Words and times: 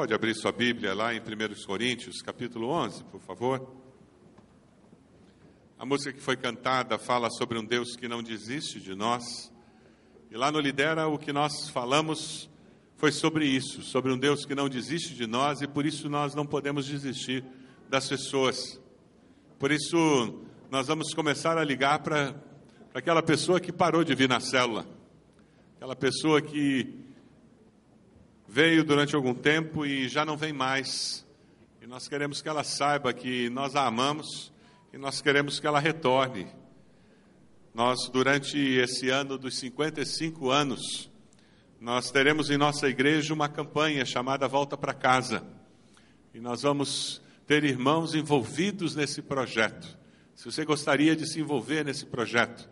pode 0.00 0.14
abrir 0.14 0.34
sua 0.34 0.50
Bíblia 0.50 0.94
lá 0.94 1.12
em 1.12 1.20
1 1.20 1.66
Coríntios, 1.66 2.22
capítulo 2.22 2.68
11, 2.68 3.04
por 3.04 3.20
favor? 3.20 3.70
A 5.78 5.84
música 5.84 6.10
que 6.10 6.22
foi 6.22 6.38
cantada 6.38 6.96
fala 6.96 7.28
sobre 7.28 7.58
um 7.58 7.64
Deus 7.66 7.96
que 7.96 8.08
não 8.08 8.22
desiste 8.22 8.80
de 8.80 8.94
nós. 8.94 9.52
E 10.30 10.38
lá 10.38 10.50
no 10.50 10.58
Lidera, 10.58 11.06
o 11.06 11.18
que 11.18 11.34
nós 11.34 11.68
falamos 11.68 12.48
foi 12.96 13.12
sobre 13.12 13.44
isso, 13.44 13.82
sobre 13.82 14.10
um 14.10 14.16
Deus 14.16 14.46
que 14.46 14.54
não 14.54 14.70
desiste 14.70 15.14
de 15.14 15.26
nós 15.26 15.60
e 15.60 15.66
por 15.66 15.84
isso 15.84 16.08
nós 16.08 16.34
não 16.34 16.46
podemos 16.46 16.86
desistir 16.86 17.44
das 17.90 18.08
pessoas. 18.08 18.80
Por 19.58 19.70
isso, 19.70 19.98
nós 20.70 20.86
vamos 20.86 21.12
começar 21.12 21.58
a 21.58 21.62
ligar 21.62 21.98
para 21.98 22.34
aquela 22.94 23.22
pessoa 23.22 23.60
que 23.60 23.70
parou 23.70 24.02
de 24.02 24.14
vir 24.14 24.30
na 24.30 24.40
célula, 24.40 24.86
aquela 25.76 25.94
pessoa 25.94 26.40
que 26.40 26.98
veio 28.50 28.82
durante 28.82 29.14
algum 29.14 29.32
tempo 29.32 29.86
e 29.86 30.08
já 30.08 30.24
não 30.24 30.36
vem 30.36 30.52
mais. 30.52 31.24
E 31.80 31.86
nós 31.86 32.08
queremos 32.08 32.42
que 32.42 32.48
ela 32.48 32.64
saiba 32.64 33.12
que 33.12 33.48
nós 33.48 33.76
a 33.76 33.86
amamos 33.86 34.52
e 34.92 34.98
nós 34.98 35.22
queremos 35.22 35.60
que 35.60 35.68
ela 35.68 35.78
retorne. 35.78 36.48
Nós, 37.72 38.08
durante 38.12 38.58
esse 38.58 39.08
ano 39.08 39.38
dos 39.38 39.56
55 39.56 40.50
anos, 40.50 41.08
nós 41.80 42.10
teremos 42.10 42.50
em 42.50 42.56
nossa 42.56 42.88
igreja 42.88 43.32
uma 43.32 43.48
campanha 43.48 44.04
chamada 44.04 44.48
Volta 44.48 44.76
para 44.76 44.92
Casa. 44.92 45.46
E 46.34 46.40
nós 46.40 46.62
vamos 46.62 47.22
ter 47.46 47.62
irmãos 47.62 48.16
envolvidos 48.16 48.96
nesse 48.96 49.22
projeto. 49.22 49.96
Se 50.34 50.46
você 50.46 50.64
gostaria 50.64 51.14
de 51.14 51.24
se 51.24 51.38
envolver 51.38 51.84
nesse 51.84 52.04
projeto, 52.04 52.68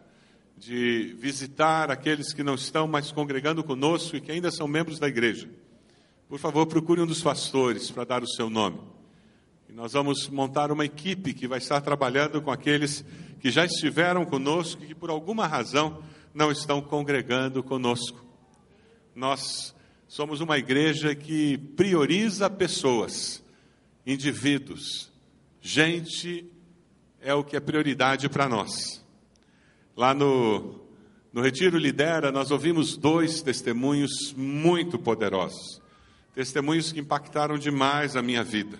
de 0.56 1.14
visitar 1.20 1.88
aqueles 1.88 2.32
que 2.32 2.42
não 2.42 2.56
estão 2.56 2.88
mais 2.88 3.12
congregando 3.12 3.62
conosco 3.62 4.16
e 4.16 4.20
que 4.20 4.32
ainda 4.32 4.50
são 4.50 4.66
membros 4.66 4.98
da 4.98 5.06
igreja, 5.06 5.48
por 6.28 6.38
favor, 6.38 6.66
procure 6.66 7.00
um 7.00 7.06
dos 7.06 7.22
pastores 7.22 7.90
para 7.90 8.04
dar 8.04 8.22
o 8.22 8.28
seu 8.28 8.50
nome. 8.50 8.78
E 9.66 9.72
nós 9.72 9.94
vamos 9.94 10.28
montar 10.28 10.70
uma 10.70 10.84
equipe 10.84 11.32
que 11.32 11.48
vai 11.48 11.58
estar 11.58 11.80
trabalhando 11.80 12.42
com 12.42 12.50
aqueles 12.50 13.02
que 13.40 13.50
já 13.50 13.64
estiveram 13.64 14.26
conosco 14.26 14.84
e 14.84 14.88
que 14.88 14.94
por 14.94 15.08
alguma 15.08 15.46
razão 15.46 16.02
não 16.34 16.52
estão 16.52 16.82
congregando 16.82 17.62
conosco. 17.62 18.22
Nós 19.14 19.74
somos 20.06 20.42
uma 20.42 20.58
igreja 20.58 21.14
que 21.14 21.56
prioriza 21.56 22.50
pessoas, 22.50 23.42
indivíduos. 24.06 25.10
Gente 25.62 26.46
é 27.22 27.32
o 27.32 27.42
que 27.42 27.56
é 27.56 27.60
prioridade 27.60 28.28
para 28.28 28.46
nós. 28.46 29.02
Lá 29.96 30.12
no, 30.12 30.78
no 31.32 31.40
Retiro 31.40 31.78
Lidera, 31.78 32.30
nós 32.30 32.50
ouvimos 32.50 32.98
dois 32.98 33.40
testemunhos 33.40 34.34
muito 34.36 34.98
poderosos 34.98 35.87
testemunhos 36.38 36.92
que 36.92 37.00
impactaram 37.00 37.58
demais 37.58 38.14
a 38.14 38.22
minha 38.22 38.44
vida. 38.44 38.78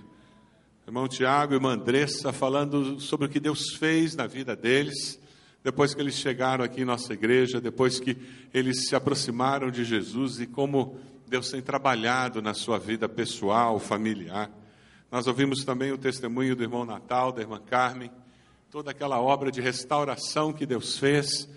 Irmão 0.87 1.09
Tiago 1.09 1.53
e 1.53 1.57
irmã 1.57 1.73
Andressa 1.73 2.33
falando 2.33 3.01
sobre 3.01 3.27
o 3.27 3.29
que 3.29 3.41
Deus 3.41 3.75
fez 3.75 4.15
na 4.15 4.29
vida 4.29 4.55
deles, 4.55 5.19
depois 5.65 5.93
que 5.93 6.01
eles 6.01 6.15
chegaram 6.15 6.65
aqui 6.65 6.83
em 6.83 6.85
nossa 6.85 7.15
igreja, 7.15 7.61
depois 7.61 7.99
que 7.99 8.17
eles 8.55 8.87
se 8.87 8.95
aproximaram 8.95 9.73
de 9.73 9.85
Jesus 9.85 10.39
e 10.39 10.47
como 10.47 11.01
Deus 11.27 11.51
tem 11.51 11.61
trabalhado 11.61 12.41
na 12.41 12.55
sua 12.55 12.79
vida 12.79 13.09
pessoal, 13.09 13.81
familiar. 13.81 14.49
Nós 15.11 15.27
ouvimos 15.27 15.65
também 15.65 15.91
o 15.91 15.99
testemunho 15.99 16.55
do 16.55 16.63
irmão 16.63 16.85
Natal, 16.85 17.33
da 17.33 17.41
irmã 17.41 17.61
Carmen, 17.61 18.09
toda 18.71 18.93
aquela 18.93 19.21
obra 19.21 19.51
de 19.51 19.61
restauração 19.61 20.53
que 20.53 20.65
Deus 20.65 20.97
fez 20.97 21.49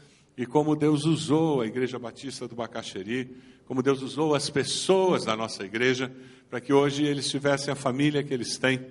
e 0.42 0.46
como 0.48 0.76
Deus 0.76 1.06
usou 1.06 1.62
a 1.62 1.68
Igreja 1.68 2.00
Batista 2.00 2.48
do 2.48 2.56
Bacaxeri 2.56 3.38
como 3.72 3.84
Deus 3.84 4.02
usou 4.02 4.34
as 4.34 4.50
pessoas 4.50 5.24
da 5.24 5.38
nossa 5.38 5.64
igreja 5.64 6.12
para 6.50 6.60
que 6.60 6.74
hoje 6.74 7.06
eles 7.06 7.30
tivessem 7.30 7.72
a 7.72 7.76
família 7.76 8.24
que 8.24 8.34
eles 8.34 8.58
têm. 8.58 8.86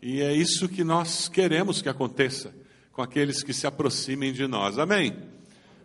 E 0.00 0.22
é 0.22 0.32
isso 0.32 0.68
que 0.68 0.84
nós 0.84 1.28
queremos 1.28 1.82
que 1.82 1.88
aconteça 1.88 2.54
com 2.92 3.02
aqueles 3.02 3.42
que 3.42 3.52
se 3.52 3.66
aproximem 3.66 4.32
de 4.32 4.46
nós. 4.46 4.78
Amém? 4.78 5.14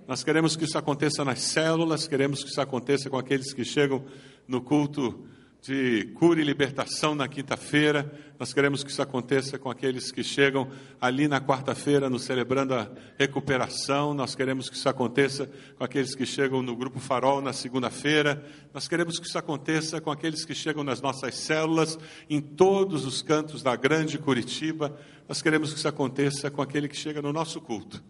Nós 0.08 0.24
queremos 0.24 0.56
que 0.56 0.64
isso 0.64 0.78
aconteça 0.78 1.26
nas 1.26 1.40
células, 1.40 2.08
queremos 2.08 2.44
que 2.44 2.50
isso 2.52 2.62
aconteça 2.62 3.10
com 3.10 3.18
aqueles 3.18 3.52
que 3.52 3.66
chegam 3.66 4.06
no 4.48 4.62
culto 4.62 5.26
de 5.62 6.06
cura 6.16 6.40
e 6.40 6.44
libertação 6.44 7.14
na 7.14 7.28
quinta-feira. 7.28 8.10
Nós 8.40 8.54
queremos 8.54 8.84
que 8.84 8.90
isso 8.90 9.02
aconteça 9.02 9.60
com 9.60 9.70
aqueles 9.70 10.12
que 10.12 10.24
chegam 10.24 10.70
ali 11.02 11.28
na 11.28 11.42
quarta-feira, 11.42 12.10
nos 12.10 12.24
celebrando 12.24 12.74
a 12.74 12.90
recuperação. 13.18 14.14
Nós 14.14 14.36
queremos 14.36 14.70
que 14.70 14.76
isso 14.76 14.88
aconteça 14.88 15.50
com 15.78 15.84
aqueles 15.84 16.16
que 16.16 16.26
chegam 16.26 16.62
no 16.62 16.76
Grupo 16.76 17.00
Farol 17.00 17.42
na 17.42 17.52
segunda-feira. 17.52 18.42
Nós 18.74 18.88
queremos 18.88 19.20
que 19.20 19.28
isso 19.28 19.38
aconteça 19.38 20.00
com 20.00 20.12
aqueles 20.12 20.46
que 20.46 20.56
chegam 20.56 20.84
nas 20.84 21.02
nossas 21.02 21.36
células, 21.36 22.00
em 22.30 22.40
todos 22.40 23.06
os 23.06 23.22
cantos 23.22 23.62
da 23.62 23.76
grande 23.76 24.18
Curitiba. 24.18 24.98
Nós 25.28 25.42
queremos 25.42 25.74
que 25.74 25.80
isso 25.80 25.88
aconteça 25.88 26.50
com 26.50 26.62
aquele 26.62 26.88
que 26.88 26.96
chega 26.96 27.22
no 27.22 27.34
nosso 27.34 27.60
culto 27.60 28.02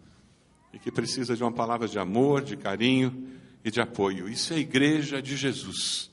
e 0.72 0.78
que 0.78 0.92
precisa 0.92 1.34
de 1.34 1.42
uma 1.42 1.52
palavra 1.52 1.88
de 1.88 1.98
amor, 1.98 2.42
de 2.42 2.56
carinho 2.56 3.26
e 3.64 3.72
de 3.72 3.80
apoio. 3.80 4.28
Isso 4.28 4.52
é 4.52 4.56
a 4.56 4.60
igreja 4.60 5.20
de 5.20 5.36
Jesus. 5.36 6.09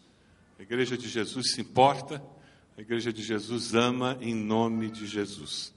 A 0.59 0.63
igreja 0.63 0.97
de 0.97 1.07
Jesus 1.07 1.51
se 1.51 1.61
importa, 1.61 2.23
a 2.75 2.81
igreja 2.81 3.13
de 3.13 3.21
Jesus 3.21 3.75
ama 3.75 4.17
em 4.19 4.33
nome 4.33 4.89
de 4.89 5.05
Jesus. 5.05 5.71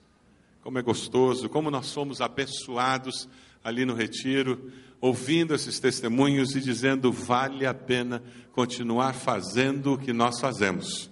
Como 0.62 0.78
é 0.78 0.82
gostoso, 0.82 1.50
como 1.50 1.70
nós 1.70 1.86
somos 1.86 2.22
abençoados 2.22 3.28
ali 3.62 3.84
no 3.84 3.94
retiro, 3.94 4.72
ouvindo 4.98 5.54
esses 5.54 5.78
testemunhos 5.78 6.56
e 6.56 6.60
dizendo: 6.60 7.12
vale 7.12 7.66
a 7.66 7.74
pena 7.74 8.22
continuar 8.52 9.12
fazendo 9.12 9.92
o 9.92 9.98
que 9.98 10.14
nós 10.14 10.40
fazemos, 10.40 11.10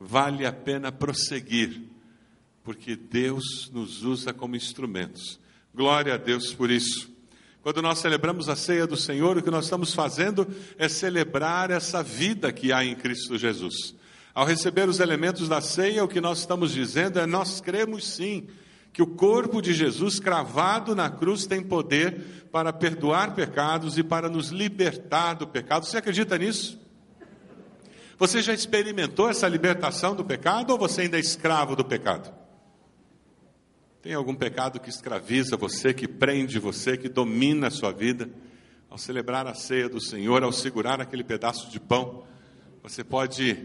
vale 0.00 0.46
a 0.46 0.52
pena 0.52 0.90
prosseguir, 0.90 1.82
porque 2.64 2.96
Deus 2.96 3.70
nos 3.74 4.02
usa 4.04 4.32
como 4.32 4.56
instrumentos. 4.56 5.38
Glória 5.74 6.14
a 6.14 6.18
Deus 6.18 6.54
por 6.54 6.70
isso. 6.70 7.11
Quando 7.62 7.80
nós 7.80 8.00
celebramos 8.00 8.48
a 8.48 8.56
ceia 8.56 8.88
do 8.88 8.96
Senhor, 8.96 9.38
o 9.38 9.42
que 9.42 9.50
nós 9.50 9.64
estamos 9.64 9.94
fazendo 9.94 10.48
é 10.76 10.88
celebrar 10.88 11.70
essa 11.70 12.02
vida 12.02 12.52
que 12.52 12.72
há 12.72 12.84
em 12.84 12.96
Cristo 12.96 13.38
Jesus. 13.38 13.94
Ao 14.34 14.44
receber 14.44 14.88
os 14.88 14.98
elementos 14.98 15.48
da 15.48 15.60
ceia, 15.60 16.02
o 16.02 16.08
que 16.08 16.20
nós 16.20 16.40
estamos 16.40 16.72
dizendo 16.72 17.20
é: 17.20 17.26
nós 17.26 17.60
cremos 17.60 18.04
sim 18.08 18.48
que 18.92 19.00
o 19.00 19.06
corpo 19.06 19.62
de 19.62 19.72
Jesus 19.72 20.18
cravado 20.18 20.92
na 20.92 21.08
cruz 21.08 21.46
tem 21.46 21.62
poder 21.62 22.48
para 22.50 22.72
perdoar 22.72 23.32
pecados 23.32 23.96
e 23.96 24.02
para 24.02 24.28
nos 24.28 24.48
libertar 24.48 25.34
do 25.34 25.46
pecado. 25.46 25.86
Você 25.86 25.98
acredita 25.98 26.36
nisso? 26.36 26.80
Você 28.18 28.42
já 28.42 28.52
experimentou 28.52 29.30
essa 29.30 29.46
libertação 29.46 30.16
do 30.16 30.24
pecado 30.24 30.70
ou 30.70 30.78
você 30.78 31.02
ainda 31.02 31.16
é 31.16 31.20
escravo 31.20 31.76
do 31.76 31.84
pecado? 31.84 32.41
Tem 34.02 34.14
algum 34.14 34.34
pecado 34.34 34.80
que 34.80 34.90
escraviza 34.90 35.56
você, 35.56 35.94
que 35.94 36.08
prende 36.08 36.58
você, 36.58 36.96
que 36.96 37.08
domina 37.08 37.68
a 37.68 37.70
sua 37.70 37.92
vida? 37.92 38.28
Ao 38.90 38.98
celebrar 38.98 39.46
a 39.46 39.54
ceia 39.54 39.88
do 39.88 40.00
Senhor, 40.00 40.42
ao 40.42 40.50
segurar 40.50 41.00
aquele 41.00 41.22
pedaço 41.22 41.70
de 41.70 41.78
pão, 41.78 42.24
você 42.82 43.04
pode 43.04 43.64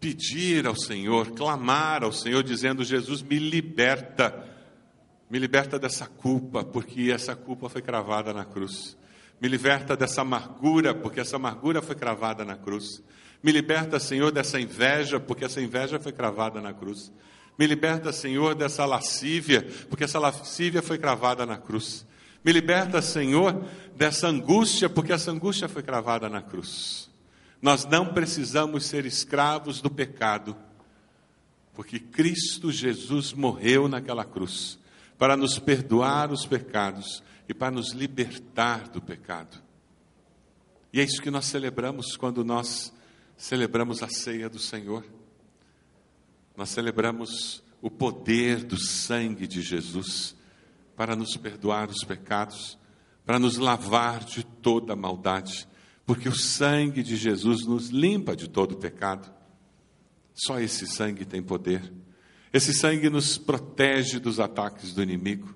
pedir 0.00 0.66
ao 0.66 0.74
Senhor, 0.74 1.30
clamar 1.30 2.02
ao 2.02 2.10
Senhor, 2.12 2.42
dizendo: 2.42 2.82
Jesus, 2.82 3.22
me 3.22 3.38
liberta, 3.38 4.48
me 5.30 5.38
liberta 5.38 5.78
dessa 5.78 6.08
culpa, 6.08 6.64
porque 6.64 7.12
essa 7.12 7.36
culpa 7.36 7.68
foi 7.68 7.82
cravada 7.82 8.32
na 8.32 8.44
cruz. 8.44 8.96
Me 9.40 9.46
liberta 9.46 9.96
dessa 9.96 10.22
amargura, 10.22 10.92
porque 10.92 11.20
essa 11.20 11.36
amargura 11.36 11.80
foi 11.80 11.94
cravada 11.94 12.44
na 12.44 12.56
cruz. 12.56 13.00
Me 13.40 13.52
liberta, 13.52 14.00
Senhor, 14.00 14.32
dessa 14.32 14.58
inveja, 14.58 15.20
porque 15.20 15.44
essa 15.44 15.62
inveja 15.62 16.00
foi 16.00 16.10
cravada 16.10 16.60
na 16.60 16.72
cruz. 16.72 17.12
Me 17.58 17.66
liberta, 17.66 18.12
Senhor, 18.12 18.54
dessa 18.54 18.84
lascívia, 18.84 19.66
porque 19.88 20.04
essa 20.04 20.18
lascívia 20.18 20.82
foi 20.82 20.98
cravada 20.98 21.44
na 21.44 21.56
cruz. 21.56 22.06
Me 22.44 22.52
liberta, 22.52 23.00
Senhor, 23.00 23.64
dessa 23.94 24.28
angústia, 24.28 24.88
porque 24.88 25.12
essa 25.12 25.30
angústia 25.30 25.68
foi 25.68 25.82
cravada 25.82 26.28
na 26.28 26.42
cruz. 26.42 27.10
Nós 27.60 27.84
não 27.84 28.12
precisamos 28.12 28.86
ser 28.86 29.06
escravos 29.06 29.80
do 29.80 29.88
pecado, 29.88 30.56
porque 31.74 32.00
Cristo 32.00 32.72
Jesus 32.72 33.32
morreu 33.32 33.86
naquela 33.86 34.24
cruz 34.24 34.78
para 35.16 35.36
nos 35.36 35.58
perdoar 35.58 36.32
os 36.32 36.44
pecados 36.44 37.22
e 37.48 37.54
para 37.54 37.70
nos 37.70 37.92
libertar 37.92 38.88
do 38.88 39.00
pecado. 39.00 39.62
E 40.92 41.00
é 41.00 41.04
isso 41.04 41.22
que 41.22 41.30
nós 41.30 41.44
celebramos 41.44 42.16
quando 42.16 42.44
nós 42.44 42.92
celebramos 43.36 44.02
a 44.02 44.08
ceia 44.08 44.48
do 44.48 44.58
Senhor. 44.58 45.04
Nós 46.56 46.70
celebramos 46.70 47.62
o 47.80 47.90
poder 47.90 48.62
do 48.64 48.78
sangue 48.78 49.46
de 49.46 49.60
Jesus 49.60 50.36
para 50.96 51.16
nos 51.16 51.36
perdoar 51.36 51.88
os 51.90 52.04
pecados, 52.04 52.78
para 53.24 53.38
nos 53.38 53.56
lavar 53.56 54.24
de 54.24 54.44
toda 54.44 54.94
maldade, 54.94 55.66
porque 56.06 56.28
o 56.28 56.36
sangue 56.36 57.02
de 57.02 57.16
Jesus 57.16 57.66
nos 57.66 57.88
limpa 57.88 58.36
de 58.36 58.48
todo 58.48 58.76
pecado. 58.76 59.32
Só 60.34 60.60
esse 60.60 60.86
sangue 60.86 61.24
tem 61.24 61.42
poder. 61.42 61.92
Esse 62.52 62.72
sangue 62.74 63.08
nos 63.08 63.38
protege 63.38 64.18
dos 64.18 64.38
ataques 64.38 64.92
do 64.92 65.02
inimigo. 65.02 65.54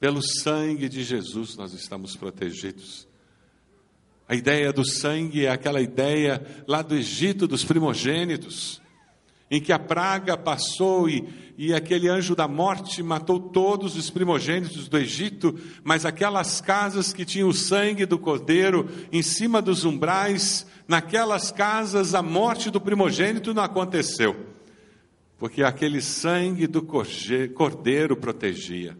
Pelo 0.00 0.22
sangue 0.22 0.88
de 0.88 1.02
Jesus 1.02 1.56
nós 1.56 1.72
estamos 1.72 2.16
protegidos. 2.16 3.06
A 4.26 4.34
ideia 4.34 4.72
do 4.72 4.84
sangue 4.84 5.44
é 5.44 5.50
aquela 5.50 5.80
ideia 5.80 6.64
lá 6.66 6.80
do 6.80 6.94
Egito 6.94 7.46
dos 7.46 7.64
primogênitos 7.64 8.80
em 9.50 9.60
que 9.60 9.72
a 9.72 9.78
praga 9.78 10.36
passou 10.36 11.08
e, 11.08 11.28
e 11.56 11.72
aquele 11.72 12.08
anjo 12.08 12.34
da 12.34 12.48
morte 12.48 13.02
matou 13.02 13.38
todos 13.38 13.96
os 13.96 14.10
primogênitos 14.10 14.88
do 14.88 14.98
Egito, 14.98 15.58
mas 15.82 16.04
aquelas 16.04 16.60
casas 16.60 17.12
que 17.12 17.24
tinham 17.24 17.48
o 17.48 17.54
sangue 17.54 18.06
do 18.06 18.18
cordeiro 18.18 18.88
em 19.12 19.22
cima 19.22 19.60
dos 19.60 19.84
umbrais, 19.84 20.66
naquelas 20.88 21.50
casas 21.50 22.14
a 22.14 22.22
morte 22.22 22.70
do 22.70 22.80
primogênito 22.80 23.54
não 23.54 23.62
aconteceu, 23.62 24.34
porque 25.38 25.62
aquele 25.62 26.00
sangue 26.00 26.66
do 26.66 26.82
cordeiro 27.54 28.16
protegia. 28.16 28.96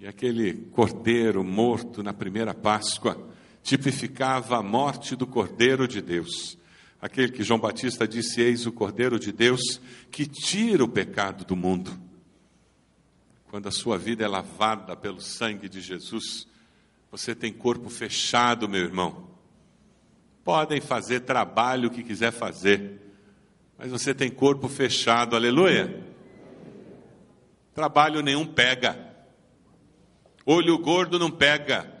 E 0.00 0.06
aquele 0.06 0.54
cordeiro 0.54 1.42
morto 1.42 2.04
na 2.04 2.12
primeira 2.12 2.54
Páscoa 2.54 3.18
tipificava 3.64 4.56
a 4.56 4.62
morte 4.62 5.16
do 5.16 5.26
cordeiro 5.26 5.88
de 5.88 6.00
Deus. 6.00 6.56
Aquele 7.00 7.32
que 7.32 7.44
João 7.44 7.60
Batista 7.60 8.06
disse: 8.06 8.40
Eis 8.40 8.66
o 8.66 8.72
cordeiro 8.72 9.18
de 9.18 9.30
Deus 9.30 9.80
que 10.10 10.26
tira 10.26 10.82
o 10.82 10.88
pecado 10.88 11.44
do 11.44 11.54
mundo. 11.54 11.96
Quando 13.50 13.68
a 13.68 13.72
sua 13.72 13.96
vida 13.96 14.24
é 14.24 14.28
lavada 14.28 14.94
pelo 14.96 15.20
sangue 15.20 15.68
de 15.68 15.80
Jesus, 15.80 16.46
você 17.10 17.34
tem 17.34 17.52
corpo 17.52 17.88
fechado, 17.88 18.68
meu 18.68 18.82
irmão. 18.82 19.28
Podem 20.44 20.80
fazer 20.80 21.20
trabalho 21.20 21.90
que 21.90 22.02
quiser 22.02 22.30
fazer, 22.30 23.00
mas 23.78 23.90
você 23.90 24.14
tem 24.14 24.30
corpo 24.30 24.68
fechado, 24.68 25.36
aleluia. 25.36 26.04
Trabalho 27.74 28.22
nenhum 28.22 28.46
pega. 28.46 29.14
Olho 30.44 30.78
gordo 30.78 31.18
não 31.18 31.30
pega. 31.30 31.97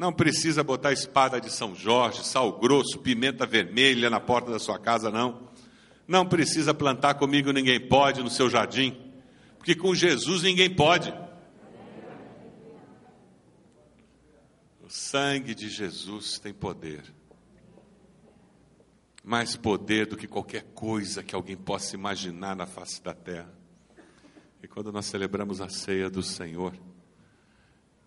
Não 0.00 0.14
precisa 0.14 0.64
botar 0.64 0.94
espada 0.94 1.38
de 1.38 1.50
São 1.52 1.74
Jorge, 1.74 2.24
sal 2.24 2.58
grosso, 2.58 2.98
pimenta 3.00 3.44
vermelha 3.44 4.08
na 4.08 4.18
porta 4.18 4.50
da 4.50 4.58
sua 4.58 4.78
casa, 4.78 5.10
não. 5.10 5.50
Não 6.08 6.26
precisa 6.26 6.72
plantar 6.72 7.16
comigo 7.16 7.52
ninguém 7.52 7.78
pode 7.78 8.22
no 8.22 8.30
seu 8.30 8.48
jardim, 8.48 8.98
porque 9.58 9.74
com 9.74 9.94
Jesus 9.94 10.42
ninguém 10.42 10.74
pode. 10.74 11.12
O 14.82 14.88
sangue 14.88 15.54
de 15.54 15.68
Jesus 15.68 16.38
tem 16.38 16.54
poder. 16.54 17.04
Mais 19.22 19.54
poder 19.54 20.06
do 20.06 20.16
que 20.16 20.26
qualquer 20.26 20.62
coisa 20.72 21.22
que 21.22 21.34
alguém 21.34 21.58
possa 21.58 21.94
imaginar 21.94 22.56
na 22.56 22.64
face 22.64 23.02
da 23.02 23.12
terra. 23.12 23.52
E 24.62 24.66
quando 24.66 24.90
nós 24.90 25.04
celebramos 25.04 25.60
a 25.60 25.68
ceia 25.68 26.08
do 26.08 26.22
Senhor, 26.22 26.72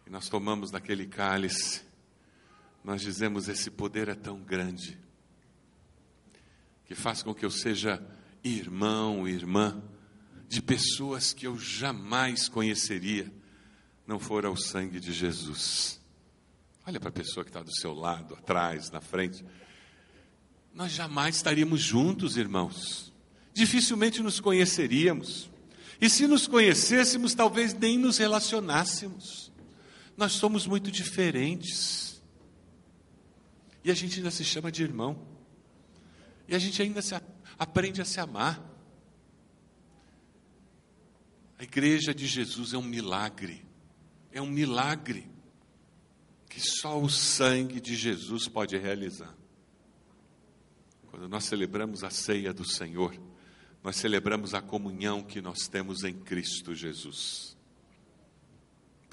e 0.05 0.09
nós 0.09 0.29
tomamos 0.29 0.71
daquele 0.71 1.05
cálice, 1.05 1.81
nós 2.83 3.01
dizemos: 3.01 3.47
esse 3.47 3.71
poder 3.71 4.09
é 4.09 4.15
tão 4.15 4.39
grande, 4.39 4.97
que 6.85 6.95
faz 6.95 7.23
com 7.23 7.33
que 7.33 7.45
eu 7.45 7.51
seja 7.51 8.01
irmão, 8.44 9.27
irmã, 9.27 9.81
de 10.47 10.61
pessoas 10.61 11.33
que 11.33 11.47
eu 11.47 11.57
jamais 11.57 12.47
conheceria, 12.50 13.31
não 14.05 14.19
fora 14.19 14.51
o 14.51 14.57
sangue 14.57 15.00
de 15.00 15.13
Jesus. 15.13 16.00
Olha 16.85 17.00
para 17.00 17.09
a 17.09 17.13
pessoa 17.13 17.44
que 17.45 17.50
está 17.50 17.61
do 17.61 17.73
seu 17.73 17.94
lado, 17.94 18.35
atrás, 18.35 18.91
na 18.91 19.00
frente. 19.00 19.44
Nós 20.73 20.91
jamais 20.91 21.38
estaríamos 21.38 21.81
juntos, 21.81 22.35
irmãos. 22.35 23.13
Dificilmente 23.53 24.21
nos 24.21 24.39
conheceríamos. 24.39 25.50
E 26.01 26.09
se 26.09 26.27
nos 26.27 26.47
conhecêssemos, 26.47 27.33
talvez 27.33 27.73
nem 27.73 27.97
nos 27.97 28.17
relacionássemos. 28.17 29.42
Nós 30.15 30.33
somos 30.33 30.68
muito 30.68 30.92
diferentes. 30.92 32.21
E 33.83 33.92
a 33.92 33.94
gente 33.94 34.18
ainda 34.18 34.31
se 34.31 34.44
chama 34.44 34.71
de 34.71 34.83
irmão. 34.83 35.27
E 36.48 36.56
a 36.56 36.60
gente 36.60 36.81
ainda 36.81 37.01
se, 37.01 37.15
aprende 37.57 38.01
a 38.01 38.06
se 38.06 38.19
amar. 38.19 38.62
A 41.57 41.63
igreja 41.63 42.13
de 42.13 42.27
Jesus 42.27 42.74
é 42.74 42.77
um 42.77 42.83
milagre. 42.83 43.65
É 44.31 44.42
um 44.42 44.50
milagre 44.50 45.30
que 46.50 46.60
só 46.60 47.01
o 47.01 47.10
sangue 47.10 47.81
de 47.81 47.95
Jesus 47.95 48.48
pode 48.48 48.77
realizar. 48.77 49.36
Quando 51.07 51.27
nós 51.27 51.45
celebramos 51.45 52.04
a 52.04 52.10
ceia 52.10 52.54
do 52.54 52.65
Senhor, 52.65 53.15
nós 53.83 53.95
celebramos 53.95 54.54
a 54.54 54.62
comunhão 54.62 55.24
que 55.24 55.42
nós 55.42 55.68
temos 55.68 56.04
em 56.04 56.13
Cristo 56.13 56.74
Jesus. 56.74 57.52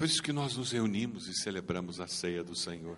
Por 0.01 0.07
isso 0.07 0.23
que 0.23 0.33
nós 0.33 0.57
nos 0.57 0.71
reunimos 0.71 1.27
e 1.27 1.33
celebramos 1.35 2.01
a 2.01 2.07
ceia 2.07 2.43
do 2.43 2.55
Senhor. 2.55 2.97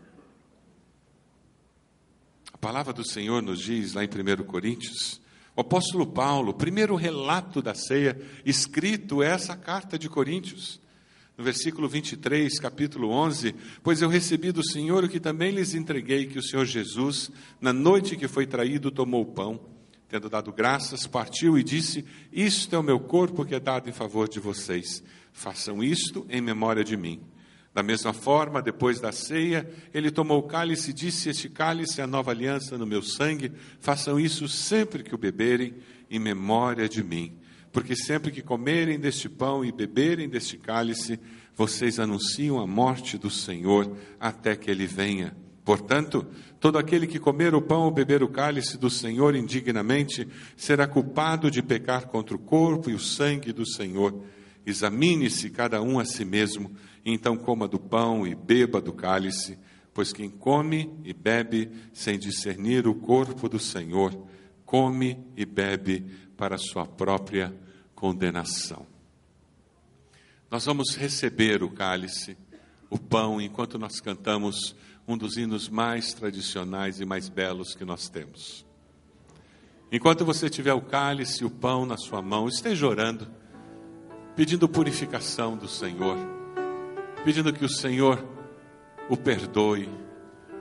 A 2.54 2.58
palavra 2.58 2.94
do 2.94 3.06
Senhor 3.06 3.42
nos 3.42 3.60
diz 3.60 3.92
lá 3.92 4.06
em 4.06 4.08
1 4.08 4.42
Coríntios, 4.46 5.20
o 5.54 5.60
apóstolo 5.60 6.08
Paulo, 6.08 6.52
o 6.52 6.54
primeiro 6.54 6.96
relato 6.96 7.62
da 7.62 7.76
ceia 7.76 8.18
escrito 8.46 9.22
é 9.22 9.32
essa 9.32 9.54
carta 9.58 10.00
de 10.00 10.08
Coríntios. 10.08 10.80
No 11.38 11.44
versículo 11.44 11.90
23, 11.90 12.58
capítulo 12.58 13.10
11: 13.10 13.54
Pois 13.84 14.02
eu 14.02 14.08
recebi 14.08 14.54
do 14.54 14.66
Senhor 14.66 15.04
o 15.04 15.10
que 15.10 15.20
também 15.20 15.52
lhes 15.52 15.74
entreguei, 15.74 16.26
que 16.26 16.40
o 16.40 16.44
Senhor 16.44 16.64
Jesus, 16.64 17.30
na 17.60 17.74
noite 17.74 18.16
que 18.16 18.30
foi 18.30 18.48
traído, 18.48 18.90
tomou 18.90 19.24
o 19.24 19.34
pão, 19.34 19.60
tendo 20.08 20.30
dado 20.30 20.54
graças, 20.54 21.06
partiu 21.06 21.58
e 21.58 21.64
disse: 21.66 22.06
Isto 22.32 22.78
é 22.78 22.80
o 22.80 22.84
meu 22.84 22.98
corpo 22.98 23.44
que 23.44 23.56
é 23.56 23.60
dado 23.60 23.90
em 23.90 23.94
favor 23.94 24.30
de 24.30 24.40
vocês. 24.40 25.04
Façam 25.34 25.84
isto 25.84 26.26
em 26.30 26.40
memória 26.40 26.84
de 26.84 26.96
mim. 26.96 27.20
Da 27.74 27.82
mesma 27.82 28.14
forma, 28.14 28.62
depois 28.62 29.00
da 29.00 29.12
ceia, 29.12 29.68
ele 29.92 30.12
tomou 30.12 30.40
o 30.40 30.48
cálice 30.48 30.92
e 30.92 30.94
disse: 30.94 31.30
Este 31.30 31.50
cálice 31.50 32.00
é 32.00 32.04
a 32.04 32.08
nova 32.08 32.30
aliança 32.30 32.78
no 32.78 32.86
meu 32.86 33.02
sangue. 33.02 33.52
Façam 33.80 34.20
isso 34.20 34.48
sempre 34.48 35.04
que 35.04 35.16
o 35.16 35.18
beberem, 35.18 35.74
em 36.10 36.20
memória 36.20 36.88
de 36.88 37.04
mim. 37.04 37.34
Porque 37.72 37.96
sempre 37.96 38.32
que 38.32 38.44
comerem 38.44 39.00
deste 39.00 39.28
pão 39.28 39.66
e 39.66 39.72
beberem 39.72 40.30
deste 40.30 40.58
cálice, 40.58 41.20
vocês 41.56 42.00
anunciam 42.00 42.60
a 42.60 42.68
morte 42.68 43.18
do 43.18 43.32
Senhor 43.32 43.98
até 44.20 44.56
que 44.56 44.70
ele 44.70 44.86
venha. 44.86 45.36
Portanto, 45.66 46.28
todo 46.60 46.78
aquele 46.78 47.08
que 47.08 47.18
comer 47.18 47.56
o 47.56 47.62
pão 47.62 47.84
ou 47.84 47.92
beber 47.92 48.22
o 48.22 48.28
cálice 48.28 48.78
do 48.78 48.90
Senhor 48.90 49.36
indignamente 49.36 50.28
será 50.56 50.86
culpado 50.86 51.50
de 51.50 51.64
pecar 51.64 52.08
contra 52.08 52.36
o 52.36 52.40
corpo 52.40 52.92
e 52.92 52.94
o 52.94 53.00
sangue 53.00 53.52
do 53.52 53.66
Senhor. 53.66 54.22
Examine-se 54.66 55.50
cada 55.50 55.82
um 55.82 56.00
a 56.00 56.06
si 56.06 56.24
mesmo, 56.24 56.72
e 57.04 57.12
então 57.12 57.36
coma 57.36 57.68
do 57.68 57.80
pão 57.80 58.26
e 58.26 58.34
beba 58.34 58.80
do 58.82 58.94
cálice, 58.94 59.58
pois 59.94 60.14
quem 60.14 60.30
come 60.30 60.90
e 61.04 61.14
bebe 61.14 61.70
sem 61.92 62.18
discernir 62.18 62.88
o 62.88 62.96
corpo 62.96 63.50
do 63.50 63.60
Senhor, 63.60 64.18
come 64.66 65.24
e 65.36 65.46
bebe 65.46 66.06
para 66.38 66.58
sua 66.58 66.86
própria 66.86 67.54
condenação. 67.94 68.88
Nós 70.50 70.66
vamos 70.66 70.96
receber 70.96 71.64
o 71.64 71.70
cálice, 71.70 72.38
o 72.90 72.98
pão, 72.98 73.42
enquanto 73.42 73.78
nós 73.78 74.00
cantamos 74.00 74.76
um 75.08 75.18
dos 75.18 75.36
hinos 75.36 75.68
mais 75.68 76.14
tradicionais 76.14 77.00
e 77.00 77.06
mais 77.06 77.28
belos 77.28 77.76
que 77.76 77.84
nós 77.84 78.08
temos. 78.08 78.66
Enquanto 79.92 80.26
você 80.26 80.50
tiver 80.50 80.74
o 80.74 80.82
cálice 80.82 81.44
e 81.44 81.46
o 81.46 81.52
pão 81.52 81.86
na 81.86 81.98
sua 81.98 82.22
mão, 82.22 82.48
esteja 82.48 82.88
orando 82.88 83.30
pedindo 84.36 84.68
purificação 84.68 85.56
do 85.56 85.68
Senhor, 85.68 86.18
pedindo 87.24 87.54
que 87.54 87.66
o 87.66 87.70
Senhor 87.70 88.24
o 89.10 89.18
perdoe, 89.18 89.90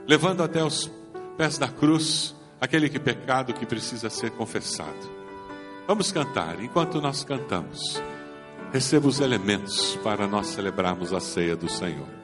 levando 0.07 0.43
até 0.43 0.63
os 0.63 0.91
pés 1.37 1.57
da 1.57 1.67
cruz 1.67 2.35
aquele 2.59 2.89
que 2.89 2.99
pecado 2.99 3.53
que 3.53 3.65
precisa 3.65 4.09
ser 4.09 4.31
confessado. 4.31 5.11
Vamos 5.87 6.11
cantar, 6.11 6.61
enquanto 6.63 7.01
nós 7.01 7.23
cantamos, 7.23 8.01
receba 8.71 9.07
os 9.07 9.19
elementos 9.19 9.97
para 10.03 10.27
nós 10.27 10.47
celebrarmos 10.47 11.11
a 11.11 11.19
ceia 11.19 11.55
do 11.55 11.69
Senhor. 11.69 12.22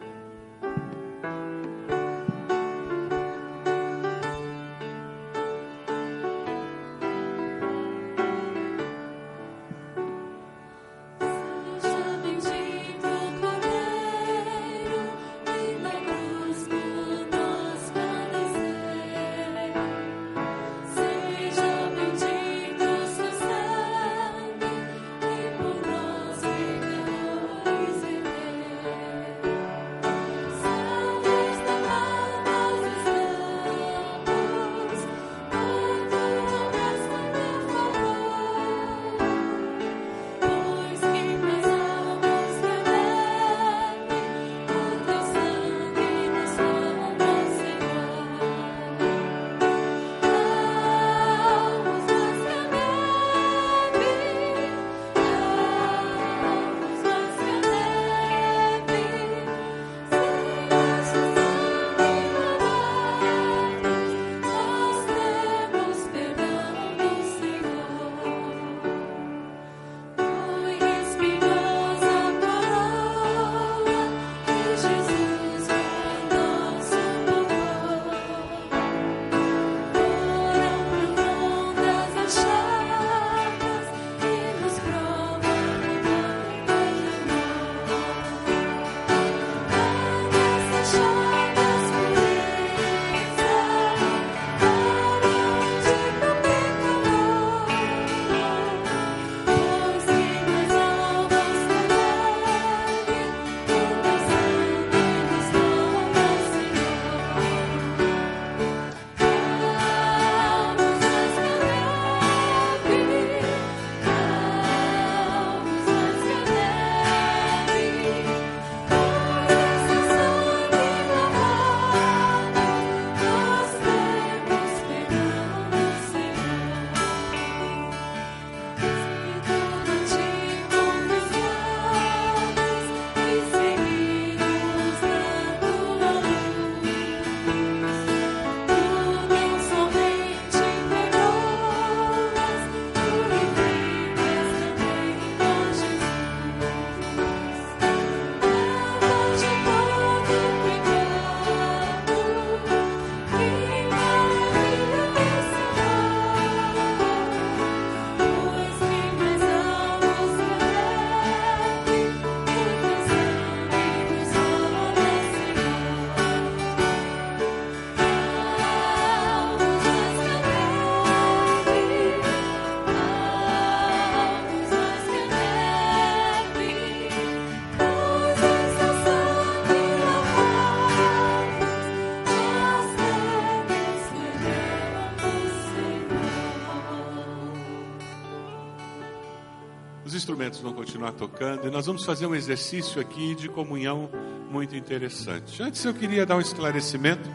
Vão 190.62 190.74
continuar 190.74 191.14
tocando 191.14 191.68
e 191.68 191.72
nós 191.72 191.86
vamos 191.86 192.04
fazer 192.04 192.26
um 192.26 192.36
exercício 192.36 193.00
aqui 193.00 193.34
de 193.34 193.48
comunhão 193.48 194.10
muito 194.52 194.76
interessante. 194.76 195.64
Antes 195.64 195.86
eu 195.86 195.94
queria 195.94 196.26
dar 196.26 196.36
um 196.36 196.42
esclarecimento. 196.42 197.30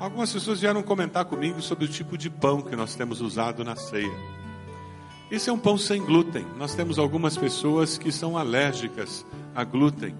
Algumas 0.00 0.32
pessoas 0.32 0.60
vieram 0.60 0.82
comentar 0.82 1.26
comigo 1.26 1.60
sobre 1.60 1.84
o 1.84 1.88
tipo 1.88 2.16
de 2.16 2.30
pão 2.30 2.62
que 2.62 2.74
nós 2.74 2.94
temos 2.94 3.20
usado 3.20 3.62
na 3.62 3.76
ceia. 3.76 4.12
Esse 5.30 5.50
é 5.50 5.52
um 5.52 5.58
pão 5.58 5.76
sem 5.76 6.02
glúten. 6.02 6.46
Nós 6.56 6.74
temos 6.74 6.98
algumas 6.98 7.36
pessoas 7.36 7.98
que 7.98 8.10
são 8.10 8.38
alérgicas 8.38 9.24
a 9.54 9.64
glúten. 9.64 10.14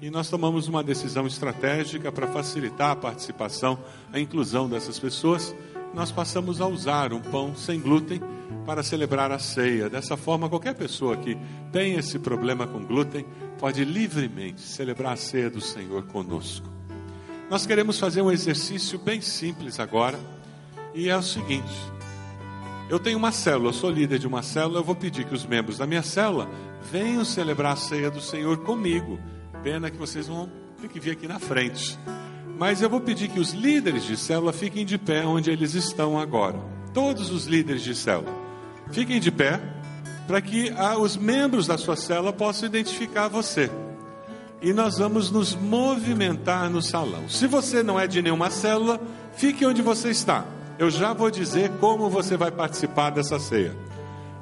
E 0.00 0.10
nós 0.10 0.30
tomamos 0.30 0.68
uma 0.68 0.82
decisão 0.82 1.26
estratégica 1.26 2.12
para 2.12 2.28
facilitar 2.28 2.92
a 2.92 2.96
participação, 2.96 3.78
a 4.12 4.20
inclusão 4.20 4.68
dessas 4.68 4.98
pessoas. 4.98 5.54
Nós 5.92 6.12
passamos 6.12 6.60
a 6.60 6.66
usar 6.66 7.12
um 7.12 7.20
pão 7.20 7.54
sem 7.56 7.80
glúten 7.80 8.20
para 8.64 8.82
celebrar 8.82 9.30
a 9.30 9.38
ceia. 9.38 9.88
Dessa 9.88 10.16
forma, 10.16 10.48
qualquer 10.48 10.74
pessoa 10.74 11.16
que 11.16 11.36
tem 11.72 11.94
esse 11.94 12.18
problema 12.18 12.66
com 12.66 12.84
glúten 12.84 13.24
pode 13.58 13.84
livremente 13.84 14.60
celebrar 14.60 15.12
a 15.12 15.16
ceia 15.16 15.50
do 15.50 15.60
Senhor 15.60 16.04
conosco. 16.04 16.68
Nós 17.50 17.66
queremos 17.66 17.98
fazer 17.98 18.22
um 18.22 18.30
exercício 18.30 18.98
bem 18.98 19.20
simples 19.20 19.78
agora, 19.78 20.18
e 20.94 21.08
é 21.08 21.16
o 21.16 21.22
seguinte: 21.22 21.72
eu 22.88 22.98
tenho 22.98 23.18
uma 23.18 23.32
célula, 23.32 23.70
eu 23.70 23.72
sou 23.72 23.90
líder 23.90 24.18
de 24.18 24.26
uma 24.26 24.42
célula, 24.42 24.80
eu 24.80 24.84
vou 24.84 24.94
pedir 24.94 25.24
que 25.24 25.34
os 25.34 25.46
membros 25.46 25.78
da 25.78 25.86
minha 25.86 26.02
célula 26.02 26.48
venham 26.90 27.24
celebrar 27.24 27.72
a 27.72 27.76
ceia 27.76 28.10
do 28.10 28.20
Senhor 28.20 28.58
comigo. 28.58 29.18
Pena 29.62 29.90
que 29.90 29.96
vocês 29.96 30.26
vão 30.26 30.50
ter 30.80 30.88
que 30.88 31.00
vir 31.00 31.12
aqui 31.12 31.26
na 31.26 31.38
frente. 31.38 31.98
Mas 32.58 32.82
eu 32.82 32.90
vou 32.90 33.00
pedir 33.00 33.28
que 33.28 33.40
os 33.40 33.52
líderes 33.52 34.04
de 34.04 34.16
célula 34.16 34.52
fiquem 34.52 34.84
de 34.84 34.98
pé 34.98 35.24
onde 35.24 35.50
eles 35.50 35.74
estão 35.74 36.18
agora. 36.18 36.58
Todos 36.92 37.30
os 37.30 37.46
líderes 37.46 37.82
de 37.82 37.94
célula. 37.94 38.43
Fiquem 38.90 39.20
de 39.20 39.30
pé 39.30 39.60
para 40.26 40.40
que 40.40 40.72
ah, 40.76 40.96
os 40.98 41.16
membros 41.16 41.66
da 41.66 41.76
sua 41.76 41.96
célula 41.96 42.32
possam 42.32 42.68
identificar 42.68 43.28
você. 43.28 43.70
E 44.62 44.72
nós 44.72 44.98
vamos 44.98 45.30
nos 45.30 45.54
movimentar 45.54 46.70
no 46.70 46.80
salão. 46.80 47.28
Se 47.28 47.46
você 47.46 47.82
não 47.82 48.00
é 48.00 48.06
de 48.06 48.22
nenhuma 48.22 48.50
célula, 48.50 49.00
fique 49.34 49.66
onde 49.66 49.82
você 49.82 50.10
está 50.10 50.46
eu 50.78 50.90
já 50.90 51.12
vou 51.12 51.30
dizer 51.30 51.70
como 51.80 52.10
você 52.10 52.36
vai 52.36 52.50
participar 52.50 53.10
dessa 53.10 53.38
ceia. 53.38 53.76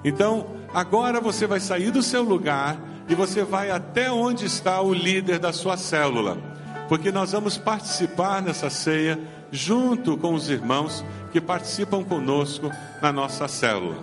Então, 0.04 0.46
agora 0.72 1.20
você 1.20 1.46
vai 1.46 1.60
sair 1.60 1.90
do 1.90 2.02
seu 2.02 2.22
lugar 2.22 2.80
e 3.08 3.14
você 3.14 3.42
vai 3.42 3.70
até 3.70 4.10
onde 4.10 4.46
está 4.46 4.80
o 4.80 4.92
líder 4.92 5.38
da 5.38 5.52
sua 5.52 5.76
célula, 5.76 6.38
porque 6.88 7.12
nós 7.12 7.32
vamos 7.32 7.58
participar 7.58 8.40
nessa 8.40 8.70
ceia 8.70 9.18
junto 9.50 10.16
com 10.16 10.34
os 10.34 10.48
irmãos 10.48 11.04
que 11.30 11.40
participam 11.40 12.02
conosco 12.02 12.70
na 13.00 13.12
nossa 13.12 13.46
célula. 13.46 13.96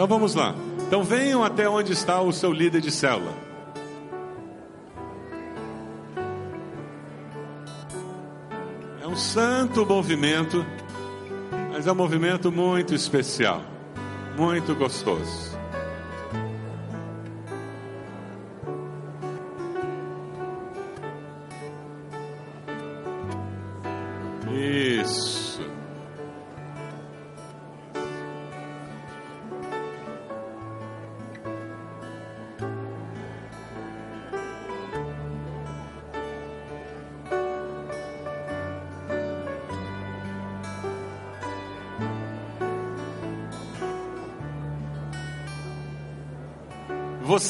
Então 0.00 0.08
vamos 0.08 0.34
lá. 0.34 0.54
Então 0.86 1.04
venham 1.04 1.44
até 1.44 1.68
onde 1.68 1.92
está 1.92 2.22
o 2.22 2.32
seu 2.32 2.50
líder 2.50 2.80
de 2.80 2.90
célula. 2.90 3.34
um 9.06 9.16
santo 9.16 9.84
movimento, 9.84 10.64
mas 11.72 11.86
é 11.86 11.92
um 11.92 11.96
movimento 11.96 12.50
muito 12.50 12.94
especial, 12.94 13.60
muito 14.38 14.72
gostoso. 14.74 15.49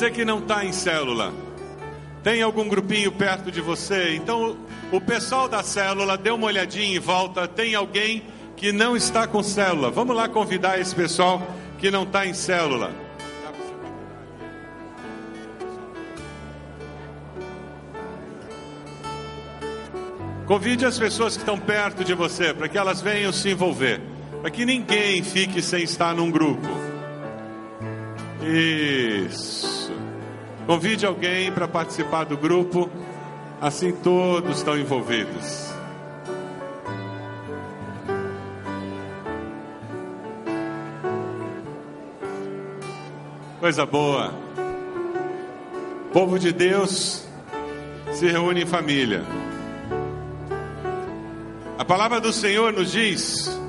Você 0.00 0.10
que 0.10 0.24
não 0.24 0.38
está 0.38 0.64
em 0.64 0.72
célula, 0.72 1.30
tem 2.22 2.40
algum 2.40 2.66
grupinho 2.66 3.12
perto 3.12 3.52
de 3.52 3.60
você? 3.60 4.14
Então, 4.14 4.56
o 4.90 4.98
pessoal 4.98 5.46
da 5.46 5.62
célula, 5.62 6.16
dê 6.16 6.30
uma 6.30 6.46
olhadinha 6.46 6.96
em 6.96 6.98
volta. 6.98 7.46
Tem 7.46 7.74
alguém 7.74 8.22
que 8.56 8.72
não 8.72 8.96
está 8.96 9.26
com 9.26 9.42
célula? 9.42 9.90
Vamos 9.90 10.16
lá 10.16 10.26
convidar 10.26 10.80
esse 10.80 10.94
pessoal 10.94 11.46
que 11.76 11.90
não 11.90 12.04
está 12.04 12.26
em 12.26 12.32
célula. 12.32 12.90
Convide 20.46 20.86
as 20.86 20.98
pessoas 20.98 21.34
que 21.34 21.42
estão 21.42 21.58
perto 21.58 22.02
de 22.02 22.14
você 22.14 22.54
para 22.54 22.70
que 22.70 22.78
elas 22.78 23.02
venham 23.02 23.34
se 23.34 23.50
envolver, 23.50 24.00
para 24.40 24.50
que 24.50 24.64
ninguém 24.64 25.22
fique 25.22 25.60
sem 25.60 25.82
estar 25.82 26.14
num 26.14 26.30
grupo. 26.30 26.66
Isso. 28.42 29.79
Convide 30.66 31.04
alguém 31.04 31.50
para 31.50 31.66
participar 31.66 32.24
do 32.24 32.36
grupo, 32.36 32.88
assim 33.60 33.92
todos 33.92 34.58
estão 34.58 34.78
envolvidos. 34.78 35.70
Coisa 43.58 43.84
boa. 43.84 44.32
Povo 46.12 46.38
de 46.38 46.52
Deus 46.52 47.26
se 48.12 48.26
reúne 48.26 48.62
em 48.62 48.66
família. 48.66 49.22
A 51.78 51.84
palavra 51.84 52.20
do 52.20 52.32
Senhor 52.32 52.72
nos 52.72 52.92
diz 52.92 53.60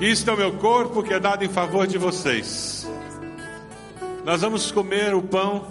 isto 0.00 0.30
é 0.30 0.32
o 0.32 0.36
meu 0.36 0.52
corpo 0.54 1.02
que 1.02 1.12
é 1.12 1.20
dado 1.20 1.44
em 1.44 1.48
favor 1.48 1.86
de 1.86 1.98
vocês. 1.98 2.88
Nós 4.24 4.42
vamos 4.42 4.70
comer 4.70 5.14
o 5.14 5.22
pão, 5.22 5.66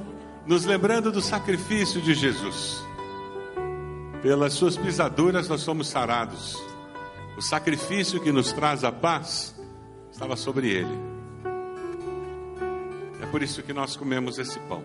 nos 0.45 0.65
lembrando 0.65 1.11
do 1.11 1.21
sacrifício 1.21 2.01
de 2.01 2.15
Jesus. 2.15 2.83
Pelas 4.23 4.53
suas 4.53 4.75
pisaduras 4.75 5.47
nós 5.47 5.61
somos 5.61 5.87
sarados. 5.87 6.57
O 7.37 7.41
sacrifício 7.41 8.19
que 8.19 8.31
nos 8.31 8.51
traz 8.51 8.83
a 8.83 8.91
paz 8.91 9.55
estava 10.11 10.35
sobre 10.35 10.69
ele. 10.69 10.99
É 13.21 13.25
por 13.27 13.43
isso 13.43 13.61
que 13.61 13.71
nós 13.71 13.95
comemos 13.95 14.39
esse 14.39 14.59
pão. 14.61 14.83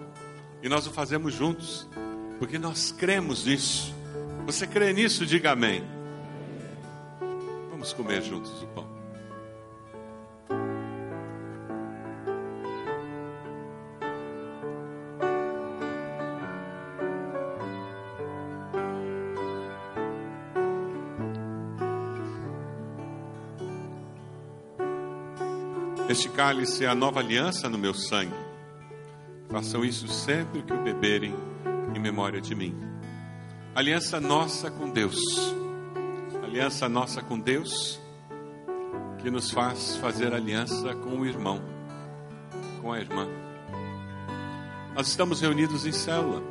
E 0.63 0.69
nós 0.69 0.87
o 0.87 0.91
fazemos 0.91 1.33
juntos, 1.33 1.89
porque 2.39 2.59
nós 2.59 2.93
cremos 2.93 3.47
nisso. 3.47 3.95
Você 4.47 4.67
crê 4.67 4.93
nisso? 4.93 5.25
Diga 5.25 5.53
amém. 5.53 5.83
Vamos 7.71 7.95
comer 7.95 8.23
juntos 8.23 8.63
o 8.63 8.67
pão. 8.69 8.94
Este 26.15 26.29
cálice 26.29 26.85
é 26.85 26.89
a 26.89 26.95
nova 26.95 27.19
aliança 27.19 27.69
no 27.69 27.77
meu 27.77 27.93
sangue. 27.93 28.37
Façam 29.51 29.85
isso 29.85 30.07
sempre 30.07 30.63
que 30.63 30.73
o 30.73 30.81
beberem 30.81 31.35
em 31.93 31.99
memória 31.99 32.41
de 32.41 32.55
mim. 32.55 32.73
Aliança 33.75 34.21
nossa 34.21 34.71
com 34.71 34.89
Deus. 34.89 35.19
Aliança 36.41 36.89
nossa 36.89 37.21
com 37.21 37.37
Deus 37.37 38.01
que 39.19 39.29
nos 39.29 39.51
faz 39.51 39.97
fazer 39.97 40.33
aliança 40.33 40.95
com 40.95 41.19
o 41.19 41.27
irmão, 41.27 41.61
com 42.81 42.93
a 42.93 43.01
irmã. 43.01 43.27
Nós 44.95 45.09
estamos 45.09 45.41
reunidos 45.41 45.85
em 45.85 45.91
célula. 45.91 46.45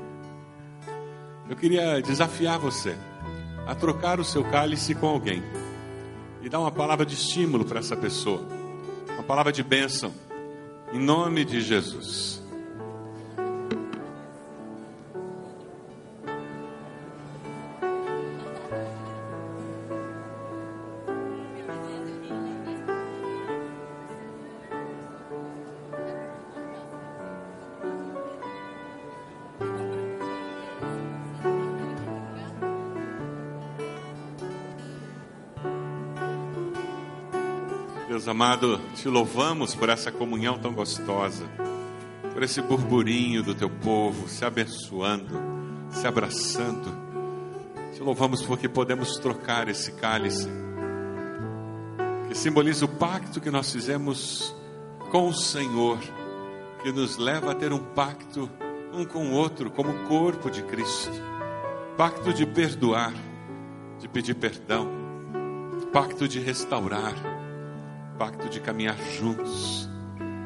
Eu 1.49 1.55
queria 1.55 2.01
desafiar 2.01 2.59
você 2.59 2.97
a 3.65 3.73
trocar 3.73 4.19
o 4.19 4.25
seu 4.25 4.43
cálice 4.43 4.93
com 4.93 5.07
alguém 5.07 5.41
e 6.41 6.49
dar 6.49 6.59
uma 6.59 6.71
palavra 6.71 7.05
de 7.05 7.13
estímulo 7.13 7.63
para 7.63 7.79
essa 7.79 7.95
pessoa 7.95 8.61
uma 9.23 9.27
palavra 9.27 9.53
de 9.53 9.63
bênção, 9.63 10.13
em 10.91 10.99
nome 10.99 11.45
de 11.45 11.61
Jesus. 11.61 12.42
Deus 38.23 38.29
amado, 38.29 38.79
te 38.95 39.09
louvamos 39.09 39.75
por 39.75 39.89
essa 39.89 40.09
comunhão 40.09 40.57
tão 40.57 40.71
gostosa, 40.71 41.43
por 42.33 42.41
esse 42.41 42.61
burburinho 42.61 43.43
do 43.43 43.53
teu 43.53 43.69
povo 43.69 44.29
se 44.29 44.45
abençoando, 44.45 45.37
se 45.89 46.07
abraçando. 46.07 46.89
Te 47.93 48.01
louvamos 48.01 48.41
porque 48.41 48.69
podemos 48.69 49.17
trocar 49.17 49.67
esse 49.67 49.91
cálice, 49.91 50.47
que 52.29 52.33
simboliza 52.33 52.85
o 52.85 52.87
pacto 52.87 53.41
que 53.41 53.51
nós 53.51 53.69
fizemos 53.69 54.55
com 55.11 55.27
o 55.27 55.33
Senhor, 55.33 55.99
que 56.81 56.93
nos 56.93 57.17
leva 57.17 57.51
a 57.51 57.55
ter 57.55 57.73
um 57.73 57.83
pacto 57.93 58.49
um 58.93 59.03
com 59.03 59.31
o 59.31 59.33
outro, 59.33 59.69
como 59.69 60.07
corpo 60.07 60.49
de 60.49 60.63
Cristo. 60.63 61.11
Pacto 61.97 62.33
de 62.33 62.45
perdoar, 62.45 63.13
de 63.99 64.07
pedir 64.07 64.35
perdão, 64.35 64.87
pacto 65.91 66.25
de 66.25 66.39
restaurar 66.39 67.32
pacto 68.23 68.47
de 68.47 68.61
caminhar 68.61 68.95
juntos, 69.19 69.89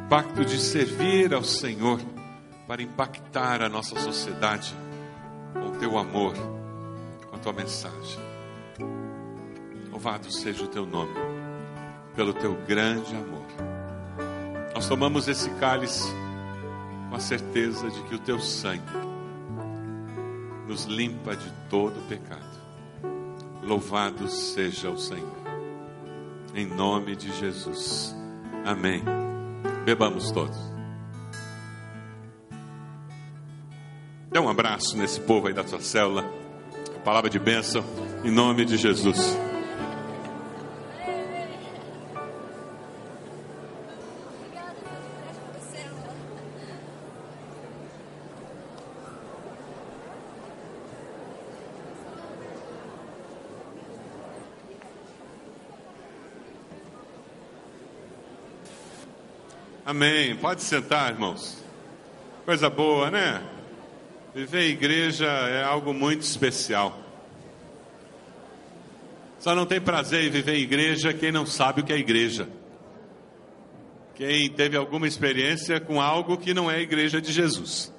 pacto 0.10 0.44
de 0.44 0.58
servir 0.58 1.32
ao 1.32 1.44
Senhor 1.44 2.00
para 2.68 2.82
impactar 2.82 3.62
a 3.62 3.70
nossa 3.70 4.00
sociedade 4.00 4.74
com 5.54 5.68
o 5.68 5.78
teu 5.78 5.96
amor, 5.96 6.34
com 7.30 7.36
a 7.36 7.38
tua 7.38 7.54
mensagem. 7.54 8.20
Louvado 9.92 10.32
seja 10.32 10.64
o 10.64 10.68
teu 10.68 10.88
nome, 10.88 11.14
pelo 12.16 12.34
teu 12.34 12.56
grande 12.66 13.16
amor. 13.16 13.46
Nós 14.74 14.90
tomamos 14.90 15.28
esse 15.28 15.52
cálice 15.60 16.12
com 17.12 17.16
a 17.16 17.20
certeza 17.20 17.92
de 17.92 18.02
que 18.06 18.16
o 18.16 18.20
teu 18.20 18.40
sangue 18.40 18.82
nos 20.68 20.86
limpa 20.86 21.36
de 21.36 21.52
todo 21.70 22.08
pecado. 22.10 22.58
Louvado 23.62 24.28
seja 24.28 24.90
o 24.90 24.98
Senhor 24.98 25.47
em 26.58 26.66
nome 26.66 27.16
de 27.16 27.32
Jesus. 27.32 28.16
Amém. 28.66 29.04
Bebamos 29.86 30.32
todos. 30.32 30.58
Dê 34.32 34.40
um 34.40 34.50
abraço 34.50 34.98
nesse 34.98 35.22
povo 35.22 35.48
aí 35.48 35.54
da 35.54 35.66
sua 35.66 35.80
célula. 35.80 36.26
Palavra 37.06 37.30
de 37.30 37.38
bênção 37.38 37.84
em 38.24 38.32
nome 38.32 38.66
de 38.66 38.76
Jesus. 38.76 39.47
Amém. 59.98 60.36
Pode 60.36 60.62
sentar, 60.62 61.12
irmãos. 61.12 61.58
Coisa 62.46 62.70
boa, 62.70 63.10
né? 63.10 63.44
Viver 64.32 64.68
em 64.68 64.70
igreja 64.70 65.26
é 65.26 65.64
algo 65.64 65.92
muito 65.92 66.22
especial. 66.22 66.96
Só 69.40 69.56
não 69.56 69.66
tem 69.66 69.82
prazer 69.82 70.26
em 70.26 70.30
viver 70.30 70.54
em 70.54 70.62
igreja 70.62 71.16
quem 71.16 71.32
não 71.32 71.48
sabe 71.48 71.82
o 71.82 71.84
que 71.84 71.92
é 71.92 71.98
igreja. 71.98 72.48
Quem 74.14 74.48
teve 74.52 74.78
alguma 74.78 75.08
experiência 75.08 75.80
com 75.80 76.00
algo 76.00 76.38
que 76.38 76.54
não 76.54 76.70
é 76.70 76.76
a 76.76 76.82
igreja 76.82 77.20
de 77.20 77.32
Jesus. 77.32 77.92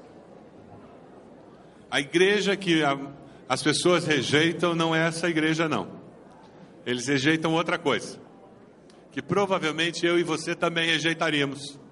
A 1.90 1.98
igreja 1.98 2.54
que 2.54 2.84
a, 2.84 2.96
as 3.48 3.60
pessoas 3.60 4.06
rejeitam 4.06 4.72
não 4.72 4.94
é 4.94 5.04
essa 5.04 5.28
igreja, 5.28 5.68
não. 5.68 5.88
Eles 6.86 7.08
rejeitam 7.08 7.54
outra 7.54 7.76
coisa 7.76 8.20
que 9.10 9.20
provavelmente 9.20 10.06
eu 10.06 10.16
e 10.16 10.22
você 10.22 10.54
também 10.54 10.86
rejeitaríamos. 10.86 11.87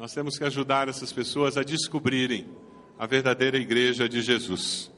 Nós 0.00 0.14
temos 0.14 0.38
que 0.38 0.44
ajudar 0.44 0.88
essas 0.88 1.12
pessoas 1.12 1.58
a 1.58 1.62
descobrirem 1.62 2.48
a 2.98 3.04
verdadeira 3.04 3.58
igreja 3.58 4.08
de 4.08 4.22
Jesus. 4.22 4.90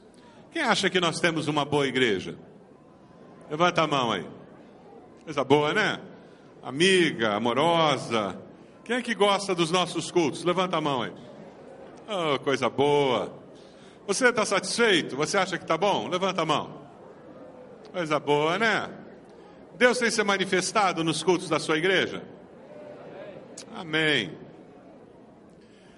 Quem 0.49 0.61
acha 0.61 0.89
que 0.89 0.97
nós 0.97 1.19
temos 1.19 1.49
uma 1.49 1.65
boa 1.65 1.85
igreja? 1.85 2.37
Levanta 3.51 3.81
a 3.81 3.87
mão 3.87 4.13
aí. 4.13 4.25
Coisa 5.25 5.43
boa, 5.43 5.73
né? 5.73 5.99
Amiga, 6.61 7.33
amorosa. 7.33 8.41
Quem 8.85 8.95
é 8.95 9.01
que 9.01 9.13
gosta 9.13 9.53
dos 9.53 9.71
nossos 9.71 10.09
cultos? 10.09 10.45
Levanta 10.45 10.77
a 10.77 10.81
mão 10.81 11.01
aí. 11.01 11.11
Oh, 12.07 12.39
coisa 12.39 12.69
boa. 12.69 13.37
Você 14.07 14.29
está 14.29 14.45
satisfeito? 14.45 15.17
Você 15.17 15.37
acha 15.37 15.57
que 15.57 15.65
está 15.65 15.77
bom? 15.77 16.07
Levanta 16.07 16.43
a 16.43 16.45
mão. 16.45 16.79
Coisa 17.91 18.21
boa, 18.21 18.57
né? 18.57 18.89
Deus 19.77 19.97
tem 19.97 20.09
se 20.09 20.23
manifestado 20.23 21.03
nos 21.03 21.21
cultos 21.21 21.49
da 21.49 21.59
sua 21.59 21.77
igreja? 21.77 22.23
Amém. 23.75 24.43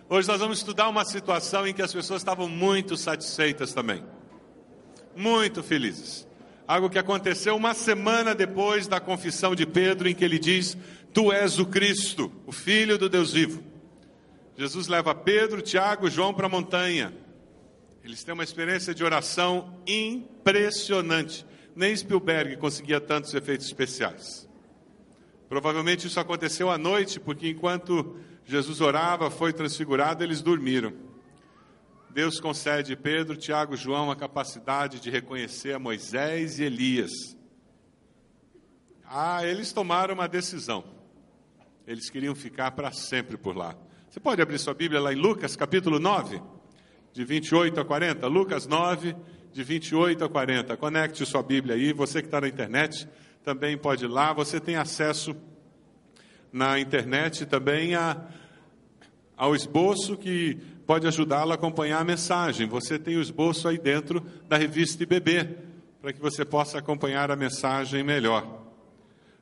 Hoje 0.08 0.28
nós 0.28 0.40
vamos 0.40 0.60
estudar 0.60 0.88
uma 0.88 1.04
situação 1.04 1.68
em 1.68 1.74
que 1.74 1.82
as 1.82 1.94
pessoas 1.94 2.22
estavam 2.22 2.48
muito 2.48 2.96
satisfeitas 2.96 3.74
também. 3.74 4.04
Muito 5.16 5.64
felizes. 5.64 6.28
Algo 6.68 6.90
que 6.90 7.00
aconteceu 7.00 7.56
uma 7.56 7.74
semana 7.74 8.36
depois 8.36 8.88
da 8.88 9.00
confissão 9.00 9.56
de 9.56 9.66
Pedro, 9.66 10.08
em 10.08 10.16
que 10.16 10.24
ele 10.24 10.40
diz: 10.40 10.78
Tu 11.14 11.32
és 11.32 11.60
o 11.60 11.66
Cristo, 11.66 12.32
o 12.46 12.52
Filho 12.52 12.98
do 12.98 13.10
Deus 13.10 13.34
vivo. 13.34 13.64
Jesus 14.58 14.88
leva 14.88 15.14
Pedro, 15.14 15.62
Tiago, 15.62 16.10
João 16.10 16.34
para 16.34 16.48
a 16.48 16.50
montanha. 16.50 17.14
Eles 18.04 18.24
têm 18.24 18.34
uma 18.34 18.44
experiência 18.44 18.94
de 18.94 19.04
oração 19.04 19.80
impressionante 19.88 21.46
nem 21.76 21.96
Spielberg 21.96 22.56
conseguia 22.56 23.02
tantos 23.02 23.34
efeitos 23.34 23.68
especiais. 23.68 24.48
Provavelmente 25.50 26.08
isso 26.08 26.20
aconteceu 26.20 26.72
à 26.72 26.78
noite, 26.78 27.20
porque 27.20 27.50
enquanto 27.50 28.18
Jesus 28.46 28.80
orava, 28.80 29.32
foi 29.32 29.52
transfigurado, 29.52 30.24
eles 30.24 30.42
dormiram. 30.42 30.94
Deus 32.12 32.40
concede 32.40 32.96
Pedro, 32.96 33.36
Tiago, 33.36 33.76
João 33.76 34.12
a 34.12 34.16
capacidade 34.16 35.00
de 35.00 35.10
reconhecer 35.10 35.74
a 35.74 35.80
Moisés 35.80 36.60
e 36.60 36.64
Elias. 36.64 37.12
Ah, 39.04 39.46
eles 39.46 39.74
tomaram 39.74 40.14
uma 40.14 40.28
decisão. 40.28 40.84
Eles 41.88 42.10
queriam 42.10 42.36
ficar 42.36 42.72
para 42.72 42.92
sempre 42.92 43.36
por 43.36 43.58
lá. 43.58 43.76
Você 44.10 44.20
pode 44.20 44.42
abrir 44.42 44.60
sua 44.60 44.74
Bíblia 44.74 45.02
lá 45.02 45.12
em 45.12 45.18
Lucas, 45.18 45.56
capítulo 45.56 46.00
9, 46.00 46.42
de 47.12 47.26
28 47.26 47.82
a 47.82 47.86
40. 47.86 48.28
Lucas 48.28 48.66
9, 48.66 49.16
de 49.52 49.64
28 49.64 50.24
a 50.24 50.30
40. 50.30 50.78
Conecte 50.78 51.26
sua 51.26 51.44
Bíblia 51.44 51.76
aí. 51.76 51.92
Você 51.92 52.22
que 52.22 52.28
está 52.28 52.40
na 52.40 52.48
internet 52.48 53.10
também 53.44 53.78
pode 53.78 54.06
ir 54.06 54.08
lá. 54.08 54.32
Você 54.34 54.60
tem 54.60 54.76
acesso 54.76 55.36
na 56.56 56.80
internet 56.80 57.46
também 57.46 57.96
a, 57.96 58.16
ao 59.36 59.54
esboço 59.54 60.16
que 60.16 60.56
pode 60.88 61.06
ajudá-lo 61.06 61.52
a 61.52 61.56
acompanhar 61.56 62.00
a 62.00 62.06
mensagem. 62.06 62.66
Você 62.66 62.98
tem 62.98 63.18
o 63.18 63.22
esboço 63.22 63.68
aí 63.68 63.78
dentro 63.78 64.26
da 64.48 64.56
revista 64.56 65.04
IBB, 65.04 65.50
para 66.02 66.14
que 66.14 66.22
você 66.22 66.46
possa 66.46 66.78
acompanhar 66.78 67.30
a 67.30 67.36
mensagem 67.36 68.04
melhor. 68.04 68.62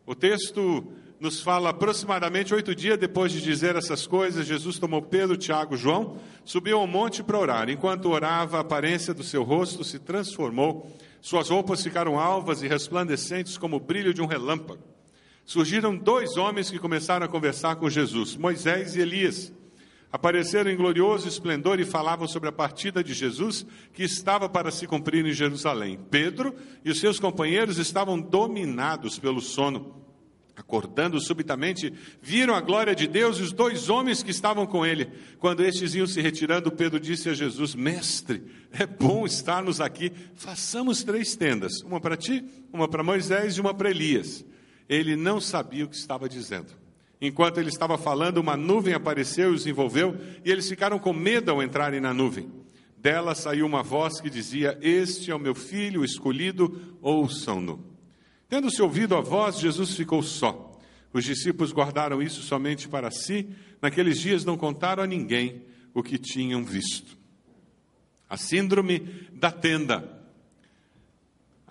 O 0.07 0.15
texto 0.15 0.91
nos 1.19 1.39
fala 1.39 1.69
aproximadamente 1.69 2.51
oito 2.51 2.73
dias 2.73 2.97
depois 2.97 3.31
de 3.31 3.41
dizer 3.41 3.75
essas 3.75 4.07
coisas, 4.07 4.47
Jesus 4.47 4.79
tomou 4.79 4.99
Pedro, 4.99 5.37
Tiago, 5.37 5.77
João, 5.77 6.17
subiu 6.43 6.79
ao 6.79 6.87
monte 6.87 7.21
para 7.21 7.37
orar. 7.37 7.69
Enquanto 7.69 8.09
orava, 8.09 8.57
a 8.57 8.61
aparência 8.61 9.13
do 9.13 9.23
seu 9.23 9.43
rosto 9.43 9.83
se 9.83 9.99
transformou, 9.99 10.91
suas 11.21 11.49
roupas 11.49 11.83
ficaram 11.83 12.19
alvas 12.19 12.63
e 12.63 12.67
resplandecentes 12.67 13.55
como 13.55 13.75
o 13.75 13.79
brilho 13.79 14.15
de 14.15 14.21
um 14.21 14.25
relâmpago. 14.25 14.92
Surgiram 15.45 15.95
dois 15.95 16.37
homens 16.37 16.69
que 16.69 16.79
começaram 16.79 17.25
a 17.25 17.29
conversar 17.29 17.75
com 17.75 17.89
Jesus, 17.89 18.35
Moisés 18.35 18.95
e 18.95 19.01
Elias. 19.01 19.53
Apareceram 20.11 20.69
em 20.69 20.77
glorioso 20.77 21.27
esplendor 21.27 21.79
e 21.79 21.85
falavam 21.85 22.27
sobre 22.27 22.47
a 22.49 22.51
partida 22.51 23.03
de 23.03 23.13
Jesus 23.13 23.65
que 23.93 24.03
estava 24.03 24.47
para 24.47 24.71
se 24.71 24.85
cumprir 24.85 25.25
em 25.25 25.33
Jerusalém. 25.33 25.99
Pedro 26.09 26.55
e 26.85 26.91
os 26.91 26.99
seus 26.99 27.19
companheiros 27.19 27.77
estavam 27.77 28.19
dominados 28.19 29.17
pelo 29.17 29.41
sono 29.41 30.03
Acordando 30.55 31.19
subitamente, 31.19 31.91
viram 32.21 32.53
a 32.53 32.61
glória 32.61 32.93
de 32.93 33.07
Deus 33.07 33.39
e 33.39 33.41
os 33.41 33.51
dois 33.51 33.89
homens 33.89 34.21
que 34.21 34.29
estavam 34.29 34.67
com 34.67 34.85
ele. 34.85 35.09
Quando 35.39 35.63
estes 35.65 35.95
iam 35.95 36.05
se 36.05 36.21
retirando, 36.21 36.71
Pedro 36.71 36.99
disse 36.99 37.27
a 37.27 37.33
Jesus: 37.33 37.73
Mestre, 37.73 38.43
é 38.71 38.85
bom 38.85 39.25
estarmos 39.25 39.81
aqui. 39.81 40.11
Façamos 40.35 41.03
três 41.03 41.35
tendas: 41.35 41.81
uma 41.81 41.99
para 41.99 42.15
ti, 42.15 42.45
uma 42.71 42.87
para 42.87 43.01
Moisés 43.01 43.55
e 43.55 43.61
uma 43.61 43.73
para 43.73 43.89
Elias. 43.89 44.45
Ele 44.87 45.15
não 45.15 45.39
sabia 45.39 45.85
o 45.85 45.87
que 45.87 45.95
estava 45.95 46.27
dizendo. 46.27 46.73
Enquanto 47.21 47.57
ele 47.57 47.69
estava 47.69 47.97
falando, 47.97 48.37
uma 48.39 48.57
nuvem 48.57 48.93
apareceu 48.93 49.51
e 49.51 49.55
os 49.55 49.65
envolveu, 49.65 50.17
e 50.43 50.51
eles 50.51 50.67
ficaram 50.67 50.99
com 50.99 51.13
medo 51.13 51.51
ao 51.51 51.63
entrarem 51.63 52.01
na 52.01 52.13
nuvem. 52.13 52.51
Dela 52.97 53.33
saiu 53.33 53.65
uma 53.65 53.81
voz 53.81 54.19
que 54.19 54.29
dizia: 54.29 54.77
Este 54.81 55.31
é 55.31 55.35
o 55.35 55.39
meu 55.39 55.55
filho 55.55 56.03
escolhido, 56.03 56.97
ouçam-no. 57.01 57.83
Tendo-se 58.49 58.81
ouvido 58.81 59.15
a 59.15 59.21
voz, 59.21 59.59
Jesus 59.59 59.95
ficou 59.95 60.21
só. 60.21 60.79
Os 61.13 61.23
discípulos 61.23 61.71
guardaram 61.71 62.21
isso 62.21 62.41
somente 62.41 62.87
para 62.87 63.11
si. 63.11 63.47
Naqueles 63.81 64.19
dias 64.19 64.43
não 64.43 64.57
contaram 64.57 65.03
a 65.03 65.07
ninguém 65.07 65.63
o 65.93 66.01
que 66.01 66.17
tinham 66.17 66.63
visto. 66.63 67.17
A 68.29 68.35
síndrome 68.35 68.99
da 69.33 69.51
tenda. 69.51 70.22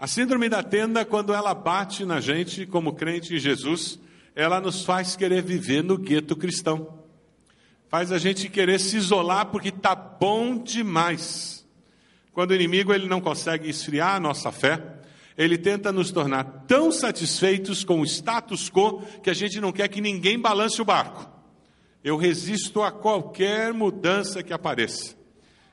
A 0.02 0.08
síndrome 0.08 0.48
da 0.48 0.64
tenda, 0.64 1.04
quando 1.04 1.32
ela 1.32 1.54
bate 1.54 2.04
na 2.04 2.20
gente 2.20 2.66
como 2.66 2.92
crente 2.92 3.36
em 3.36 3.38
Jesus, 3.38 4.00
ela 4.34 4.60
nos 4.60 4.84
faz 4.84 5.14
querer 5.14 5.44
viver 5.44 5.84
no 5.84 5.96
gueto 5.96 6.34
cristão. 6.34 7.04
Faz 7.88 8.10
a 8.10 8.18
gente 8.18 8.48
querer 8.48 8.80
se 8.80 8.96
isolar 8.96 9.46
porque 9.46 9.70
tá 9.70 9.94
bom 9.94 10.58
demais. 10.58 11.64
Quando 12.32 12.50
o 12.50 12.54
inimigo 12.56 12.92
ele 12.92 13.06
não 13.06 13.20
consegue 13.20 13.70
esfriar 13.70 14.16
a 14.16 14.18
nossa 14.18 14.50
fé, 14.50 14.82
ele 15.38 15.56
tenta 15.56 15.92
nos 15.92 16.10
tornar 16.10 16.64
tão 16.66 16.90
satisfeitos 16.90 17.84
com 17.84 18.00
o 18.00 18.04
status 18.04 18.68
quo 18.68 19.02
que 19.22 19.30
a 19.30 19.34
gente 19.34 19.60
não 19.60 19.70
quer 19.70 19.86
que 19.86 20.00
ninguém 20.00 20.36
balance 20.36 20.82
o 20.82 20.84
barco. 20.84 21.30
Eu 22.02 22.16
resisto 22.16 22.82
a 22.82 22.90
qualquer 22.90 23.72
mudança 23.72 24.42
que 24.42 24.52
apareça. 24.52 25.21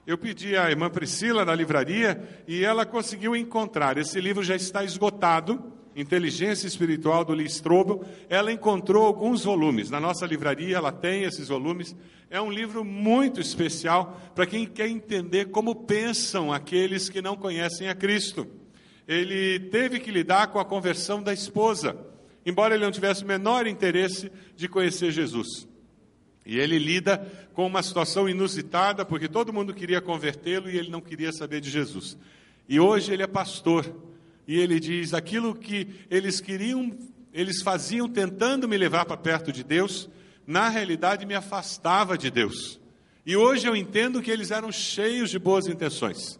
Eu 0.07 0.17
pedi 0.17 0.55
à 0.55 0.69
irmã 0.69 0.89
Priscila 0.89 1.45
da 1.45 1.53
livraria 1.53 2.21
e 2.47 2.63
ela 2.63 2.85
conseguiu 2.85 3.35
encontrar. 3.35 3.97
Esse 3.97 4.19
livro 4.19 4.43
já 4.43 4.55
está 4.55 4.83
esgotado. 4.83 5.73
Inteligência 5.95 6.65
Espiritual 6.65 7.25
do 7.25 7.33
Lee 7.33 7.45
Strobel. 7.47 8.03
Ela 8.29 8.51
encontrou 8.51 9.05
alguns 9.05 9.43
volumes. 9.43 9.89
Na 9.89 9.99
nossa 9.99 10.25
livraria 10.25 10.77
ela 10.77 10.91
tem 10.91 11.23
esses 11.23 11.49
volumes. 11.49 11.95
É 12.29 12.39
um 12.39 12.51
livro 12.51 12.85
muito 12.85 13.41
especial 13.41 14.19
para 14.33 14.45
quem 14.45 14.65
quer 14.65 14.88
entender 14.88 15.45
como 15.45 15.75
pensam 15.75 16.53
aqueles 16.53 17.09
que 17.09 17.21
não 17.21 17.35
conhecem 17.35 17.89
a 17.89 17.95
Cristo. 17.95 18.47
Ele 19.07 19.59
teve 19.59 19.99
que 19.99 20.12
lidar 20.12 20.47
com 20.47 20.59
a 20.59 20.65
conversão 20.65 21.21
da 21.21 21.33
esposa, 21.33 21.97
embora 22.45 22.75
ele 22.75 22.85
não 22.85 22.91
tivesse 22.91 23.23
o 23.23 23.27
menor 23.27 23.65
interesse 23.65 24.31
de 24.55 24.67
conhecer 24.67 25.12
Jesus. 25.12 25.67
E 26.45 26.59
ele 26.59 26.79
lida 26.79 27.27
com 27.60 27.67
uma 27.67 27.84
situação 27.84 28.30
inusitada, 28.30 29.04
porque 29.04 29.28
todo 29.28 29.52
mundo 29.52 29.74
queria 29.74 30.00
convertê-lo 30.00 30.69
e 30.69 30.78
ele 30.78 30.89
não 30.89 31.02
queria 31.02 31.30
saber 31.34 31.60
de 31.60 31.69
Jesus. 31.69 32.17
E 32.69 32.80
hoje 32.80 33.12
ele 33.12 33.22
é 33.22 33.28
pastor. 33.28 33.93
E 34.48 34.58
ele 34.58 34.80
diz: 34.80 35.13
aquilo 35.13 35.54
que 35.54 35.86
eles 36.10 36.39
queriam, 36.39 36.98
eles 37.34 37.62
faziam 37.62 38.08
tentando 38.08 38.65
me 38.65 38.78
levar 38.78 39.04
para 39.04 39.17
perto 39.17 39.52
de 39.52 39.62
Deus, 39.62 40.10
na 40.48 40.69
realidade 40.69 41.26
me 41.26 41.36
afastava 41.36 42.17
de 42.17 42.32
Deus. 42.32 42.80
E 43.26 43.36
hoje 43.36 43.67
eu 43.67 43.76
entendo 43.76 44.22
que 44.22 44.32
eles 44.32 44.52
eram 44.52 44.72
cheios 44.72 45.30
de 45.30 45.38
boas 45.38 45.67
intenções. 45.67 46.39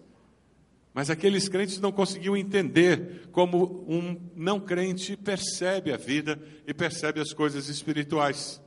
Mas 0.94 1.10
aqueles 1.10 1.50
crentes 1.50 1.82
não 1.82 1.92
conseguiam 1.92 2.38
entender 2.38 3.28
como 3.34 3.86
um 3.90 4.18
não 4.38 4.58
crente 4.58 5.18
percebe 5.18 5.92
a 5.92 5.98
vida 5.98 6.42
e 6.66 6.74
percebe 6.74 7.20
as 7.20 7.34
coisas 7.34 7.68
espirituais. 7.68 8.62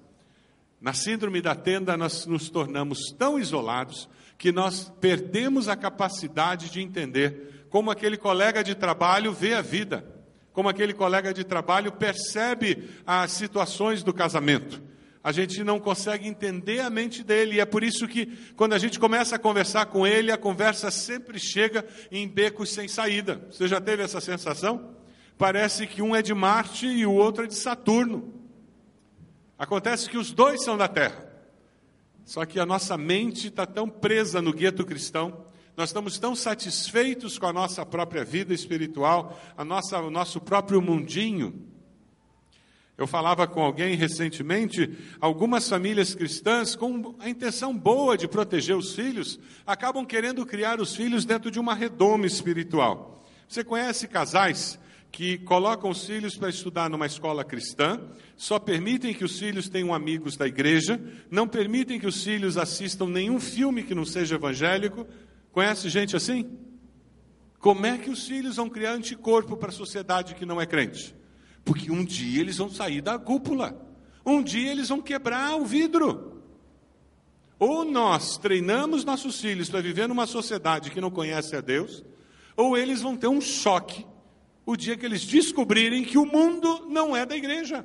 Na 0.83 0.92
síndrome 0.92 1.40
da 1.40 1.55
tenda, 1.55 1.97
nós 1.97 2.27
nos 2.27 2.51
tornamos 2.51 3.12
tão 3.16 3.38
isolados 3.38 4.11
que 4.37 4.51
nós 4.51 4.92
perdemos 5.01 5.68
a 5.68 5.77
capacidade 5.77 6.68
de 6.71 6.81
entender 6.83 7.66
como 7.71 7.88
aquele 7.88 8.16
colega 8.16 8.64
de 8.64 8.75
trabalho 8.75 9.33
vê 9.33 9.55
a 9.55 9.62
vida, 9.62 10.05
como 10.53 10.68
aquele 10.68 10.92
colega 10.92 11.33
de 11.33 11.45
trabalho 11.45 11.92
percebe 11.92 12.90
as 13.07 13.31
situações 13.31 14.03
do 14.03 14.12
casamento. 14.12 14.83
A 15.23 15.31
gente 15.31 15.62
não 15.62 15.79
consegue 15.79 16.27
entender 16.27 16.81
a 16.81 16.90
mente 16.90 17.23
dele, 17.23 17.55
e 17.55 17.61
é 17.61 17.64
por 17.64 17.85
isso 17.85 18.09
que, 18.09 18.27
quando 18.57 18.73
a 18.73 18.79
gente 18.79 18.99
começa 18.99 19.37
a 19.37 19.38
conversar 19.38 19.87
com 19.87 20.05
ele, 20.05 20.33
a 20.33 20.37
conversa 20.37 20.90
sempre 20.90 21.38
chega 21.38 21.87
em 22.11 22.27
becos 22.27 22.71
sem 22.71 22.88
saída. 22.88 23.40
Você 23.53 23.68
já 23.68 23.81
teve 23.81 24.03
essa 24.03 24.21
sensação? 24.21 24.97
Parece 25.38 25.87
que 25.87 26.03
um 26.03 26.16
é 26.16 26.23
de 26.23 26.35
Marte 26.35 26.88
e 26.88 27.07
o 27.07 27.12
outro 27.12 27.45
é 27.45 27.47
de 27.47 27.55
Saturno. 27.55 28.41
Acontece 29.62 30.11
que 30.11 30.18
os 30.18 30.33
dois 30.33 30.64
são 30.64 30.77
da 30.77 30.88
terra. 30.88 31.25
Só 32.25 32.44
que 32.44 32.59
a 32.59 32.66
nossa 32.66 32.98
mente 32.98 33.46
está 33.46 33.64
tão 33.64 33.88
presa 33.88 34.42
no 34.42 34.53
gueto 34.53 34.85
cristão, 34.85 35.46
nós 35.77 35.90
estamos 35.90 36.18
tão 36.18 36.35
satisfeitos 36.35 37.38
com 37.38 37.46
a 37.46 37.53
nossa 37.53 37.87
própria 37.87 38.25
vida 38.25 38.53
espiritual, 38.53 39.40
a 39.57 39.64
nossa, 39.64 40.01
o 40.01 40.11
nosso 40.11 40.40
próprio 40.40 40.83
mundinho. 40.83 41.64
Eu 42.98 43.07
falava 43.07 43.46
com 43.46 43.62
alguém 43.62 43.94
recentemente, 43.94 44.98
algumas 45.20 45.68
famílias 45.68 46.12
cristãs, 46.12 46.75
com 46.75 47.14
a 47.20 47.29
intenção 47.29 47.72
boa 47.72 48.18
de 48.18 48.27
proteger 48.27 48.77
os 48.77 48.96
filhos, 48.96 49.38
acabam 49.64 50.05
querendo 50.05 50.44
criar 50.44 50.81
os 50.81 50.96
filhos 50.96 51.25
dentro 51.25 51.53
de 51.53 51.61
uma 51.61 51.72
redoma 51.72 52.27
espiritual. 52.27 53.25
Você 53.46 53.62
conhece 53.62 54.09
casais 54.09 54.77
que 55.12 55.37
colocam 55.37 55.90
os 55.90 56.07
filhos 56.07 56.38
para 56.38 56.48
estudar 56.48 56.88
numa 56.88 57.05
escola 57.05 57.44
cristã, 57.44 58.01
só 58.35 58.59
permitem 58.59 59.12
que 59.12 59.22
os 59.22 59.38
filhos 59.38 59.68
tenham 59.68 59.92
amigos 59.92 60.38
da 60.38 60.48
igreja, 60.48 60.98
não 61.31 61.46
permitem 61.46 62.01
que 62.01 62.07
os 62.07 62.25
filhos 62.25 62.57
assistam 62.57 63.07
nenhum 63.09 63.38
filme 63.38 63.83
que 63.83 63.94
não 63.94 64.07
seja 64.07 64.37
evangélico. 64.37 65.07
Conhece 65.53 65.90
gente 65.90 66.16
assim? 66.16 66.51
Como 67.59 67.85
é 67.85 67.98
que 67.98 68.09
os 68.09 68.27
filhos 68.27 68.57
vão 68.57 68.70
criar 68.70 68.94
anticorpo 68.94 69.55
para 69.55 69.68
a 69.68 69.72
sociedade 69.72 70.35
que 70.35 70.46
não 70.46 70.59
é 70.59 70.64
crente? 70.64 71.14
Porque 71.62 71.92
um 71.92 72.03
dia 72.03 72.40
eles 72.40 72.57
vão 72.57 72.70
sair 72.70 73.03
da 73.03 73.18
cúpula, 73.18 73.79
um 74.25 74.42
dia 74.42 74.72
eles 74.72 74.88
vão 74.88 75.03
quebrar 75.03 75.57
o 75.57 75.66
vidro. 75.66 76.42
Ou 77.59 77.85
nós 77.85 78.38
treinamos 78.38 79.05
nossos 79.05 79.38
filhos 79.40 79.68
para 79.68 79.83
viver 79.83 80.09
numa 80.09 80.27
sociedade 80.27 80.90
que 80.90 81.03
não 81.03 81.11
conhece 81.11 81.55
a 81.55 81.61
Deus, 81.61 82.03
ou 82.57 82.79
eles 82.79 83.03
vão 83.03 83.14
ter 83.14 83.29
um 83.29 83.40
choque 83.40 84.07
o 84.64 84.77
dia 84.77 84.96
que 84.96 85.05
eles 85.05 85.25
descobrirem 85.25 86.05
que 86.05 86.18
o 86.18 86.27
mundo 86.27 86.87
não 86.88 87.16
é 87.16 87.27
da 87.27 87.37
igreja. 87.37 87.85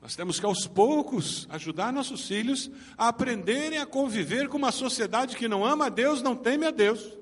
Nós 0.00 0.16
temos 0.16 0.40
que, 0.40 0.46
aos 0.46 0.66
poucos, 0.66 1.46
ajudar 1.50 1.92
nossos 1.92 2.26
filhos 2.26 2.70
a 2.96 3.08
aprenderem 3.08 3.78
a 3.78 3.86
conviver 3.86 4.48
com 4.48 4.56
uma 4.56 4.72
sociedade 4.72 5.36
que 5.36 5.46
não 5.46 5.64
ama 5.64 5.86
a 5.86 5.90
Deus, 5.90 6.22
não 6.22 6.34
teme 6.34 6.66
a 6.66 6.70
Deus. 6.70 7.18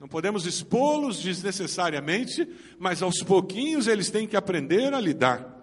Não 0.00 0.08
podemos 0.08 0.46
expô-los 0.46 1.22
desnecessariamente, 1.22 2.48
mas 2.76 3.02
aos 3.02 3.22
pouquinhos 3.22 3.86
eles 3.86 4.10
têm 4.10 4.26
que 4.26 4.36
aprender 4.36 4.92
a 4.92 5.00
lidar 5.00 5.62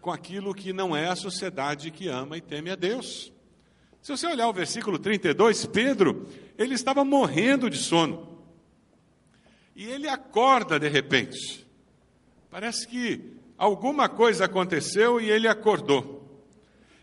com 0.00 0.10
aquilo 0.10 0.54
que 0.54 0.72
não 0.72 0.96
é 0.96 1.08
a 1.08 1.16
sociedade 1.16 1.90
que 1.90 2.08
ama 2.08 2.38
e 2.38 2.40
teme 2.40 2.70
a 2.70 2.74
Deus. 2.74 3.30
Se 4.00 4.12
você 4.16 4.26
olhar 4.28 4.48
o 4.48 4.52
versículo 4.52 4.98
32, 4.98 5.66
Pedro, 5.66 6.26
ele 6.56 6.74
estava 6.74 7.04
morrendo 7.04 7.68
de 7.68 7.76
sono. 7.76 8.35
E 9.76 9.84
ele 9.84 10.08
acorda 10.08 10.80
de 10.80 10.88
repente. 10.88 11.66
Parece 12.50 12.88
que 12.88 13.20
alguma 13.58 14.08
coisa 14.08 14.46
aconteceu 14.46 15.20
e 15.20 15.30
ele 15.30 15.46
acordou. 15.46 16.16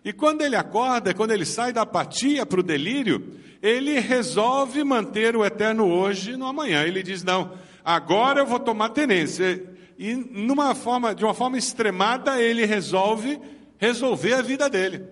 E 0.04 0.12
quando 0.12 0.42
ele 0.42 0.56
acorda, 0.56 1.14
quando 1.14 1.32
ele 1.32 1.46
sai 1.46 1.72
da 1.72 1.84
apatia 1.84 2.48
para 2.48 2.60
o 2.60 2.64
delírio, 2.64 3.40
ele 3.62 4.00
resolve 4.00 4.84
manter 4.84 5.36
o 5.36 5.46
eterno 5.46 5.88
hoje 5.88 6.36
no 6.36 6.48
amanhã. 6.48 6.84
Ele 6.84 7.04
diz: 7.04 7.24
Não, 7.24 7.56
agora 7.86 8.42
eu 8.42 8.48
vou 8.48 8.60
tomar 8.60 8.90
tenência. 8.90 9.64
E 9.98 10.16
numa 10.16 10.74
forma, 10.74 11.14
de 11.14 11.24
uma 11.24 11.36
forma 11.36 11.60
extremada, 11.60 12.42
ele 12.42 12.66
resolve 12.66 13.40
resolver 13.78 14.34
a 14.34 14.42
vida 14.42 14.68
dele. 14.68 15.06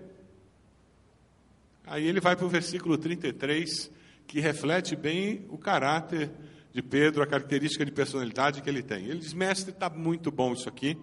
Aí 1.86 2.06
ele 2.06 2.20
vai 2.20 2.34
para 2.34 2.44
o 2.44 2.48
versículo 2.48 2.98
33, 2.98 3.90
que 4.26 4.40
reflete 4.40 4.96
bem 4.96 5.46
o 5.48 5.56
caráter 5.56 6.30
de 6.72 6.82
Pedro, 6.82 7.22
a 7.22 7.26
característica 7.26 7.84
de 7.84 7.92
personalidade 7.92 8.62
que 8.62 8.68
ele 8.68 8.82
tem. 8.82 9.04
Ele 9.04 9.18
diz: 9.18 9.34
Mestre, 9.34 9.72
está 9.72 9.90
muito 9.90 10.30
bom 10.30 10.52
isso 10.52 10.68
aqui, 10.68 10.96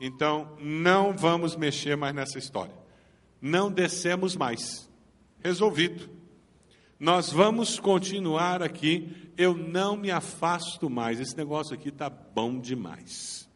então 0.00 0.56
não 0.60 1.12
vamos 1.12 1.54
mexer 1.54 1.96
mais 1.96 2.14
nessa 2.14 2.38
história. 2.38 2.74
Não 3.40 3.70
descemos 3.70 4.36
mais. 4.36 4.88
Resolvido. 5.40 6.08
Nós 6.98 7.30
vamos 7.30 7.80
continuar 7.80 8.62
aqui. 8.62 9.32
Eu 9.36 9.56
não 9.56 9.96
me 9.96 10.10
afasto 10.10 10.88
mais. 10.88 11.18
Esse 11.20 11.36
negócio 11.36 11.74
aqui 11.74 11.88
está 11.88 12.08
bom 12.08 12.60
demais. 12.60 13.48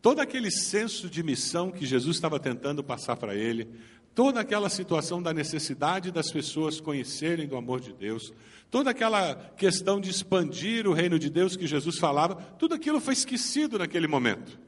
Todo 0.00 0.20
aquele 0.20 0.52
senso 0.52 1.10
de 1.10 1.20
missão 1.20 1.72
que 1.72 1.84
Jesus 1.84 2.14
estava 2.16 2.38
tentando 2.38 2.84
passar 2.84 3.16
para 3.16 3.34
ele, 3.34 3.68
toda 4.16 4.40
aquela 4.40 4.70
situação 4.70 5.22
da 5.22 5.34
necessidade 5.34 6.10
das 6.10 6.32
pessoas 6.32 6.80
conhecerem 6.80 7.46
do 7.46 7.54
amor 7.54 7.80
de 7.80 7.92
Deus, 7.92 8.32
toda 8.70 8.90
aquela 8.90 9.34
questão 9.58 10.00
de 10.00 10.08
expandir 10.08 10.88
o 10.88 10.94
reino 10.94 11.18
de 11.18 11.28
Deus 11.28 11.54
que 11.54 11.66
Jesus 11.66 11.98
falava, 11.98 12.34
tudo 12.58 12.74
aquilo 12.74 12.98
foi 12.98 13.12
esquecido 13.12 13.78
naquele 13.78 14.08
momento. 14.08 14.58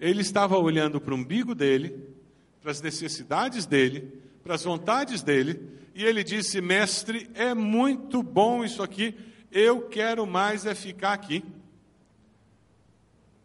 Ele 0.00 0.20
estava 0.20 0.58
olhando 0.58 1.00
para 1.00 1.14
o 1.14 1.16
umbigo 1.16 1.54
dele, 1.54 1.96
para 2.60 2.72
as 2.72 2.82
necessidades 2.82 3.66
dele, 3.66 4.12
para 4.42 4.56
as 4.56 4.64
vontades 4.64 5.22
dele, 5.22 5.60
e 5.94 6.04
ele 6.04 6.24
disse: 6.24 6.60
Mestre, 6.60 7.30
é 7.34 7.54
muito 7.54 8.20
bom 8.20 8.64
isso 8.64 8.82
aqui, 8.82 9.14
eu 9.52 9.82
quero 9.82 10.26
mais 10.26 10.66
é 10.66 10.74
ficar 10.74 11.12
aqui. 11.12 11.44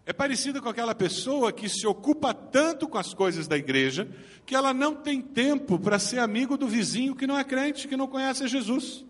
É 0.06 0.14
parecido 0.14 0.62
com 0.62 0.70
aquela 0.70 0.94
pessoa 0.94 1.52
que 1.52 1.68
se 1.68 1.88
ocupa 1.88 2.32
tanto 2.32 2.88
com 2.88 2.98
as 2.98 3.12
coisas 3.12 3.48
da 3.48 3.58
igreja 3.58 4.08
que 4.46 4.56
ela 4.56 4.72
não 4.72 4.94
tem 4.94 5.20
tempo 5.20 5.80
para 5.80 5.98
ser 5.98 6.20
amigo 6.20 6.56
do 6.56 6.68
vizinho 6.68 7.16
que 7.16 7.26
não 7.26 7.38
é 7.38 7.44
crente, 7.44 7.88
que 7.88 7.98
não 7.98 8.08
conhece 8.08 8.48
Jesus. 8.48 9.04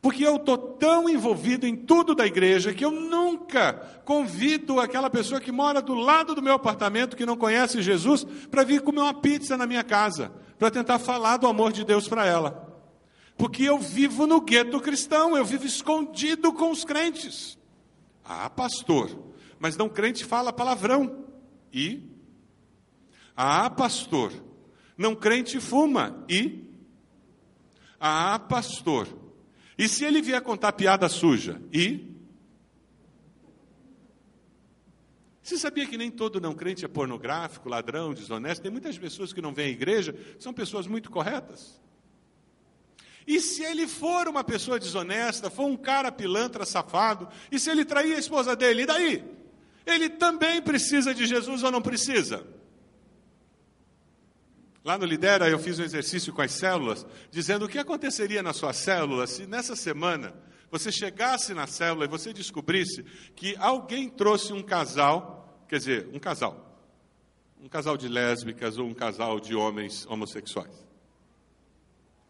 Porque 0.00 0.26
eu 0.26 0.36
estou 0.36 0.56
tão 0.56 1.06
envolvido 1.06 1.66
em 1.66 1.76
tudo 1.76 2.14
da 2.14 2.26
igreja 2.26 2.72
que 2.72 2.82
eu 2.82 2.90
nunca 2.90 3.74
convido 4.06 4.80
aquela 4.80 5.10
pessoa 5.10 5.38
que 5.38 5.52
mora 5.52 5.82
do 5.82 5.92
lado 5.94 6.34
do 6.34 6.40
meu 6.40 6.54
apartamento, 6.54 7.14
que 7.14 7.26
não 7.26 7.36
conhece 7.36 7.82
Jesus, 7.82 8.24
para 8.50 8.64
vir 8.64 8.80
comer 8.80 9.00
uma 9.00 9.12
pizza 9.12 9.58
na 9.58 9.66
minha 9.66 9.84
casa, 9.84 10.32
para 10.58 10.70
tentar 10.70 10.98
falar 10.98 11.36
do 11.36 11.46
amor 11.46 11.70
de 11.72 11.84
Deus 11.84 12.08
para 12.08 12.24
ela. 12.24 12.66
Porque 13.36 13.64
eu 13.64 13.78
vivo 13.78 14.26
no 14.26 14.40
gueto 14.40 14.80
cristão, 14.80 15.36
eu 15.36 15.44
vivo 15.44 15.66
escondido 15.66 16.50
com 16.54 16.70
os 16.70 16.84
crentes. 16.84 17.58
Ah, 18.24 18.48
pastor, 18.48 19.29
mas 19.60 19.76
não 19.76 19.88
crente 19.88 20.24
fala 20.24 20.52
palavrão. 20.52 21.26
E? 21.72 22.02
Ah, 23.36 23.70
pastor, 23.70 24.32
não 24.96 25.14
crente 25.14 25.60
fuma. 25.60 26.24
E? 26.28 26.64
Ah, 28.00 28.38
pastor, 28.38 29.06
e 29.76 29.86
se 29.86 30.04
ele 30.04 30.22
vier 30.22 30.40
contar 30.40 30.72
piada 30.72 31.08
suja? 31.08 31.60
E? 31.72 32.08
Você 35.42 35.58
sabia 35.58 35.86
que 35.86 35.98
nem 35.98 36.10
todo 36.10 36.40
não 36.40 36.54
crente 36.54 36.84
é 36.84 36.88
pornográfico, 36.88 37.68
ladrão, 37.68 38.14
desonesto? 38.14 38.62
Tem 38.62 38.70
muitas 38.70 38.96
pessoas 38.96 39.32
que 39.32 39.42
não 39.42 39.52
vêm 39.52 39.66
à 39.66 39.70
igreja, 39.70 40.14
são 40.38 40.52
pessoas 40.52 40.86
muito 40.86 41.10
corretas. 41.10 41.80
E 43.26 43.40
se 43.40 43.62
ele 43.62 43.86
for 43.86 44.28
uma 44.28 44.44
pessoa 44.44 44.78
desonesta, 44.78 45.50
for 45.50 45.66
um 45.66 45.76
cara 45.76 46.10
pilantra, 46.10 46.64
safado, 46.64 47.28
e 47.50 47.58
se 47.58 47.70
ele 47.70 47.84
trair 47.84 48.14
a 48.14 48.18
esposa 48.18 48.56
dele, 48.56 48.82
e 48.82 48.86
daí? 48.86 49.39
Ele 49.86 50.08
também 50.08 50.60
precisa 50.60 51.14
de 51.14 51.26
Jesus 51.26 51.62
ou 51.62 51.70
não 51.70 51.82
precisa? 51.82 52.46
Lá 54.84 54.96
no 54.96 55.04
Lidera, 55.04 55.48
eu 55.48 55.58
fiz 55.58 55.78
um 55.78 55.82
exercício 55.82 56.32
com 56.32 56.40
as 56.40 56.52
células, 56.52 57.06
dizendo 57.30 57.66
o 57.66 57.68
que 57.68 57.78
aconteceria 57.78 58.42
na 58.42 58.52
sua 58.52 58.72
célula 58.72 59.26
se 59.26 59.46
nessa 59.46 59.76
semana 59.76 60.34
você 60.70 60.90
chegasse 60.90 61.52
na 61.52 61.66
célula 61.66 62.04
e 62.04 62.08
você 62.08 62.32
descobrisse 62.32 63.04
que 63.34 63.56
alguém 63.56 64.08
trouxe 64.08 64.52
um 64.52 64.62
casal, 64.62 65.64
quer 65.68 65.78
dizer, 65.78 66.08
um 66.14 66.18
casal, 66.18 66.78
um 67.60 67.68
casal 67.68 67.96
de 67.96 68.08
lésbicas 68.08 68.78
ou 68.78 68.86
um 68.86 68.94
casal 68.94 69.38
de 69.38 69.54
homens 69.54 70.06
homossexuais. 70.06 70.86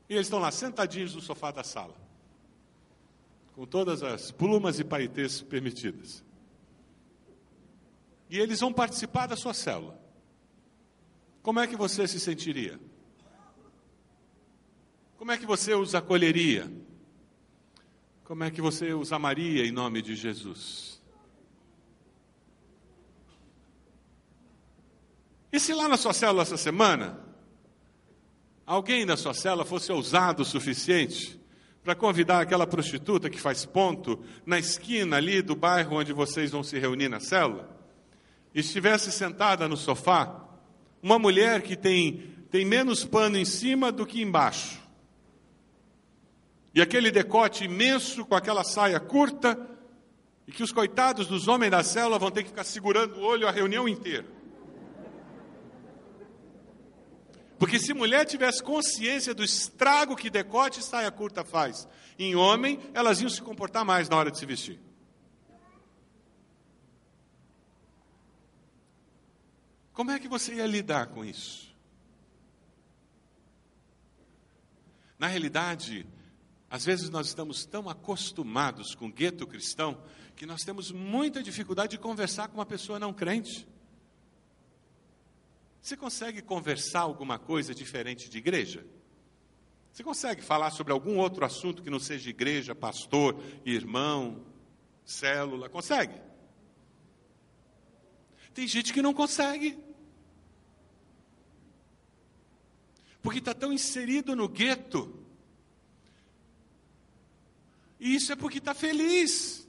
E 0.09 0.15
eles 0.15 0.27
estão 0.27 0.41
lá 0.41 0.51
sentadinhos 0.51 1.15
no 1.15 1.21
sofá 1.21 1.53
da 1.53 1.63
sala, 1.63 1.95
com 3.55 3.65
todas 3.65 4.03
as 4.03 4.33
plumas 4.33 4.81
e 4.81 4.85
paetês 4.85 5.41
permitidas. 5.41 6.25
E 8.31 8.39
eles 8.39 8.61
vão 8.61 8.73
participar 8.73 9.27
da 9.27 9.37
sua 9.37 9.53
célula. 9.53 10.01
Como 11.43 11.59
é 11.59 11.67
que 11.67 11.77
você 11.77 12.07
se 12.07 12.21
sentiria? 12.21 12.79
Como 15.19 15.33
é 15.33 15.37
que 15.37 15.45
você 15.45 15.75
os 15.75 15.95
acolheria? 15.95 16.71
Como 18.25 18.45
é 18.45 18.51
que 18.51 18.63
você 18.63 18.95
os 18.95 19.13
amaria 19.13 19.67
em 19.67 19.73
nome 19.73 20.01
de 20.01 20.15
Jesus? 20.15 21.03
E 25.53 25.59
se 25.59 25.75
lá 25.75 25.89
na 25.89 25.97
sua 25.97 26.13
célula 26.13 26.43
essa 26.43 26.57
semana 26.57 27.19
alguém 28.65 29.05
na 29.05 29.17
sua 29.17 29.35
cela 29.35 29.65
fosse 29.65 29.91
ousado 29.91 30.43
o 30.43 30.47
suficiente 30.47 31.41
para 31.83 31.97
convidar 31.97 32.41
aquela 32.41 32.69
prostituta 32.69 33.29
que 33.29 33.41
faz 33.41 33.65
ponto 33.65 34.25
na 34.47 34.61
esquina 34.61 35.17
ali 35.17 35.43
do 35.43 35.57
bairro 35.57 35.97
onde 35.97 36.13
vocês 36.13 36.53
vão 36.53 36.63
se 36.63 36.79
reunir 36.79 37.09
na 37.09 37.19
célula, 37.19 37.80
estivesse 38.55 39.13
sentada 39.13 39.69
no 39.69 39.77
sofá, 39.77 40.49
uma 41.03 41.19
mulher 41.19 41.63
que 41.63 41.77
tem, 41.77 42.35
tem 42.51 42.65
menos 42.65 43.05
pano 43.05 43.37
em 43.37 43.45
cima 43.45 43.91
do 43.93 44.05
que 44.05 44.21
embaixo, 44.21 44.81
e 46.75 46.81
aquele 46.81 47.11
decote 47.11 47.65
imenso 47.65 48.25
com 48.25 48.35
aquela 48.35 48.63
saia 48.63 49.01
curta, 49.01 49.59
e 50.47 50.53
que 50.53 50.63
os 50.63 50.73
coitados 50.73 51.27
dos 51.27 51.49
homens 51.49 51.71
da 51.71 51.83
célula 51.83 52.19
vão 52.19 52.31
ter 52.31 52.43
que 52.43 52.51
ficar 52.51 52.65
segurando 52.65 53.17
o 53.17 53.23
olho 53.23 53.47
a 53.47 53.51
reunião 53.51 53.89
inteira. 53.89 54.27
Porque 57.59 57.79
se 57.79 57.93
mulher 57.93 58.25
tivesse 58.25 58.63
consciência 58.63 59.35
do 59.35 59.45
estrago 59.45 60.17
que 60.17 60.31
decote 60.31 60.81
e 60.81 60.83
saia 60.83 61.11
curta 61.11 61.45
faz 61.45 61.87
em 62.19 62.35
homem, 62.35 62.81
elas 62.95 63.21
iam 63.21 63.29
se 63.29 63.43
comportar 63.43 63.85
mais 63.85 64.09
na 64.09 64.17
hora 64.17 64.31
de 64.31 64.39
se 64.39 64.47
vestir. 64.47 64.81
Como 70.01 70.13
é 70.13 70.19
que 70.19 70.29
você 70.29 70.55
ia 70.55 70.67
lidar 70.67 71.09
com 71.09 71.23
isso? 71.23 71.77
Na 75.19 75.27
realidade, 75.27 76.07
às 76.71 76.87
vezes 76.87 77.11
nós 77.11 77.27
estamos 77.27 77.67
tão 77.67 77.87
acostumados 77.87 78.95
com 78.95 79.09
o 79.09 79.13
gueto 79.13 79.47
cristão 79.47 80.03
que 80.35 80.47
nós 80.47 80.63
temos 80.63 80.91
muita 80.91 81.43
dificuldade 81.43 81.91
de 81.91 81.99
conversar 81.99 82.49
com 82.49 82.55
uma 82.55 82.65
pessoa 82.65 82.99
não 82.99 83.13
crente. 83.13 83.69
Você 85.83 85.99
consegue 85.99 86.41
conversar 86.41 87.01
alguma 87.01 87.39
coisa 87.39 87.75
diferente 87.75 88.31
de 88.31 88.39
igreja? 88.39 88.87
Você 89.93 90.03
consegue 90.03 90.41
falar 90.41 90.71
sobre 90.71 90.95
algum 90.95 91.19
outro 91.19 91.45
assunto 91.45 91.83
que 91.83 91.91
não 91.91 92.01
seja 92.01 92.31
igreja, 92.31 92.75
pastor, 92.75 93.39
irmão, 93.67 94.47
célula? 95.05 95.69
Consegue? 95.69 96.15
Tem 98.55 98.67
gente 98.67 98.95
que 98.95 99.03
não 99.03 99.13
consegue. 99.13 99.90
Porque 103.23 103.39
está 103.39 103.55
tão 103.55 103.73
inserido 103.73 104.35
no 104.35 104.49
gueto. 104.49 105.15
E 107.99 108.15
isso 108.15 108.33
é 108.33 108.37
porque 108.37 108.59
está 108.59 108.75
feliz. 108.75 109.69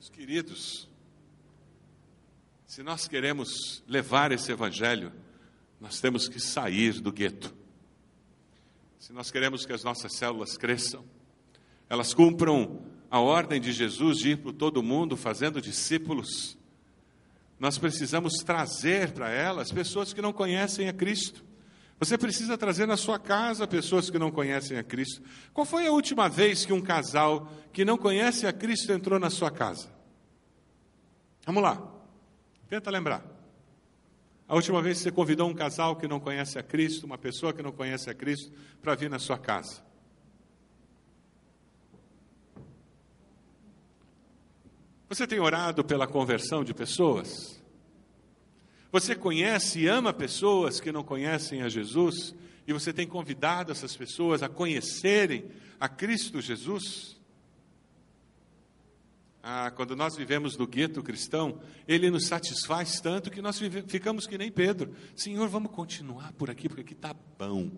Os 0.00 0.08
queridos, 0.08 0.88
se 2.66 2.82
nós 2.82 3.08
queremos 3.08 3.82
levar 3.86 4.30
esse 4.32 4.52
evangelho, 4.52 5.12
nós 5.80 6.00
temos 6.00 6.28
que 6.28 6.38
sair 6.38 7.00
do 7.00 7.12
gueto. 7.12 7.54
Se 8.98 9.12
nós 9.12 9.32
queremos 9.32 9.66
que 9.66 9.72
as 9.72 9.82
nossas 9.82 10.16
células 10.16 10.56
cresçam, 10.56 11.04
elas 11.88 12.14
cumpram 12.14 12.86
a 13.10 13.18
ordem 13.20 13.60
de 13.60 13.72
Jesus 13.72 14.18
de 14.18 14.30
ir 14.30 14.36
por 14.38 14.52
todo 14.52 14.82
mundo 14.82 15.16
fazendo 15.16 15.60
discípulos, 15.60 16.56
nós 17.58 17.76
precisamos 17.76 18.34
trazer 18.44 19.12
para 19.12 19.28
elas 19.30 19.70
pessoas 19.70 20.12
que 20.12 20.22
não 20.22 20.32
conhecem 20.32 20.88
a 20.88 20.92
Cristo. 20.92 21.44
Você 22.02 22.18
precisa 22.18 22.58
trazer 22.58 22.84
na 22.84 22.96
sua 22.96 23.16
casa 23.16 23.64
pessoas 23.64 24.10
que 24.10 24.18
não 24.18 24.32
conhecem 24.32 24.76
a 24.76 24.82
Cristo. 24.82 25.22
Qual 25.54 25.64
foi 25.64 25.86
a 25.86 25.92
última 25.92 26.28
vez 26.28 26.66
que 26.66 26.72
um 26.72 26.82
casal 26.82 27.48
que 27.72 27.84
não 27.84 27.96
conhece 27.96 28.44
a 28.44 28.52
Cristo 28.52 28.90
entrou 28.90 29.20
na 29.20 29.30
sua 29.30 29.52
casa? 29.52 29.88
Vamos 31.46 31.62
lá. 31.62 31.80
Tenta 32.68 32.90
lembrar. 32.90 33.24
A 34.48 34.56
última 34.56 34.82
vez 34.82 34.96
que 34.96 35.04
você 35.04 35.12
convidou 35.12 35.48
um 35.48 35.54
casal 35.54 35.94
que 35.94 36.08
não 36.08 36.18
conhece 36.18 36.58
a 36.58 36.62
Cristo, 36.64 37.06
uma 37.06 37.16
pessoa 37.16 37.52
que 37.52 37.62
não 37.62 37.70
conhece 37.70 38.10
a 38.10 38.14
Cristo, 38.14 38.50
para 38.82 38.96
vir 38.96 39.08
na 39.08 39.20
sua 39.20 39.38
casa. 39.38 39.80
Você 45.08 45.24
tem 45.24 45.38
orado 45.38 45.84
pela 45.84 46.08
conversão 46.08 46.64
de 46.64 46.74
pessoas? 46.74 47.61
Você 48.92 49.16
conhece 49.16 49.80
e 49.80 49.88
ama 49.88 50.12
pessoas 50.12 50.78
que 50.78 50.92
não 50.92 51.02
conhecem 51.02 51.62
a 51.62 51.68
Jesus? 51.68 52.34
E 52.66 52.72
você 52.72 52.92
tem 52.92 53.08
convidado 53.08 53.72
essas 53.72 53.96
pessoas 53.96 54.42
a 54.42 54.48
conhecerem 54.48 55.46
a 55.80 55.88
Cristo 55.88 56.40
Jesus? 56.40 57.20
ah, 59.42 59.72
quando 59.72 59.96
nós 59.96 60.16
vivemos 60.16 60.56
no 60.56 60.66
gueto 60.66 61.02
cristão, 61.02 61.60
ele 61.88 62.10
nos 62.10 62.26
satisfaz 62.26 63.00
tanto 63.00 63.30
que 63.30 63.42
nós 63.42 63.58
ficamos 63.88 64.26
que 64.26 64.38
nem 64.38 64.52
Pedro. 64.52 64.94
Senhor, 65.16 65.48
vamos 65.48 65.72
continuar 65.72 66.32
por 66.34 66.48
aqui, 66.48 66.68
porque 66.68 66.82
aqui 66.82 66.92
está 66.92 67.12
bom. 67.36 67.70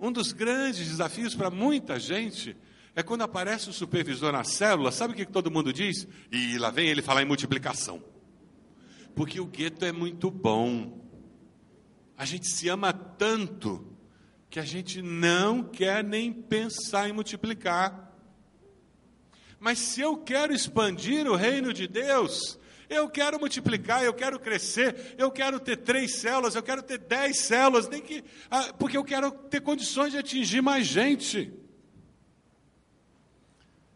Um 0.00 0.10
dos 0.10 0.32
grandes 0.32 0.88
desafios 0.88 1.34
para 1.34 1.50
muita 1.50 1.98
gente 2.00 2.56
é 2.94 3.02
quando 3.02 3.22
aparece 3.22 3.70
o 3.70 3.72
supervisor 3.72 4.32
na 4.32 4.42
célula, 4.42 4.90
sabe 4.90 5.12
o 5.12 5.16
que 5.16 5.24
todo 5.24 5.50
mundo 5.50 5.72
diz? 5.72 6.06
E 6.32 6.58
lá 6.58 6.70
vem 6.70 6.88
ele 6.88 7.02
falar 7.02 7.22
em 7.22 7.26
multiplicação. 7.26 8.02
Porque 9.18 9.40
o 9.40 9.46
gueto 9.46 9.84
é 9.84 9.90
muito 9.90 10.30
bom. 10.30 11.04
A 12.16 12.24
gente 12.24 12.48
se 12.48 12.68
ama 12.68 12.92
tanto 12.92 13.84
que 14.48 14.60
a 14.60 14.64
gente 14.64 15.02
não 15.02 15.60
quer 15.60 16.04
nem 16.04 16.32
pensar 16.32 17.08
em 17.08 17.12
multiplicar. 17.12 18.16
Mas 19.58 19.80
se 19.80 20.00
eu 20.00 20.18
quero 20.18 20.54
expandir 20.54 21.26
o 21.26 21.34
reino 21.34 21.72
de 21.72 21.88
Deus, 21.88 22.60
eu 22.88 23.10
quero 23.10 23.40
multiplicar, 23.40 24.04
eu 24.04 24.14
quero 24.14 24.38
crescer, 24.38 25.16
eu 25.18 25.32
quero 25.32 25.58
ter 25.58 25.78
três 25.78 26.20
células, 26.20 26.54
eu 26.54 26.62
quero 26.62 26.80
ter 26.80 26.98
dez 26.98 27.40
células, 27.40 27.88
nem 27.88 28.00
que, 28.00 28.22
ah, 28.48 28.72
porque 28.78 28.96
eu 28.96 29.02
quero 29.02 29.32
ter 29.32 29.60
condições 29.60 30.12
de 30.12 30.18
atingir 30.18 30.62
mais 30.62 30.86
gente. 30.86 31.52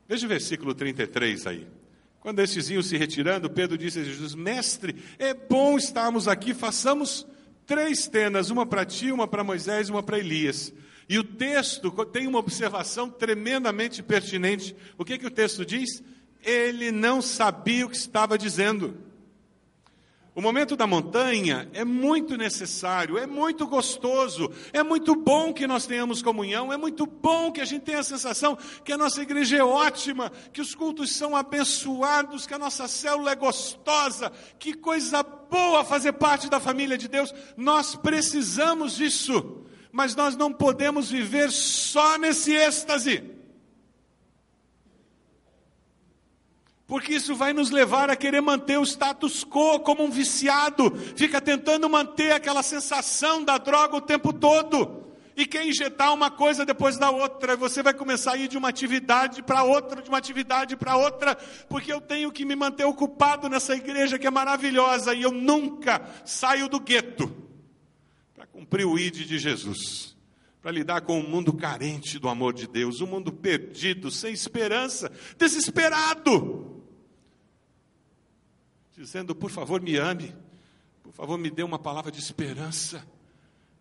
Veja 0.09 0.27
o 0.27 0.29
versículo 0.29 0.75
33 0.75 1.47
aí. 1.47 1.82
Quando 2.23 2.39
estes 2.39 2.71
iam 2.71 2.83
se 2.85 2.97
retirando, 2.97 3.51
Pedro 3.51 3.77
disse 3.77 3.99
a 3.99 4.05
Jesus: 4.05 4.33
Mestre, 4.33 4.95
é 5.19 5.35
bom 5.35 5.77
estarmos 5.77 6.29
aqui, 6.29 6.55
façamos 6.55 7.27
três 7.67 8.07
tendas, 8.07 8.49
uma 8.49 8.65
para 8.65 8.87
ti, 8.87 9.11
uma 9.11 9.27
para 9.27 9.43
Moisés 9.43 9.89
e 9.89 9.91
uma 9.91 10.05
para 10.05 10.21
Elias. 10.21 10.73
E 11.09 11.19
o 11.19 11.25
texto 11.25 11.91
tem 12.07 12.29
uma 12.29 12.39
observação 12.39 13.11
tremendamente 13.11 14.05
pertinente. 14.05 14.75
O 14.97 15.05
que, 15.05 15.19
que 15.19 15.27
o 15.27 15.31
texto 15.31 15.67
diz? 15.67 16.01
Ele 16.45 16.93
não 16.93 17.21
sabia 17.21 17.87
o 17.87 17.89
que 17.91 17.97
estava 17.97 18.39
dizendo. 18.39 18.97
O 20.35 20.41
momento 20.41 20.75
da 20.77 20.87
montanha 20.87 21.69
é 21.75 21.85
muito 21.85 22.39
necessário, 22.39 23.19
é 23.19 23.27
muito 23.27 23.67
gostoso, 23.67 24.51
é 24.73 24.83
muito 24.83 25.15
bom 25.15 25.53
que 25.53 25.67
nós 25.67 25.85
tenhamos 25.85 26.23
comunhão, 26.23 26.73
é 26.73 26.77
muito 26.79 27.05
bom 27.05 27.53
que 27.53 27.61
a 27.61 27.67
gente 27.67 27.83
tenha 27.83 27.99
a 27.99 28.03
sensação 28.03 28.57
que 28.83 28.95
a 28.95 28.97
nossa 28.97 29.21
igreja 29.21 29.59
é 29.59 29.63
ótima, 29.63 30.33
que 30.51 30.63
os 30.63 30.75
cultos 30.75 31.13
são 31.13 31.37
abençoados, 31.37 32.47
que 32.47 32.55
a 32.55 32.59
nossa 32.59 32.89
célula 32.89 33.33
é 33.33 33.37
gostosa, 33.37 34.33
que 34.59 34.73
coisa 34.73 35.23
boa 35.23 35.85
fazer 35.85 36.13
parte 36.13 36.49
da 36.49 36.59
família 36.59 36.97
de 36.97 37.09
Deus. 37.09 37.35
Nós 37.55 37.95
precisamos 37.95 38.97
disso, 38.97 39.67
mas 39.93 40.17
nós 40.17 40.35
não 40.35 40.51
podemos 40.51 41.11
viver 41.11 41.51
só 41.51 42.17
nesse 42.17 42.55
êxtase. 42.55 43.32
Porque 46.93 47.15
isso 47.15 47.35
vai 47.35 47.55
nos 47.55 47.71
levar 47.71 48.11
a 48.11 48.17
querer 48.17 48.43
manter 48.43 48.79
o 48.79 48.83
status 48.83 49.47
quo 49.47 49.81
como 49.81 50.05
um 50.05 50.11
viciado, 50.11 50.95
fica 51.17 51.41
tentando 51.41 51.89
manter 51.89 52.33
aquela 52.33 52.63
sensação 52.63 53.43
da 53.43 53.57
droga 53.57 53.97
o 53.97 54.01
tempo 54.03 54.31
todo. 54.31 55.03
E 55.35 55.47
quer 55.47 55.67
injetar 55.67 56.13
uma 56.13 56.31
coisa 56.31 56.67
depois 56.67 56.99
da 56.99 57.11
outra, 57.11 57.55
e 57.55 57.57
você 57.57 57.83
vai 57.83 57.95
começar 57.95 58.33
a 58.33 58.37
ir 58.37 58.47
de 58.47 58.59
uma 58.59 58.69
atividade 58.69 59.43
para 59.43 59.63
outra, 59.63 60.03
de 60.03 60.11
uma 60.11 60.19
atividade 60.19 60.77
para 60.77 60.95
outra, 60.95 61.35
porque 61.67 61.91
eu 61.91 61.99
tenho 61.99 62.31
que 62.31 62.45
me 62.45 62.55
manter 62.55 62.85
ocupado 62.85 63.49
nessa 63.49 63.75
igreja 63.75 64.19
que 64.19 64.27
é 64.27 64.31
maravilhosa, 64.31 65.15
e 65.15 65.23
eu 65.23 65.33
nunca 65.33 66.03
saio 66.27 66.69
do 66.69 66.79
gueto 66.79 67.35
para 68.35 68.45
cumprir 68.47 68.85
o 68.85 68.99
ID 68.99 69.27
de 69.27 69.39
Jesus 69.39 70.13
para 70.61 70.71
lidar 70.71 71.01
com 71.01 71.19
um 71.19 71.29
mundo 71.29 71.53
carente 71.55 72.21
do 72.21 72.29
amor 72.29 72.53
de 72.53 72.69
Deus, 72.69 73.01
um 73.01 73.07
mundo 73.07 73.33
perdido, 73.33 74.13
sem 74.13 74.33
esperança, 74.33 75.11
desesperado 75.37 76.72
dizendo: 79.03 79.35
por 79.35 79.51
favor, 79.51 79.81
me 79.81 79.97
ame, 79.97 80.35
por 81.03 81.13
favor, 81.13 81.37
me 81.37 81.51
dê 81.51 81.63
uma 81.63 81.79
palavra 81.79 82.11
de 82.11 82.21
esperança, 82.21 83.05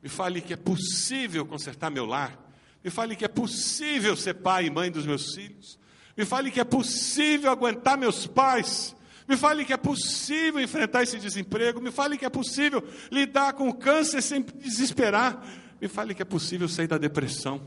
me 0.02 0.10
fale 0.10 0.42
que 0.42 0.54
é 0.54 0.58
possível 0.58 1.46
consertar 1.46 1.90
meu 1.90 2.06
lar, 2.06 2.38
me 2.84 2.90
fale 2.90 3.16
que 3.16 3.24
é 3.24 3.28
possível 3.28 4.16
ser 4.16 4.36
pai 4.36 4.66
e 4.66 4.70
mãe 4.70 4.92
dos 4.92 5.06
meus 5.06 5.34
filhos, 5.34 5.78
me 6.18 6.26
fale 6.26 6.52
que 6.52 6.60
é 6.60 6.64
possível 6.64 7.52
aguentar 7.52 7.98
meus 7.98 8.28
pais. 8.28 8.96
Me 9.28 9.38
fale 9.38 9.64
que 9.64 9.72
é 9.72 9.78
possível 9.78 10.60
enfrentar 10.60 11.04
esse 11.04 11.18
desemprego. 11.18 11.80
Me 11.80 11.90
fale 11.90 12.18
que 12.18 12.26
é 12.26 12.30
possível 12.30 12.84
lidar 13.10 13.54
com 13.54 13.70
o 13.70 13.74
câncer 13.74 14.22
sem 14.22 14.42
desesperar. 14.42 15.42
Me 15.80 15.88
fale 15.88 16.14
que 16.14 16.22
é 16.22 16.26
possível 16.26 16.68
sair 16.68 16.88
da 16.88 16.98
depressão. 16.98 17.62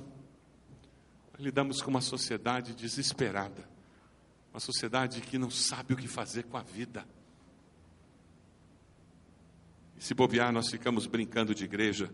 Lidamos 1.39 1.81
com 1.81 1.91
uma 1.91 2.03
sociedade 2.03 2.75
desesperada, 2.75 3.67
uma 4.53 4.61
sociedade 4.61 5.23
que 5.23 5.39
não 5.39 5.51
sabe 5.51 5.95
o 5.95 5.97
que 5.97 6.07
fazer 6.07 6.43
com 6.43 6.59
a 6.59 6.63
vida. 6.63 7.07
Se 9.99 10.15
bobear, 10.15 10.53
nós 10.53 10.71
ficamos 10.71 11.07
brincando 11.07 11.55
de 11.55 11.65
igreja, 11.65 12.11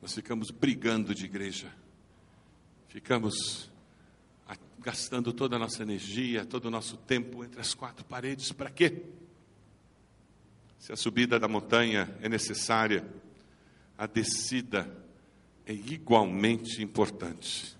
nós 0.00 0.14
ficamos 0.14 0.50
brigando 0.50 1.14
de 1.14 1.24
igreja, 1.24 1.72
ficamos 2.88 3.70
gastando 4.80 5.32
toda 5.32 5.56
a 5.56 5.58
nossa 5.58 5.82
energia, 5.82 6.44
todo 6.44 6.66
o 6.66 6.70
nosso 6.70 6.96
tempo 6.96 7.44
entre 7.44 7.60
as 7.60 7.74
quatro 7.74 8.04
paredes, 8.04 8.50
para 8.50 8.70
quê? 8.70 9.02
Se 10.78 10.92
a 10.92 10.96
subida 10.96 11.38
da 11.38 11.46
montanha 11.46 12.16
é 12.22 12.28
necessária, 12.28 13.06
a 13.96 14.06
descida 14.06 14.90
é 15.66 15.72
igualmente 15.74 16.82
importante. 16.82 17.76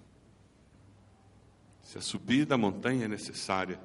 Se 1.82 1.96
a 1.96 2.02
subida 2.02 2.46
da 2.46 2.58
montanha 2.58 3.06
é 3.06 3.08
necessária, 3.08 3.80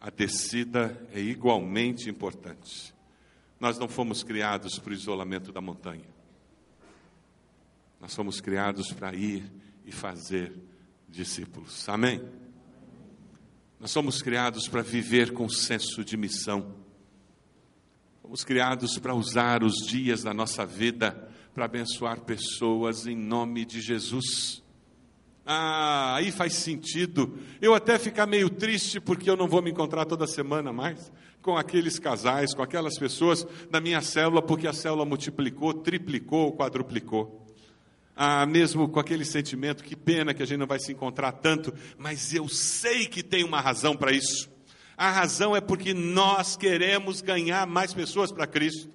a 0.00 0.08
descida 0.08 1.06
é 1.12 1.20
igualmente 1.20 2.08
importante. 2.08 2.94
Nós 3.60 3.78
não 3.78 3.88
fomos 3.88 4.22
criados 4.22 4.78
para 4.78 4.90
o 4.90 4.94
isolamento 4.94 5.52
da 5.52 5.60
montanha. 5.60 6.08
Nós 8.00 8.14
fomos 8.14 8.40
criados 8.40 8.92
para 8.92 9.14
ir 9.14 9.50
e 9.84 9.90
fazer 9.90 10.52
discípulos. 11.08 11.88
Amém? 11.88 12.22
Nós 13.80 13.90
somos 13.90 14.22
criados 14.22 14.68
para 14.68 14.82
viver 14.82 15.32
com 15.32 15.48
senso 15.48 16.04
de 16.04 16.16
missão. 16.16 16.74
Fomos 18.22 18.44
criados 18.44 18.98
para 18.98 19.14
usar 19.14 19.64
os 19.64 19.86
dias 19.86 20.22
da 20.22 20.32
nossa 20.32 20.64
vida 20.64 21.28
para 21.54 21.64
abençoar 21.64 22.20
pessoas 22.20 23.06
em 23.06 23.16
nome 23.16 23.64
de 23.64 23.80
Jesus. 23.80 24.62
Ah, 25.44 26.14
aí 26.14 26.30
faz 26.30 26.52
sentido. 26.54 27.38
Eu 27.60 27.74
até 27.74 27.98
ficar 27.98 28.26
meio 28.26 28.50
triste 28.50 29.00
porque 29.00 29.28
eu 29.28 29.36
não 29.36 29.48
vou 29.48 29.62
me 29.62 29.70
encontrar 29.70 30.04
toda 30.04 30.26
semana 30.26 30.72
mais 30.72 31.10
com 31.42 31.56
aqueles 31.56 31.98
casais, 31.98 32.54
com 32.54 32.62
aquelas 32.62 32.98
pessoas 32.98 33.46
da 33.70 33.80
minha 33.80 34.00
célula, 34.00 34.42
porque 34.42 34.66
a 34.66 34.72
célula 34.72 35.04
multiplicou, 35.04 35.72
triplicou, 35.72 36.56
quadruplicou. 36.56 37.46
Ah, 38.14 38.44
mesmo 38.44 38.88
com 38.88 38.98
aquele 38.98 39.24
sentimento, 39.24 39.84
que 39.84 39.94
pena 39.94 40.34
que 40.34 40.42
a 40.42 40.46
gente 40.46 40.58
não 40.58 40.66
vai 40.66 40.80
se 40.80 40.92
encontrar 40.92 41.32
tanto, 41.32 41.72
mas 41.96 42.34
eu 42.34 42.48
sei 42.48 43.06
que 43.06 43.22
tem 43.22 43.44
uma 43.44 43.60
razão 43.60 43.96
para 43.96 44.10
isso. 44.12 44.50
A 44.96 45.10
razão 45.12 45.54
é 45.54 45.60
porque 45.60 45.94
nós 45.94 46.56
queremos 46.56 47.20
ganhar 47.20 47.64
mais 47.66 47.94
pessoas 47.94 48.32
para 48.32 48.46
Cristo. 48.46 48.90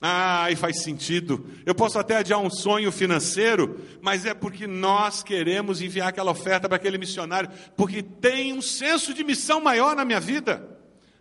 Ah, 0.00 0.44
aí 0.44 0.56
faz 0.56 0.82
sentido. 0.82 1.48
Eu 1.64 1.74
posso 1.74 1.98
até 1.98 2.16
adiar 2.16 2.40
um 2.40 2.50
sonho 2.50 2.90
financeiro, 2.90 3.80
mas 4.00 4.26
é 4.26 4.34
porque 4.34 4.66
nós 4.66 5.22
queremos 5.22 5.80
enviar 5.80 6.08
aquela 6.08 6.32
oferta 6.32 6.68
para 6.68 6.76
aquele 6.76 6.98
missionário, 6.98 7.48
porque 7.76 8.02
tem 8.02 8.52
um 8.52 8.62
senso 8.62 9.14
de 9.14 9.22
missão 9.22 9.60
maior 9.60 9.94
na 9.94 10.04
minha 10.04 10.20
vida 10.20 10.77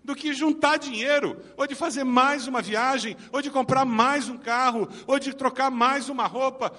do 0.08 0.16
que 0.16 0.34
juntar 0.34 0.78
dinheiro, 0.78 1.38
ou 1.58 1.68
de 1.68 1.76
fazer 1.76 2.06
mais 2.06 2.48
uma 2.48 2.62
viagem, 2.62 3.18
ou 3.30 3.42
de 3.42 3.52
comprar 3.52 3.84
mais 3.84 4.30
um 4.30 4.38
carro, 4.38 4.88
ou 5.06 5.20
de 5.20 5.36
trocar 5.36 5.70
mais 5.70 6.08
uma 6.08 6.26
roupa. 6.26 6.70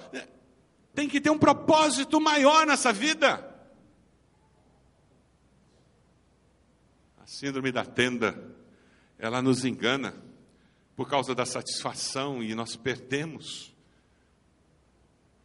Tem 0.95 1.07
que 1.07 1.21
ter 1.21 1.29
um 1.29 1.37
propósito 1.37 2.19
maior 2.19 2.65
nessa 2.65 2.91
vida. 2.91 3.47
A 7.21 7.27
síndrome 7.27 7.71
da 7.71 7.85
tenda, 7.85 8.35
ela 9.19 9.43
nos 9.43 9.63
engana 9.63 10.15
por 10.95 11.07
causa 11.07 11.35
da 11.35 11.45
satisfação 11.45 12.41
e 12.41 12.55
nós 12.55 12.75
perdemos 12.75 13.71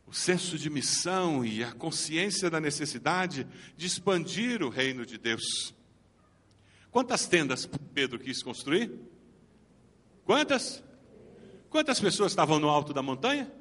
o 0.07 0.13
senso 0.15 0.57
de 0.57 0.71
missão 0.71 1.45
e 1.45 1.63
a 1.63 1.73
consciência 1.73 2.49
da 2.49 2.61
necessidade 2.61 3.47
de 3.77 3.87
expandir 3.87 4.63
o 4.63 4.71
reino 4.71 5.05
de 5.05 5.19
Deus. 5.19 5.75
Quantas 6.95 7.27
tendas 7.27 7.69
Pedro 7.93 8.21
quis 8.21 8.41
construir? 8.41 8.89
Quantas? 10.25 10.81
Quantas 11.69 11.99
pessoas 11.99 12.31
estavam 12.31 12.61
no 12.61 12.69
alto 12.69 12.95
da 12.95 13.03
montanha? 13.03 13.53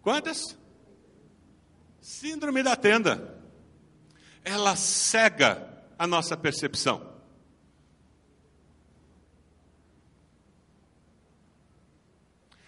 Quantas? 0.00 0.56
Síndrome 2.00 2.62
da 2.62 2.76
tenda. 2.76 3.42
Ela 4.44 4.76
cega 4.76 5.84
a 5.98 6.06
nossa 6.06 6.36
percepção. 6.36 7.12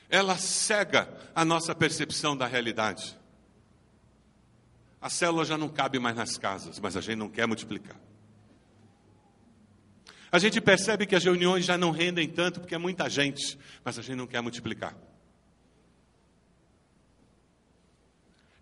Ela 0.09 0.36
cega 0.36 1.16
a 1.32 1.44
nossa 1.44 1.76
percepção 1.76 2.36
da 2.36 2.48
realidade. 2.48 3.16
A 5.00 5.09
célula 5.09 5.44
já 5.44 5.57
não 5.57 5.68
cabe 5.68 6.00
mais 6.00 6.16
nas 6.16 6.36
casas, 6.36 6.80
mas 6.80 6.96
a 6.96 7.00
gente 7.00 7.18
não 7.18 7.30
quer 7.30 7.46
multiplicar. 7.46 8.00
A 10.35 10.39
gente 10.41 10.61
percebe 10.61 11.07
que 11.07 11.14
as 11.14 11.22
reuniões 11.22 11.64
já 11.64 11.78
não 11.78 11.93
rendem 11.93 12.28
tanto 12.28 12.59
porque 12.59 12.74
é 12.74 12.78
muita 12.78 13.09
gente, 13.09 13.57
mas 13.85 14.01
a 14.01 14.03
gente 14.03 14.16
não 14.16 14.26
quer 14.26 14.41
multiplicar. 14.41 14.93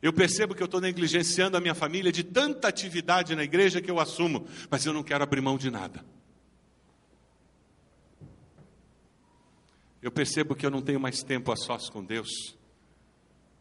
Eu 0.03 0.12
percebo 0.12 0.55
que 0.55 0.62
eu 0.62 0.66
estou 0.66 0.83
negligenciando 0.83 1.57
a 1.57 1.61
minha 1.62 1.75
família 1.75 2.12
de 2.12 2.23
tanta 2.23 2.68
atividade 2.68 3.35
na 3.35 3.43
igreja 3.43 3.81
que 3.81 3.91
eu 3.91 3.99
assumo, 3.99 4.47
mas 4.68 4.85
eu 4.85 4.93
não 4.93 5.03
quero 5.03 5.25
abrir 5.25 5.41
mão 5.41 5.57
de 5.57 5.70
nada. 5.70 6.05
Eu 10.03 10.12
percebo 10.12 10.55
que 10.55 10.66
eu 10.66 10.70
não 10.70 10.83
tenho 10.83 11.01
mais 11.01 11.23
tempo 11.23 11.51
a 11.51 11.57
sós 11.57 11.89
com 11.89 12.05
Deus, 12.05 12.55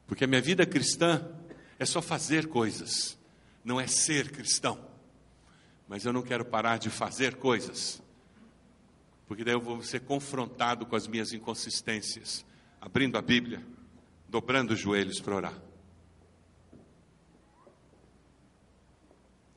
porque 0.06 0.26
a 0.26 0.28
minha 0.28 0.42
vida 0.42 0.66
cristã 0.66 1.32
é 1.80 1.86
só 1.86 2.02
fazer 2.02 2.48
coisas, 2.48 3.18
não 3.64 3.80
é 3.80 3.88
ser 3.88 4.32
cristão 4.32 4.92
mas 5.92 6.06
eu 6.06 6.14
não 6.14 6.22
quero 6.22 6.46
parar 6.46 6.78
de 6.78 6.90
fazer 6.90 7.36
coisas, 7.36 8.01
porque 9.32 9.46
daí 9.46 9.54
eu 9.54 9.62
vou 9.62 9.82
ser 9.82 10.02
confrontado 10.02 10.86
com 10.86 10.94
as 10.94 11.08
minhas 11.08 11.32
inconsistências, 11.32 12.46
abrindo 12.82 13.18
a 13.18 13.22
Bíblia, 13.22 13.66
dobrando 14.28 14.74
os 14.74 14.80
joelhos 14.82 15.22
para 15.22 15.34
orar. 15.34 15.62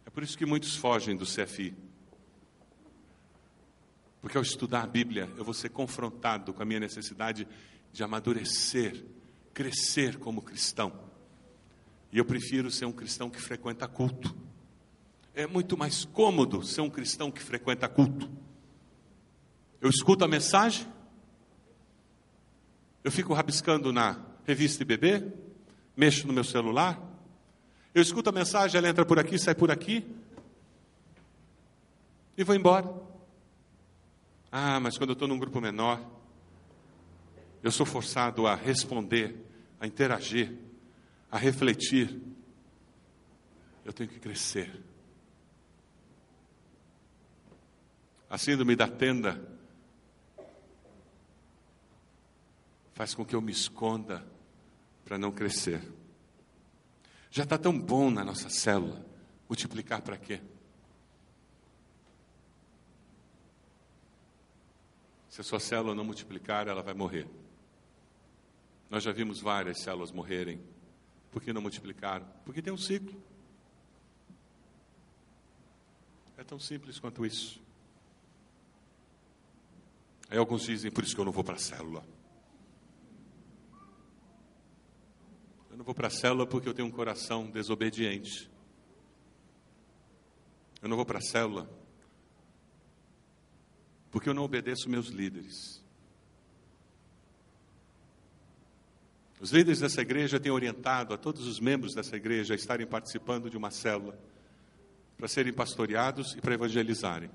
É 0.06 0.10
por 0.10 0.22
isso 0.22 0.38
que 0.38 0.46
muitos 0.46 0.76
fogem 0.76 1.16
do 1.16 1.26
CFI. 1.26 1.74
Porque 4.20 4.36
ao 4.36 4.44
estudar 4.44 4.84
a 4.84 4.86
Bíblia, 4.86 5.28
eu 5.36 5.42
vou 5.42 5.52
ser 5.52 5.70
confrontado 5.70 6.54
com 6.54 6.62
a 6.62 6.64
minha 6.64 6.78
necessidade 6.78 7.44
de 7.92 8.04
amadurecer, 8.04 9.04
crescer 9.52 10.18
como 10.20 10.40
cristão. 10.40 10.92
E 12.12 12.18
eu 12.18 12.24
prefiro 12.24 12.70
ser 12.70 12.84
um 12.84 12.92
cristão 12.92 13.28
que 13.28 13.40
frequenta 13.40 13.88
culto 13.88 14.32
é 15.34 15.48
muito 15.48 15.76
mais 15.76 16.04
cômodo 16.04 16.64
ser 16.64 16.80
um 16.80 16.88
cristão 16.88 17.28
que 17.28 17.42
frequenta 17.42 17.88
culto. 17.88 18.30
Eu 19.84 19.90
escuto 19.90 20.24
a 20.24 20.26
mensagem, 20.26 20.90
eu 23.04 23.12
fico 23.12 23.34
rabiscando 23.34 23.92
na 23.92 24.18
revista 24.46 24.82
IBB, 24.82 25.30
mexo 25.94 26.26
no 26.26 26.32
meu 26.32 26.42
celular, 26.42 26.98
eu 27.94 28.00
escuto 28.00 28.30
a 28.30 28.32
mensagem, 28.32 28.78
ela 28.78 28.88
entra 28.88 29.04
por 29.04 29.18
aqui, 29.18 29.38
sai 29.38 29.54
por 29.54 29.70
aqui, 29.70 30.02
e 32.34 32.42
vou 32.42 32.54
embora. 32.54 32.90
Ah, 34.50 34.80
mas 34.80 34.96
quando 34.96 35.10
eu 35.10 35.12
estou 35.12 35.28
num 35.28 35.38
grupo 35.38 35.60
menor, 35.60 36.00
eu 37.62 37.70
sou 37.70 37.84
forçado 37.84 38.46
a 38.46 38.54
responder, 38.54 39.36
a 39.78 39.86
interagir, 39.86 40.50
a 41.30 41.36
refletir. 41.36 42.22
Eu 43.84 43.92
tenho 43.92 44.08
que 44.08 44.18
crescer. 44.18 44.82
A 48.30 48.38
síndrome 48.38 48.74
da 48.74 48.88
tenda 48.88 49.53
faz 52.94 53.12
com 53.12 53.24
que 53.24 53.34
eu 53.34 53.42
me 53.42 53.52
esconda 53.52 54.24
para 55.04 55.18
não 55.18 55.30
crescer. 55.30 55.82
Já 57.30 57.42
está 57.42 57.58
tão 57.58 57.78
bom 57.78 58.10
na 58.10 58.24
nossa 58.24 58.48
célula, 58.48 59.04
multiplicar 59.48 60.00
para 60.00 60.16
quê? 60.16 60.40
Se 65.28 65.40
a 65.40 65.44
sua 65.44 65.58
célula 65.58 65.96
não 65.96 66.04
multiplicar, 66.04 66.68
ela 66.68 66.80
vai 66.80 66.94
morrer. 66.94 67.28
Nós 68.88 69.02
já 69.02 69.10
vimos 69.10 69.40
várias 69.40 69.80
células 69.80 70.12
morrerem. 70.12 70.62
Por 71.32 71.42
que 71.42 71.52
não 71.52 71.60
multiplicaram? 71.60 72.24
Porque 72.44 72.62
tem 72.62 72.72
um 72.72 72.78
ciclo. 72.78 73.20
É 76.38 76.44
tão 76.44 76.60
simples 76.60 77.00
quanto 77.00 77.26
isso. 77.26 77.60
Aí 80.30 80.38
alguns 80.38 80.62
dizem, 80.62 80.92
por 80.92 81.02
isso 81.02 81.16
que 81.16 81.20
eu 81.20 81.24
não 81.24 81.32
vou 81.32 81.42
para 81.42 81.56
a 81.56 81.58
célula. 81.58 82.13
Eu 85.74 85.78
não 85.78 85.84
vou 85.84 85.92
para 85.92 86.06
a 86.06 86.10
célula 86.10 86.46
porque 86.46 86.68
eu 86.68 86.72
tenho 86.72 86.86
um 86.86 86.90
coração 86.92 87.50
desobediente. 87.50 88.48
Eu 90.80 90.88
não 90.88 90.94
vou 90.94 91.04
para 91.04 91.18
a 91.18 91.20
célula 91.20 91.68
porque 94.08 94.28
eu 94.28 94.34
não 94.34 94.44
obedeço 94.44 94.88
meus 94.88 95.08
líderes. 95.08 95.82
Os 99.40 99.50
líderes 99.50 99.80
dessa 99.80 100.00
igreja 100.00 100.38
têm 100.38 100.52
orientado 100.52 101.12
a 101.12 101.18
todos 101.18 101.44
os 101.44 101.58
membros 101.58 101.92
dessa 101.92 102.14
igreja 102.14 102.54
a 102.54 102.56
estarem 102.56 102.86
participando 102.86 103.50
de 103.50 103.56
uma 103.56 103.72
célula 103.72 104.16
para 105.16 105.26
serem 105.26 105.52
pastoreados 105.52 106.36
e 106.36 106.40
para 106.40 106.54
evangelizarem. 106.54 107.32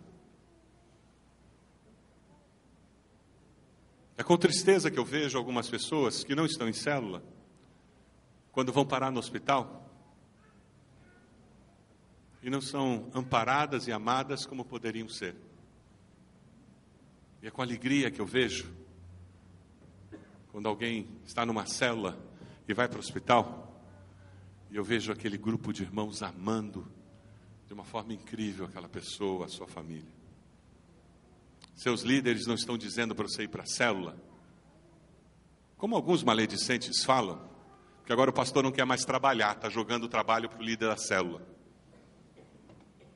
É 4.16 4.24
com 4.24 4.38
tristeza 4.38 4.90
que 4.90 4.98
eu 4.98 5.04
vejo 5.04 5.38
algumas 5.38 5.70
pessoas 5.70 6.24
que 6.24 6.34
não 6.34 6.46
estão 6.46 6.70
em 6.70 6.74
célula 6.74 7.22
quando 8.52 8.72
vão 8.72 8.86
parar 8.86 9.12
no 9.12 9.20
hospital 9.20 9.90
e 12.42 12.50
não 12.50 12.62
são 12.62 13.10
amparadas 13.14 13.88
e 13.88 13.92
amadas 13.92 14.46
como 14.46 14.64
poderiam 14.64 15.10
ser. 15.10 15.36
E 17.42 17.48
é 17.48 17.52
com 17.52 17.62
alegria 17.62 18.12
que 18.12 18.20
eu 18.20 18.26
vejo 18.26 18.74
quando 20.52 20.68
alguém 20.68 21.08
está 21.26 21.46
numa 21.46 21.66
célula 21.66 22.18
e 22.68 22.74
vai 22.74 22.88
para 22.88 22.98
o 22.98 23.00
hospital 23.00 23.70
e 24.72 24.76
eu 24.76 24.84
vejo 24.84 25.12
aquele 25.12 25.38
grupo 25.38 25.74
de 25.74 25.84
irmãos 25.84 26.22
amando 26.22 26.88
de 27.68 27.74
uma 27.74 27.84
forma 27.84 28.14
incrível 28.14 28.66
aquela 28.66 28.90
pessoa, 28.90 29.46
a 29.46 29.50
sua 29.50 29.68
família. 29.68 30.12
Seus 31.76 32.02
líderes 32.02 32.46
não 32.46 32.56
estão 32.56 32.78
dizendo 32.78 33.16
para 33.16 33.28
você 33.28 33.44
ir 33.44 33.48
para 33.48 33.64
a 33.64 33.68
célula, 33.68 34.18
como 35.78 35.96
alguns 35.96 36.24
maledicentes 36.24 37.04
falam, 37.06 37.40
que 38.10 38.14
agora 38.14 38.32
o 38.32 38.34
pastor 38.34 38.64
não 38.64 38.72
quer 38.72 38.86
mais 38.86 39.06
trabalhar, 39.06 39.56
está 39.56 39.70
jogando 39.70 40.06
o 40.06 40.10
trabalho 40.10 40.50
para 40.50 40.58
o 40.58 40.64
líder 40.64 40.88
da 40.88 40.98
célula. 40.98 41.48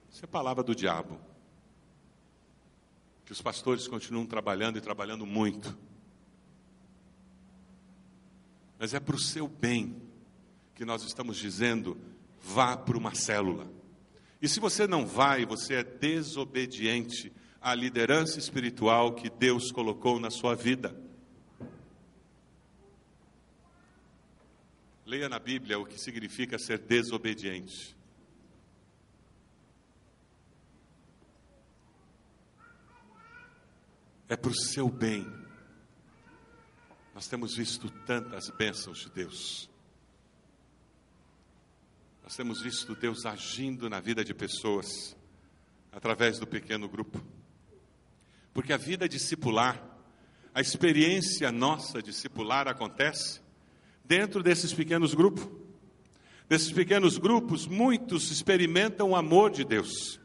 Isso 0.08 0.24
é 0.24 0.28
palavra 0.28 0.62
do 0.62 0.76
diabo. 0.76 1.20
Que 3.26 3.32
os 3.32 3.42
pastores 3.42 3.88
continuam 3.88 4.28
trabalhando 4.28 4.78
e 4.78 4.82
trabalhando 4.82 5.26
muito. 5.26 5.76
Mas 8.78 8.94
é 8.94 9.00
para 9.00 9.16
o 9.16 9.20
seu 9.20 9.48
bem 9.48 10.00
que 10.76 10.86
nós 10.86 11.02
estamos 11.02 11.38
dizendo: 11.38 11.98
vá 12.40 12.78
para 12.78 12.96
uma 12.96 13.16
célula. 13.16 13.68
E 14.40 14.48
se 14.48 14.60
você 14.60 14.86
não 14.86 15.08
vai, 15.08 15.44
você 15.44 15.74
é 15.74 15.84
desobediente 15.84 17.34
à 17.60 17.74
liderança 17.74 18.38
espiritual 18.38 19.16
que 19.16 19.28
Deus 19.28 19.72
colocou 19.72 20.20
na 20.20 20.30
sua 20.30 20.54
vida. 20.54 20.96
Leia 25.06 25.28
na 25.28 25.38
Bíblia 25.38 25.78
o 25.78 25.86
que 25.86 26.00
significa 26.00 26.58
ser 26.58 26.80
desobediente. 26.80 27.96
É 34.30 34.38
para 34.38 34.50
o 34.50 34.56
seu 34.56 34.90
bem. 34.90 35.28
Nós 37.14 37.28
temos 37.28 37.56
visto 37.56 37.90
tantas 38.06 38.50
bênçãos 38.50 39.00
de 39.00 39.10
Deus. 39.10 39.70
Nós 42.24 42.36
temos 42.36 42.62
visto 42.62 42.96
Deus 42.96 43.26
agindo 43.26 43.90
na 43.90 44.00
vida 44.00 44.24
de 44.24 44.34
pessoas 44.34 45.16
através 45.92 46.40
do 46.40 46.48
pequeno 46.48 46.88
grupo. 46.88 47.22
Porque 48.54 48.72
a 48.72 48.78
vida 48.78 49.10
discipular, 49.10 49.84
a 50.54 50.62
experiência 50.62 51.52
nossa 51.52 52.02
discipular 52.02 52.70
acontece 52.70 53.43
dentro 54.04 54.44
desses 54.44 54.74
pequenos 54.74 55.14
grupos. 55.14 55.48
Desses 56.48 56.72
pequenos 56.72 57.18
grupos, 57.18 57.66
muitos 57.66 58.30
experimentam 58.30 59.12
o 59.12 59.16
amor 59.16 59.50
de 59.50 59.64
Deus. 59.64 60.20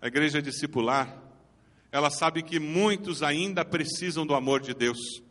A 0.00 0.06
igreja 0.06 0.40
discipular, 0.40 1.20
ela 1.92 2.10
sabe 2.10 2.42
que 2.42 2.58
muitos 2.58 3.22
ainda 3.22 3.64
precisam 3.64 4.24
do 4.26 4.34
amor 4.34 4.60
de 4.60 4.72
Deus. 4.72 5.22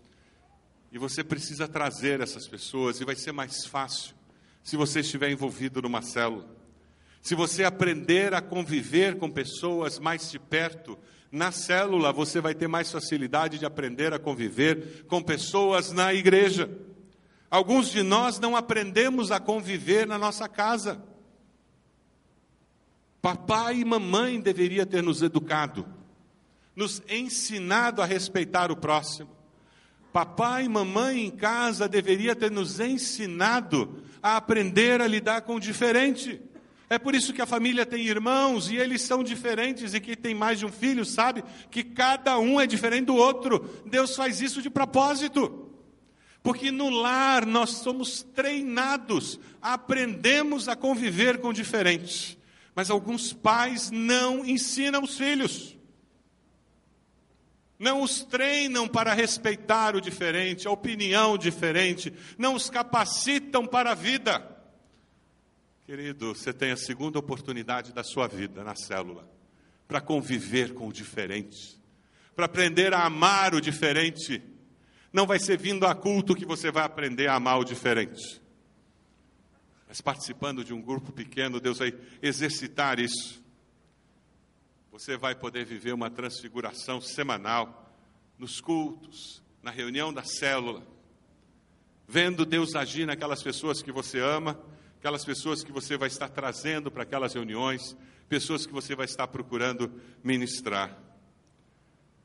E 0.92 0.98
você 0.98 1.24
precisa 1.24 1.68
trazer 1.68 2.20
essas 2.20 2.48
pessoas, 2.48 3.00
e 3.00 3.06
vai 3.06 3.16
ser 3.16 3.32
mais 3.32 3.66
fácil 3.66 4.16
se 4.64 4.76
você 4.76 5.00
estiver 5.00 5.32
envolvido 5.32 5.82
numa 5.82 6.02
célula. 6.02 6.48
Se 7.22 7.36
você 7.36 7.64
aprender 7.64 8.34
a 8.34 8.42
conviver 8.42 9.18
com 9.18 9.30
pessoas 9.30 10.00
mais 10.00 10.30
de 10.30 10.40
perto, 10.40 10.98
na 11.32 11.52
célula 11.52 12.12
você 12.12 12.40
vai 12.40 12.54
ter 12.54 12.68
mais 12.68 12.92
facilidade 12.92 13.60
de 13.60 13.66
aprender 13.66 14.14
a 14.14 14.20
conviver 14.20 15.06
com 15.08 15.22
pessoas 15.22 15.92
na 15.92 16.14
igreja. 16.14 16.70
Alguns 17.50 17.90
de 17.90 18.04
nós 18.04 18.40
não 18.40 18.56
aprendemos 18.56 19.32
a 19.32 19.40
conviver 19.40 20.06
na 20.06 20.18
nossa 20.18 20.48
casa. 20.48 21.04
Papai 23.22 23.78
e 23.78 23.86
mamãe 23.86 24.40
deveria 24.40 24.86
ter 24.86 25.02
nos 25.02 25.22
educado, 25.22 25.86
nos 26.76 27.02
ensinado 27.10 28.02
a 28.02 28.06
respeitar 28.06 28.72
o 28.72 28.78
próximo. 28.78 29.30
Papai 30.14 30.66
e 30.66 30.70
mamãe 30.70 31.26
em 31.26 31.32
casa 31.32 31.88
deveria 31.88 32.36
ter 32.36 32.52
nos 32.52 32.80
ensinado 32.80 34.04
a 34.22 34.38
aprender 34.38 35.02
a 35.02 35.08
lidar 35.08 35.42
com 35.42 35.56
o 35.56 35.60
diferente. 35.60 36.42
É 36.90 36.98
por 36.98 37.14
isso 37.14 37.34
que 37.34 37.42
a 37.42 37.46
família 37.46 37.86
tem 37.86 38.08
irmãos 38.08 38.72
e 38.72 38.76
eles 38.76 39.02
são 39.02 39.24
diferentes 39.24 39.94
e 39.94 40.00
que 40.00 40.16
tem 40.16 40.34
mais 40.34 40.58
de 40.58 40.66
um 40.66 40.72
filho 40.72 41.06
sabe 41.06 41.44
que 41.70 41.84
cada 41.84 42.40
um 42.40 42.60
é 42.60 42.66
diferente 42.66 43.06
do 43.06 43.16
outro. 43.16 43.84
Deus 43.86 44.16
faz 44.16 44.42
isso 44.42 44.62
de 44.62 44.70
propósito. 44.70 45.69
Porque 46.42 46.72
no 46.72 46.90
lar 46.90 47.46
nós 47.46 47.72
somos 47.72 48.24
treinados, 48.24 49.40
aprendemos 49.62 50.68
a 50.68 50.76
conviver 50.76 51.40
com 51.40 51.52
diferentes. 51.52 52.38
Mas 52.74 52.90
alguns 52.90 53.34
pais 53.34 53.92
não 53.92 54.46
ensinam 54.46 55.04
os 55.04 55.18
filhos. 55.18 55.78
Não 57.78 58.02
os 58.02 58.24
treinam 58.24 58.88
para 58.88 59.14
respeitar 59.14 59.96
o 59.96 60.02
diferente, 60.02 60.68
a 60.68 60.72
opinião 60.72 61.38
diferente, 61.38 62.14
não 62.38 62.54
os 62.54 62.70
capacitam 62.70 63.66
para 63.66 63.92
a 63.92 63.96
vida. 63.96 64.58
Querido, 65.86 66.36
você 66.36 66.54
tem 66.54 66.72
a 66.72 66.78
segunda 66.78 67.18
oportunidade 67.18 67.94
da 67.94 68.04
sua 68.04 68.28
vida 68.28 68.64
na 68.64 68.76
célula 68.76 69.28
para 69.88 70.00
conviver 70.00 70.74
com 70.74 70.88
o 70.88 70.94
diferente, 70.94 71.82
para 72.36 72.46
aprender 72.46 72.94
a 72.94 73.06
amar 73.06 73.56
o 73.56 73.62
diferente 73.62 74.40
não 75.12 75.26
vai 75.26 75.40
ser 75.40 75.58
vindo 75.58 75.86
a 75.86 75.96
culto 75.96 76.36
que 76.36 76.46
você 76.46 76.72
vai 76.72 76.84
aprender 76.84 77.28
a 77.28 77.36
amar 77.36 77.60
o 77.60 77.64
diferente. 77.64 78.42
Mas 79.88 80.02
participando 80.02 80.64
de 80.64 80.74
um 80.74 80.82
grupo 80.82 81.12
pequeno, 81.12 81.60
Deus 81.60 81.80
vai 81.80 81.94
exercitar 82.22 83.00
isso. 83.00 83.44
Você 84.92 85.18
vai 85.18 85.34
poder 85.34 85.66
viver 85.66 85.94
uma 85.94 86.10
transfiguração 86.10 87.02
semanal 87.02 87.92
nos 88.38 88.62
cultos, 88.62 89.42
na 89.64 89.72
reunião 89.72 90.14
da 90.14 90.24
célula, 90.24 90.86
vendo 92.08 92.46
Deus 92.46 92.76
agir 92.76 93.06
naquelas 93.06 93.44
pessoas 93.44 93.82
que 93.82 93.92
você 93.92 94.20
ama, 94.20 94.60
aquelas 94.98 95.26
pessoas 95.26 95.64
que 95.64 95.72
você 95.72 95.98
vai 95.98 96.08
estar 96.08 96.30
trazendo 96.30 96.92
para 96.92 97.04
aquelas 97.04 97.34
reuniões, 97.34 97.96
pessoas 98.28 98.66
que 98.66 98.74
você 98.74 98.96
vai 98.96 99.06
estar 99.06 99.28
procurando 99.28 99.92
ministrar. 100.24 100.98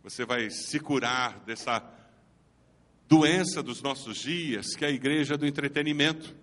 Você 0.02 0.24
vai 0.24 0.50
se 0.50 0.78
curar 0.78 1.40
dessa 1.40 1.80
doença 3.08 3.62
dos 3.62 3.82
nossos 3.82 4.18
dias, 4.18 4.74
que 4.74 4.84
é 4.84 4.88
a 4.88 4.90
igreja 4.90 5.36
do 5.36 5.46
entretenimento. 5.46 6.34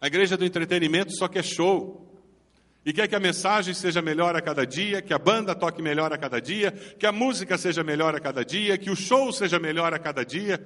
A 0.00 0.06
igreja 0.06 0.36
do 0.36 0.44
entretenimento 0.44 1.12
só 1.16 1.28
quer 1.28 1.44
show. 1.44 2.06
E 2.84 2.92
quer 2.92 3.06
que 3.06 3.14
a 3.14 3.20
mensagem 3.20 3.74
seja 3.74 4.00
melhor 4.00 4.34
a 4.34 4.40
cada 4.40 4.66
dia, 4.66 5.02
que 5.02 5.12
a 5.12 5.18
banda 5.18 5.54
toque 5.54 5.82
melhor 5.82 6.12
a 6.12 6.18
cada 6.18 6.40
dia, 6.40 6.72
que 6.72 7.06
a 7.06 7.12
música 7.12 7.58
seja 7.58 7.84
melhor 7.84 8.14
a 8.14 8.20
cada 8.20 8.42
dia, 8.42 8.78
que 8.78 8.90
o 8.90 8.96
show 8.96 9.30
seja 9.32 9.58
melhor 9.58 9.92
a 9.92 9.98
cada 9.98 10.24
dia. 10.24 10.58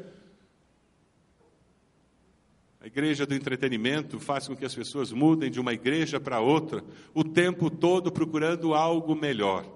A 2.80 2.86
igreja 2.86 3.26
do 3.26 3.34
entretenimento 3.34 4.20
faz 4.20 4.46
com 4.46 4.54
que 4.54 4.64
as 4.64 4.74
pessoas 4.74 5.10
mudem 5.10 5.50
de 5.50 5.58
uma 5.58 5.72
igreja 5.72 6.20
para 6.20 6.38
outra, 6.38 6.84
o 7.12 7.24
tempo 7.24 7.68
todo 7.68 8.12
procurando 8.12 8.74
algo 8.74 9.16
melhor. 9.16 9.66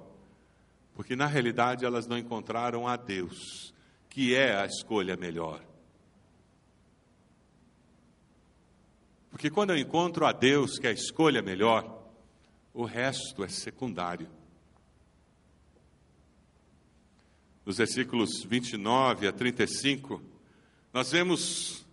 Porque 0.94 1.16
na 1.16 1.26
realidade 1.26 1.84
elas 1.84 2.07
não 2.07 2.18
encontraram 2.18 2.86
a 2.86 2.96
Deus, 2.96 3.72
que 4.18 4.34
é 4.34 4.56
a 4.56 4.66
escolha 4.66 5.16
melhor. 5.16 5.64
Porque 9.30 9.48
quando 9.48 9.70
eu 9.70 9.78
encontro 9.78 10.26
a 10.26 10.32
Deus, 10.32 10.76
que 10.76 10.88
é 10.88 10.90
a 10.90 10.92
escolha 10.92 11.40
melhor, 11.40 12.02
o 12.74 12.84
resto 12.84 13.44
é 13.44 13.48
secundário. 13.48 14.28
Nos 17.64 17.76
versículos 17.76 18.42
29 18.42 19.28
a 19.28 19.32
35, 19.32 20.20
nós 20.92 21.12
vemos 21.12 21.86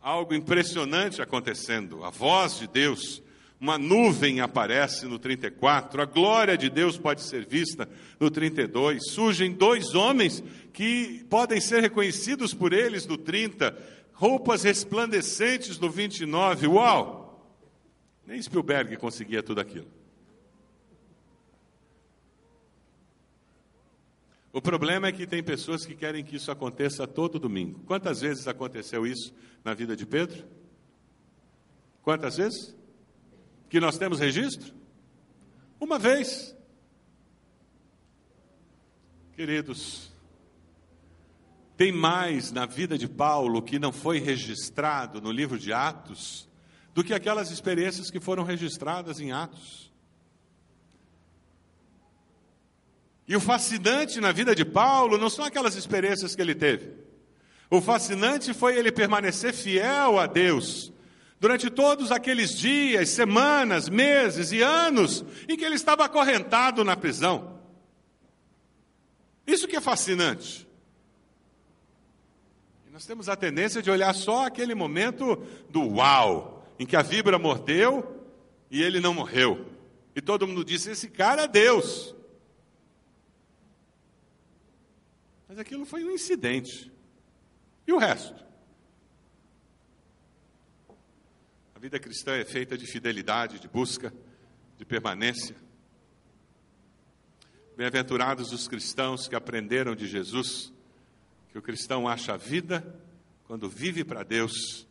algo 0.00 0.32
impressionante 0.32 1.20
acontecendo. 1.20 2.04
A 2.04 2.08
voz 2.08 2.58
de 2.58 2.68
Deus, 2.68 3.22
uma 3.58 3.78
nuvem 3.78 4.40
aparece 4.40 5.06
no 5.06 5.18
34, 5.18 6.02
a 6.02 6.04
glória 6.04 6.58
de 6.58 6.68
Deus 6.68 6.98
pode 6.98 7.22
ser 7.22 7.46
vista 7.46 7.88
no 8.20 8.30
32. 8.30 9.10
Surgem 9.10 9.52
dois 9.52 9.94
homens 9.94 10.42
que 10.72 11.24
podem 11.30 11.60
ser 11.60 11.80
reconhecidos 11.80 12.52
por 12.52 12.72
eles 12.72 13.06
no 13.06 13.16
30, 13.16 13.76
roupas 14.12 14.62
resplandecentes 14.62 15.78
no 15.78 15.88
29. 15.88 16.66
Uau! 16.66 17.26
Nem 18.26 18.42
Spielberg 18.42 18.96
conseguia 18.98 19.42
tudo 19.42 19.60
aquilo. 19.60 19.86
O 24.52 24.60
problema 24.60 25.08
é 25.08 25.12
que 25.12 25.26
tem 25.26 25.42
pessoas 25.42 25.84
que 25.84 25.94
querem 25.94 26.24
que 26.24 26.36
isso 26.36 26.50
aconteça 26.50 27.06
todo 27.06 27.38
domingo. 27.38 27.80
Quantas 27.86 28.20
vezes 28.22 28.48
aconteceu 28.48 29.06
isso 29.06 29.34
na 29.62 29.74
vida 29.74 29.94
de 29.94 30.06
Pedro? 30.06 30.44
Quantas 32.02 32.36
vezes? 32.38 32.74
Que 33.68 33.80
nós 33.80 33.98
temos 33.98 34.18
registro? 34.18 34.74
Uma 35.80 35.98
vez. 35.98 36.56
Queridos, 39.34 40.10
tem 41.76 41.92
mais 41.92 42.50
na 42.50 42.64
vida 42.64 42.96
de 42.96 43.06
Paulo 43.06 43.60
que 43.60 43.78
não 43.78 43.92
foi 43.92 44.18
registrado 44.18 45.20
no 45.20 45.30
livro 45.30 45.58
de 45.58 45.72
Atos 45.72 46.48
do 46.94 47.04
que 47.04 47.12
aquelas 47.12 47.50
experiências 47.50 48.10
que 48.10 48.18
foram 48.18 48.42
registradas 48.42 49.20
em 49.20 49.30
Atos. 49.30 49.92
E 53.28 53.36
o 53.36 53.40
fascinante 53.40 54.20
na 54.20 54.32
vida 54.32 54.54
de 54.54 54.64
Paulo 54.64 55.18
não 55.18 55.28
são 55.28 55.44
aquelas 55.44 55.74
experiências 55.74 56.34
que 56.34 56.40
ele 56.40 56.54
teve. 56.54 56.94
O 57.68 57.82
fascinante 57.82 58.54
foi 58.54 58.78
ele 58.78 58.90
permanecer 58.90 59.52
fiel 59.52 60.18
a 60.18 60.26
Deus 60.26 60.92
durante 61.38 61.70
todos 61.70 62.10
aqueles 62.10 62.56
dias, 62.56 63.10
semanas, 63.10 63.88
meses 63.88 64.52
e 64.52 64.62
anos 64.62 65.24
em 65.48 65.56
que 65.56 65.64
ele 65.64 65.74
estava 65.74 66.04
acorrentado 66.04 66.82
na 66.84 66.96
prisão. 66.96 67.60
Isso 69.46 69.68
que 69.68 69.76
é 69.76 69.80
fascinante. 69.80 70.66
Nós 72.96 73.04
temos 73.04 73.28
a 73.28 73.36
tendência 73.36 73.82
de 73.82 73.90
olhar 73.90 74.14
só 74.14 74.46
aquele 74.46 74.74
momento 74.74 75.36
do 75.68 75.82
uau, 75.96 76.66
em 76.78 76.86
que 76.86 76.96
a 76.96 77.02
vibra 77.02 77.38
mordeu 77.38 78.24
e 78.70 78.82
ele 78.82 79.00
não 79.00 79.12
morreu. 79.12 79.66
E 80.14 80.22
todo 80.22 80.46
mundo 80.46 80.64
disse: 80.64 80.90
esse 80.90 81.10
cara 81.10 81.42
é 81.42 81.46
Deus. 81.46 82.14
Mas 85.46 85.58
aquilo 85.58 85.84
foi 85.84 86.04
um 86.04 86.10
incidente. 86.10 86.90
E 87.86 87.92
o 87.92 87.98
resto? 87.98 88.45
A 91.76 91.78
vida 91.78 91.98
cristã 91.98 92.34
é 92.34 92.42
feita 92.42 92.74
de 92.74 92.86
fidelidade, 92.86 93.60
de 93.60 93.68
busca, 93.68 94.10
de 94.78 94.84
permanência. 94.86 95.54
Bem-aventurados 97.76 98.50
os 98.50 98.66
cristãos 98.66 99.28
que 99.28 99.36
aprenderam 99.36 99.94
de 99.94 100.06
Jesus 100.06 100.72
que 101.50 101.58
o 101.58 101.60
cristão 101.60 102.08
acha 102.08 102.32
a 102.32 102.38
vida 102.38 102.82
quando 103.44 103.68
vive 103.68 104.04
para 104.04 104.22
Deus 104.22 104.86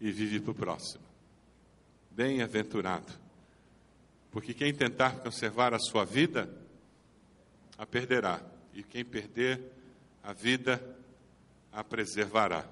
e 0.00 0.10
vive 0.10 0.40
para 0.40 0.52
o 0.52 0.54
próximo. 0.54 1.04
Bem-aventurado. 2.10 3.12
Porque 4.30 4.54
quem 4.54 4.72
tentar 4.72 5.18
conservar 5.18 5.74
a 5.74 5.78
sua 5.78 6.06
vida, 6.06 6.48
a 7.76 7.84
perderá. 7.84 8.40
E 8.72 8.82
quem 8.82 9.04
perder, 9.04 9.60
a 10.22 10.32
vida 10.32 10.82
a 11.70 11.84
preservará. 11.84 12.66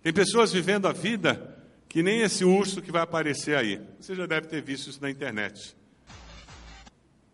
Tem 0.00 0.12
pessoas 0.12 0.52
vivendo 0.52 0.86
a 0.86 0.92
vida 0.92 1.57
que 1.88 2.02
nem 2.02 2.20
esse 2.20 2.44
urso 2.44 2.82
que 2.82 2.92
vai 2.92 3.02
aparecer 3.02 3.56
aí. 3.56 3.80
Você 3.98 4.14
já 4.14 4.26
deve 4.26 4.46
ter 4.46 4.62
visto 4.62 4.90
isso 4.90 5.00
na 5.00 5.10
internet. 5.10 5.74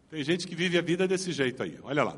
Tem 0.09 0.22
gente 0.22 0.46
que 0.46 0.55
vive 0.55 0.78
a 0.78 0.82
vida 0.82 1.09
desse 1.09 1.32
jeito 1.32 1.62
aí, 1.62 1.78
olha 1.82 2.05
lá. 2.05 2.16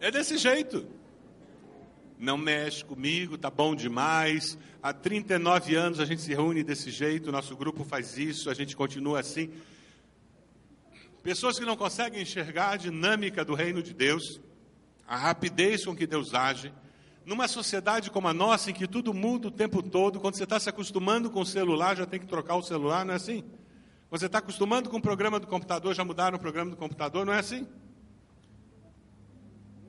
É 0.00 0.10
desse 0.10 0.38
jeito 0.38 0.97
não 2.18 2.36
mexe 2.36 2.84
comigo, 2.84 3.38
tá 3.38 3.48
bom 3.48 3.74
demais. 3.74 4.58
Há 4.82 4.92
39 4.92 5.76
anos 5.76 6.00
a 6.00 6.04
gente 6.04 6.20
se 6.20 6.34
reúne 6.34 6.64
desse 6.64 6.90
jeito, 6.90 7.30
nosso 7.30 7.56
grupo 7.56 7.84
faz 7.84 8.18
isso, 8.18 8.50
a 8.50 8.54
gente 8.54 8.76
continua 8.76 9.20
assim. 9.20 9.50
Pessoas 11.22 11.58
que 11.58 11.64
não 11.64 11.76
conseguem 11.76 12.22
enxergar 12.22 12.70
a 12.70 12.76
dinâmica 12.76 13.44
do 13.44 13.54
reino 13.54 13.82
de 13.82 13.94
Deus, 13.94 14.40
a 15.06 15.16
rapidez 15.16 15.84
com 15.84 15.94
que 15.94 16.06
Deus 16.06 16.34
age, 16.34 16.72
numa 17.24 17.46
sociedade 17.46 18.10
como 18.10 18.26
a 18.26 18.34
nossa, 18.34 18.70
em 18.70 18.74
que 18.74 18.88
tudo 18.88 19.12
muda 19.14 19.48
o 19.48 19.50
tempo 19.50 19.82
todo, 19.82 20.18
quando 20.18 20.34
você 20.34 20.44
está 20.44 20.58
se 20.58 20.68
acostumando 20.68 21.30
com 21.30 21.40
o 21.40 21.46
celular, 21.46 21.96
já 21.96 22.06
tem 22.06 22.18
que 22.18 22.26
trocar 22.26 22.56
o 22.56 22.62
celular, 22.62 23.04
não 23.04 23.12
é 23.12 23.16
assim? 23.16 23.44
Você 24.10 24.26
está 24.26 24.38
acostumando 24.38 24.88
com 24.88 24.96
o 24.96 25.02
programa 25.02 25.38
do 25.38 25.46
computador, 25.46 25.94
já 25.94 26.04
mudaram 26.04 26.38
o 26.38 26.40
programa 26.40 26.70
do 26.70 26.76
computador, 26.76 27.26
não 27.26 27.32
é 27.32 27.38
assim? 27.38 27.66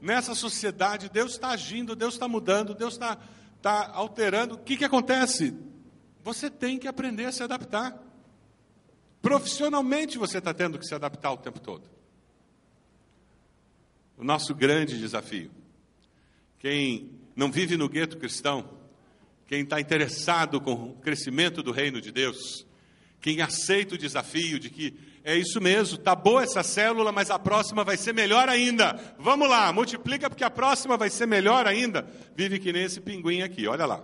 Nessa 0.02 0.34
sociedade, 0.34 1.10
Deus 1.10 1.34
está 1.34 1.50
agindo, 1.50 1.95
Deus 1.95 2.14
está 2.14 2.28
mudando, 2.28 2.74
Deus 2.74 2.93
está 2.93 3.18
tá 3.62 3.91
alterando. 3.93 4.56
O 4.56 4.58
que, 4.60 4.78
que 4.78 4.86
acontece? 4.86 5.54
Você 6.24 6.50
tem 6.50 6.78
que 6.78 6.88
aprender 6.88 7.26
a 7.26 7.32
se 7.32 7.43
adaptar. 7.43 7.97
Profissionalmente, 9.22 10.18
você 10.18 10.38
está 10.38 10.54
tendo 10.54 10.80
que 10.80 10.86
se 10.86 10.95
adaptar 10.95 11.32
o 11.32 11.38
tempo 11.38 11.60
todo. 11.60 11.89
O 14.18 14.24
nosso 14.24 14.56
grande 14.56 14.97
desafio. 14.97 15.52
Quem 16.58 17.12
não 17.36 17.52
vive 17.52 17.78
no 17.78 17.89
gueto 17.89 18.18
cristão, 18.18 18.78
quem 19.47 19.64
está 19.64 19.80
interessado 19.80 20.60
com 20.62 20.74
o 20.74 20.95
crescimento 20.95 21.64
do 21.64 21.72
reino 21.72 22.00
de 22.00 22.12
Deus, 22.12 22.66
quem 23.22 23.41
aceita 23.41 23.95
o 23.95 23.97
desafio 23.97 24.60
de 24.60 24.70
que 24.70 24.97
é 25.30 25.36
isso 25.36 25.61
mesmo, 25.61 25.95
tá 25.99 26.15
boa 26.15 26.41
essa 26.41 26.63
célula, 26.63 27.11
mas 27.11 27.30
a 27.30 27.38
próxima 27.38 27.84
vai 27.84 27.95
ser 27.97 28.13
melhor 28.15 28.49
ainda. 28.49 28.99
Vamos 29.19 29.47
lá, 29.47 29.71
multiplica 29.71 30.27
porque 30.27 30.43
a 30.43 30.49
próxima 30.49 30.97
vai 30.97 31.11
ser 31.11 31.27
melhor 31.27 31.67
ainda. 31.67 32.07
Vive 32.36 32.57
que 32.57 32.73
nem 32.73 32.84
esse 32.84 32.99
pinguim 32.99 33.43
aqui, 33.43 33.67
olha 33.67 33.86
lá. 33.86 34.01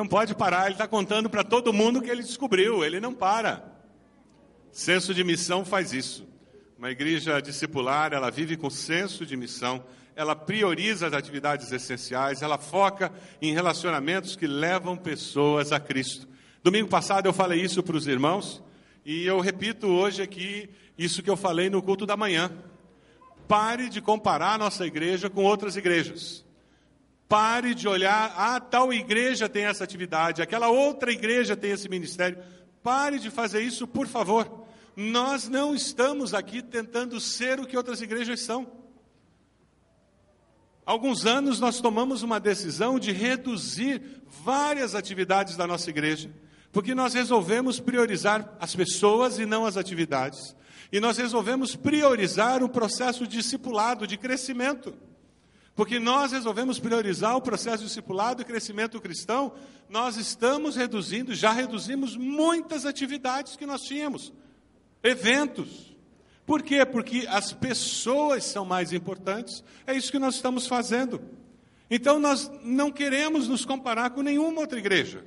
Não 0.00 0.08
pode 0.08 0.34
parar, 0.34 0.64
ele 0.64 0.76
está 0.76 0.88
contando 0.88 1.28
para 1.28 1.44
todo 1.44 1.74
mundo 1.74 2.00
que 2.00 2.08
ele 2.08 2.22
descobriu, 2.22 2.82
ele 2.82 2.98
não 3.00 3.12
para. 3.12 3.62
Senso 4.72 5.12
de 5.12 5.22
missão 5.22 5.62
faz 5.62 5.92
isso. 5.92 6.26
Uma 6.78 6.90
igreja 6.90 7.38
discipular, 7.38 8.14
ela 8.14 8.30
vive 8.30 8.56
com 8.56 8.70
senso 8.70 9.26
de 9.26 9.36
missão, 9.36 9.84
ela 10.16 10.34
prioriza 10.34 11.06
as 11.06 11.12
atividades 11.12 11.70
essenciais, 11.70 12.40
ela 12.40 12.56
foca 12.56 13.12
em 13.42 13.52
relacionamentos 13.52 14.36
que 14.36 14.46
levam 14.46 14.96
pessoas 14.96 15.70
a 15.70 15.78
Cristo. 15.78 16.26
Domingo 16.62 16.88
passado 16.88 17.26
eu 17.26 17.32
falei 17.34 17.60
isso 17.60 17.82
para 17.82 17.96
os 17.96 18.06
irmãos, 18.06 18.62
E 19.04 19.26
eu 19.26 19.38
repito 19.40 19.86
hoje 19.86 20.22
aqui 20.22 20.70
isso 20.96 21.22
que 21.22 21.28
eu 21.28 21.36
falei 21.36 21.68
no 21.68 21.82
culto 21.82 22.06
da 22.06 22.16
manhã. 22.16 22.50
Pare 23.46 23.90
de 23.90 24.00
comparar 24.00 24.58
nossa 24.58 24.86
igreja 24.86 25.28
com 25.28 25.44
outras 25.44 25.76
igrejas. 25.76 26.42
Pare 27.30 27.74
de 27.74 27.88
olhar, 27.88 28.34
ah, 28.36 28.60
tal 28.60 28.92
igreja 28.92 29.48
tem 29.48 29.64
essa 29.64 29.84
atividade, 29.84 30.42
aquela 30.42 30.68
outra 30.68 31.10
igreja 31.10 31.56
tem 31.56 31.70
esse 31.70 31.88
ministério. 31.88 32.36
Pare 32.82 33.18
de 33.18 33.30
fazer 33.30 33.62
isso, 33.62 33.86
por 33.86 34.06
favor. 34.06 34.66
Nós 34.94 35.48
não 35.48 35.74
estamos 35.74 36.34
aqui 36.34 36.60
tentando 36.60 37.18
ser 37.18 37.58
o 37.58 37.66
que 37.66 37.76
outras 37.76 38.02
igrejas 38.02 38.40
são. 38.40 38.70
Alguns 40.84 41.24
anos 41.24 41.60
nós 41.60 41.80
tomamos 41.80 42.22
uma 42.22 42.40
decisão 42.40 42.98
de 42.98 43.12
reduzir 43.12 44.02
várias 44.44 44.94
atividades 44.94 45.56
da 45.56 45.66
nossa 45.66 45.88
igreja 45.88 46.30
porque 46.72 46.94
nós 46.94 47.14
resolvemos 47.14 47.80
priorizar 47.80 48.56
as 48.60 48.74
pessoas 48.74 49.38
e 49.38 49.46
não 49.46 49.66
as 49.66 49.76
atividades. 49.76 50.54
E 50.92 51.00
nós 51.00 51.18
resolvemos 51.18 51.76
priorizar 51.76 52.62
o 52.62 52.68
processo 52.68 53.26
discipulado, 53.26 54.06
de 54.06 54.16
crescimento. 54.16 54.94
Porque 55.80 55.98
nós 55.98 56.32
resolvemos 56.32 56.78
priorizar 56.78 57.34
o 57.34 57.40
processo 57.40 57.82
discipulado 57.82 58.42
e 58.42 58.44
crescimento 58.44 59.00
cristão, 59.00 59.54
nós 59.88 60.18
estamos 60.18 60.76
reduzindo, 60.76 61.34
já 61.34 61.52
reduzimos 61.52 62.18
muitas 62.18 62.84
atividades 62.84 63.56
que 63.56 63.64
nós 63.64 63.80
tínhamos, 63.80 64.30
eventos. 65.02 65.96
Por 66.44 66.62
quê? 66.62 66.84
Porque 66.84 67.26
as 67.30 67.54
pessoas 67.54 68.44
são 68.44 68.62
mais 68.62 68.92
importantes, 68.92 69.64
é 69.86 69.94
isso 69.94 70.12
que 70.12 70.18
nós 70.18 70.34
estamos 70.34 70.66
fazendo. 70.66 71.18
Então 71.90 72.18
nós 72.18 72.50
não 72.62 72.92
queremos 72.92 73.48
nos 73.48 73.64
comparar 73.64 74.10
com 74.10 74.20
nenhuma 74.20 74.60
outra 74.60 74.78
igreja. 74.78 75.24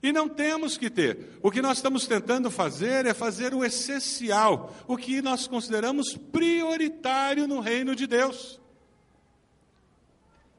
E 0.00 0.12
não 0.12 0.28
temos 0.28 0.78
que 0.78 0.88
ter. 0.88 1.40
O 1.42 1.50
que 1.50 1.60
nós 1.60 1.78
estamos 1.78 2.06
tentando 2.06 2.52
fazer 2.52 3.04
é 3.04 3.12
fazer 3.12 3.52
o 3.52 3.64
essencial, 3.64 4.72
o 4.86 4.96
que 4.96 5.20
nós 5.20 5.48
consideramos 5.48 6.16
prioritário 6.30 7.48
no 7.48 7.58
reino 7.58 7.96
de 7.96 8.06
Deus. 8.06 8.60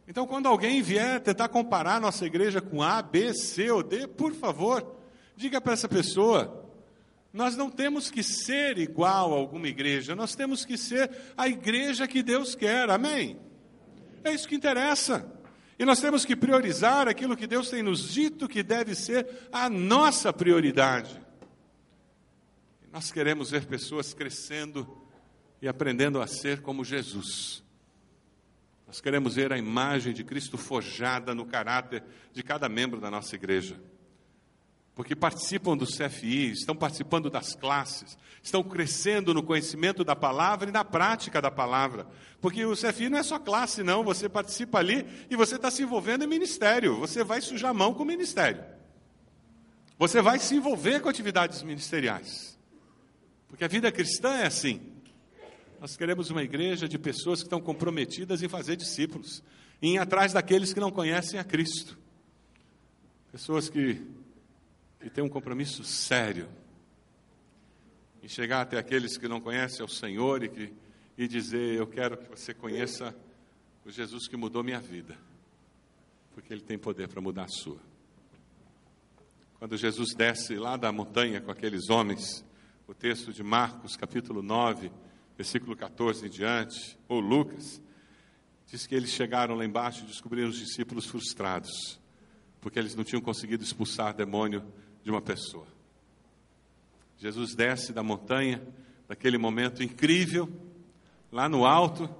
Então, 0.09 0.25
quando 0.25 0.47
alguém 0.47 0.81
vier 0.81 1.19
tentar 1.19 1.49
comparar 1.49 2.01
nossa 2.01 2.25
igreja 2.25 2.59
com 2.59 2.81
A, 2.81 2.99
B, 2.99 3.31
C 3.31 3.69
ou 3.69 3.83
D, 3.83 4.07
por 4.07 4.33
favor, 4.33 4.95
diga 5.35 5.61
para 5.61 5.73
essa 5.73 5.87
pessoa: 5.87 6.67
nós 7.31 7.55
não 7.55 7.69
temos 7.69 8.09
que 8.09 8.23
ser 8.23 8.79
igual 8.79 9.31
a 9.31 9.37
alguma 9.37 9.67
igreja, 9.67 10.15
nós 10.15 10.33
temos 10.33 10.65
que 10.65 10.79
ser 10.79 11.11
a 11.37 11.47
igreja 11.47 12.07
que 12.07 12.23
Deus 12.23 12.55
quer, 12.55 12.89
amém? 12.89 13.39
É 14.23 14.33
isso 14.33 14.47
que 14.47 14.55
interessa. 14.55 15.31
E 15.77 15.85
nós 15.85 16.01
temos 16.01 16.25
que 16.25 16.35
priorizar 16.35 17.07
aquilo 17.07 17.37
que 17.37 17.45
Deus 17.45 17.69
tem 17.69 17.83
nos 17.83 18.11
dito 18.11 18.47
que 18.49 18.63
deve 18.63 18.95
ser 18.95 19.47
a 19.51 19.69
nossa 19.69 20.33
prioridade. 20.33 21.21
Nós 22.91 23.11
queremos 23.11 23.51
ver 23.51 23.67
pessoas 23.67 24.11
crescendo 24.11 25.05
e 25.61 25.67
aprendendo 25.67 26.19
a 26.19 26.25
ser 26.25 26.63
como 26.63 26.83
Jesus. 26.83 27.68
Nós 28.89 28.99
queremos 28.99 29.35
ver 29.35 29.53
a 29.53 29.57
imagem 29.57 30.11
de 30.11 30.25
Cristo 30.25 30.57
forjada 30.57 31.33
no 31.33 31.45
caráter 31.45 32.03
de 32.33 32.43
cada 32.43 32.67
membro 32.67 32.99
da 32.99 33.09
nossa 33.09 33.35
igreja 33.35 33.79
porque 34.99 35.15
participam 35.15 35.77
do 35.77 35.85
CFI, 35.85 36.51
estão 36.51 36.75
participando 36.75 37.29
das 37.29 37.55
classes, 37.55 38.17
estão 38.43 38.61
crescendo 38.61 39.33
no 39.33 39.41
conhecimento 39.41 40.03
da 40.03 40.13
palavra 40.13 40.67
e 40.67 40.73
na 40.73 40.83
prática 40.83 41.41
da 41.41 41.49
palavra. 41.49 42.05
Porque 42.41 42.65
o 42.65 42.75
CFI 42.75 43.07
não 43.07 43.17
é 43.17 43.23
só 43.23 43.39
classe, 43.39 43.81
não, 43.81 44.03
você 44.03 44.27
participa 44.27 44.77
ali 44.77 45.07
e 45.29 45.37
você 45.37 45.55
está 45.55 45.71
se 45.71 45.83
envolvendo 45.83 46.25
em 46.25 46.27
ministério, 46.27 46.97
você 46.97 47.23
vai 47.23 47.39
sujar 47.39 47.71
a 47.71 47.73
mão 47.73 47.93
com 47.93 48.03
o 48.03 48.05
ministério. 48.05 48.61
Você 49.97 50.21
vai 50.21 50.37
se 50.37 50.53
envolver 50.53 50.99
com 50.99 51.07
atividades 51.07 51.63
ministeriais. 51.63 52.59
Porque 53.47 53.63
a 53.63 53.69
vida 53.69 53.89
cristã 53.93 54.33
é 54.33 54.47
assim. 54.47 54.81
Nós 55.79 55.95
queremos 55.95 56.29
uma 56.29 56.43
igreja 56.43 56.89
de 56.89 56.99
pessoas 56.99 57.39
que 57.39 57.45
estão 57.45 57.61
comprometidas 57.61 58.43
em 58.43 58.49
fazer 58.49 58.75
discípulos, 58.75 59.41
em 59.81 59.95
ir 59.95 59.97
atrás 59.97 60.33
daqueles 60.33 60.73
que 60.73 60.79
não 60.79 60.91
conhecem 60.91 61.39
a 61.39 61.43
Cristo. 61.43 61.97
Pessoas 63.31 63.69
que 63.69 64.05
e 65.01 65.09
ter 65.09 65.21
um 65.21 65.29
compromisso 65.29 65.81
sério 65.85 66.49
em 68.21 68.27
chegar 68.27 68.61
até 68.61 68.77
aqueles 68.77 69.17
que 69.17 69.29
não 69.29 69.39
conhecem 69.39 69.85
o 69.85 69.87
Senhor 69.87 70.43
e, 70.43 70.49
que, 70.49 70.73
e 71.17 71.27
dizer: 71.29 71.77
Eu 71.77 71.87
quero 71.87 72.17
que 72.17 72.29
você 72.29 72.53
conheça 72.53 73.15
o 73.85 73.89
Jesus 73.89 74.27
que 74.27 74.35
mudou 74.35 74.61
minha 74.61 74.81
vida, 74.81 75.17
porque 76.33 76.51
Ele 76.51 76.61
tem 76.61 76.77
poder 76.77 77.07
para 77.07 77.21
mudar 77.21 77.45
a 77.45 77.47
sua. 77.47 77.79
Quando 79.57 79.77
Jesus 79.77 80.13
desce 80.13 80.55
lá 80.55 80.75
da 80.75 80.91
montanha 80.91 81.39
com 81.39 81.51
aqueles 81.51 81.89
homens, 81.89 82.43
o 82.85 82.93
texto 82.93 83.31
de 83.31 83.43
Marcos, 83.43 83.95
capítulo 83.95 84.41
9, 84.41 84.91
versículo 85.39 85.73
14 85.73 86.25
em 86.25 86.29
diante, 86.29 86.99
ou 87.07 87.21
Lucas, 87.21 87.81
diz 88.65 88.85
que 88.85 88.93
eles 88.93 89.09
chegaram 89.09 89.55
lá 89.55 89.63
embaixo 89.63 90.03
e 90.03 90.07
descobriram 90.07 90.49
os 90.49 90.57
discípulos 90.57 91.05
frustrados, 91.05 91.97
porque 92.59 92.77
eles 92.77 92.93
não 92.93 93.05
tinham 93.05 93.21
conseguido 93.21 93.63
expulsar 93.63 94.13
demônio 94.13 94.61
de 95.01 95.09
uma 95.09 95.21
pessoa. 95.21 95.65
Jesus 97.17 97.55
desce 97.55 97.93
da 97.93 98.03
montanha, 98.03 98.61
naquele 99.07 99.37
momento 99.37 99.81
incrível, 99.81 100.51
lá 101.31 101.47
no 101.47 101.65
alto, 101.65 102.13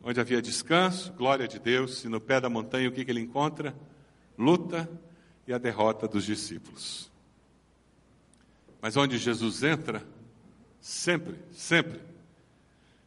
onde 0.00 0.20
havia 0.20 0.40
descanso, 0.40 1.12
glória 1.14 1.48
de 1.48 1.58
Deus, 1.58 2.04
e 2.04 2.08
no 2.08 2.20
pé 2.20 2.40
da 2.40 2.48
montanha 2.48 2.88
o 2.88 2.92
que, 2.92 3.04
que 3.04 3.10
ele 3.10 3.22
encontra? 3.22 3.76
Luta 4.38 4.88
e 5.48 5.52
a 5.52 5.58
derrota 5.58 6.06
dos 6.06 6.24
discípulos. 6.24 7.10
Mas 8.80 8.96
onde 8.96 9.18
Jesus 9.18 9.64
entra, 9.64 10.06
sempre, 10.88 11.38
sempre, 11.52 12.00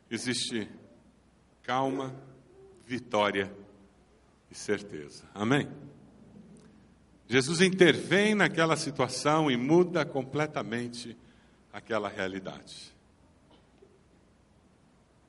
existe 0.09 0.69
calma, 1.63 2.15
vitória 2.85 3.51
e 4.51 4.55
certeza. 4.55 5.27
Amém? 5.33 5.67
Jesus 7.27 7.59
intervém 7.59 8.35
naquela 8.35 8.77
situação 8.77 9.49
e 9.49 9.57
muda 9.57 10.05
completamente 10.05 11.17
aquela 11.73 12.07
realidade. 12.07 12.93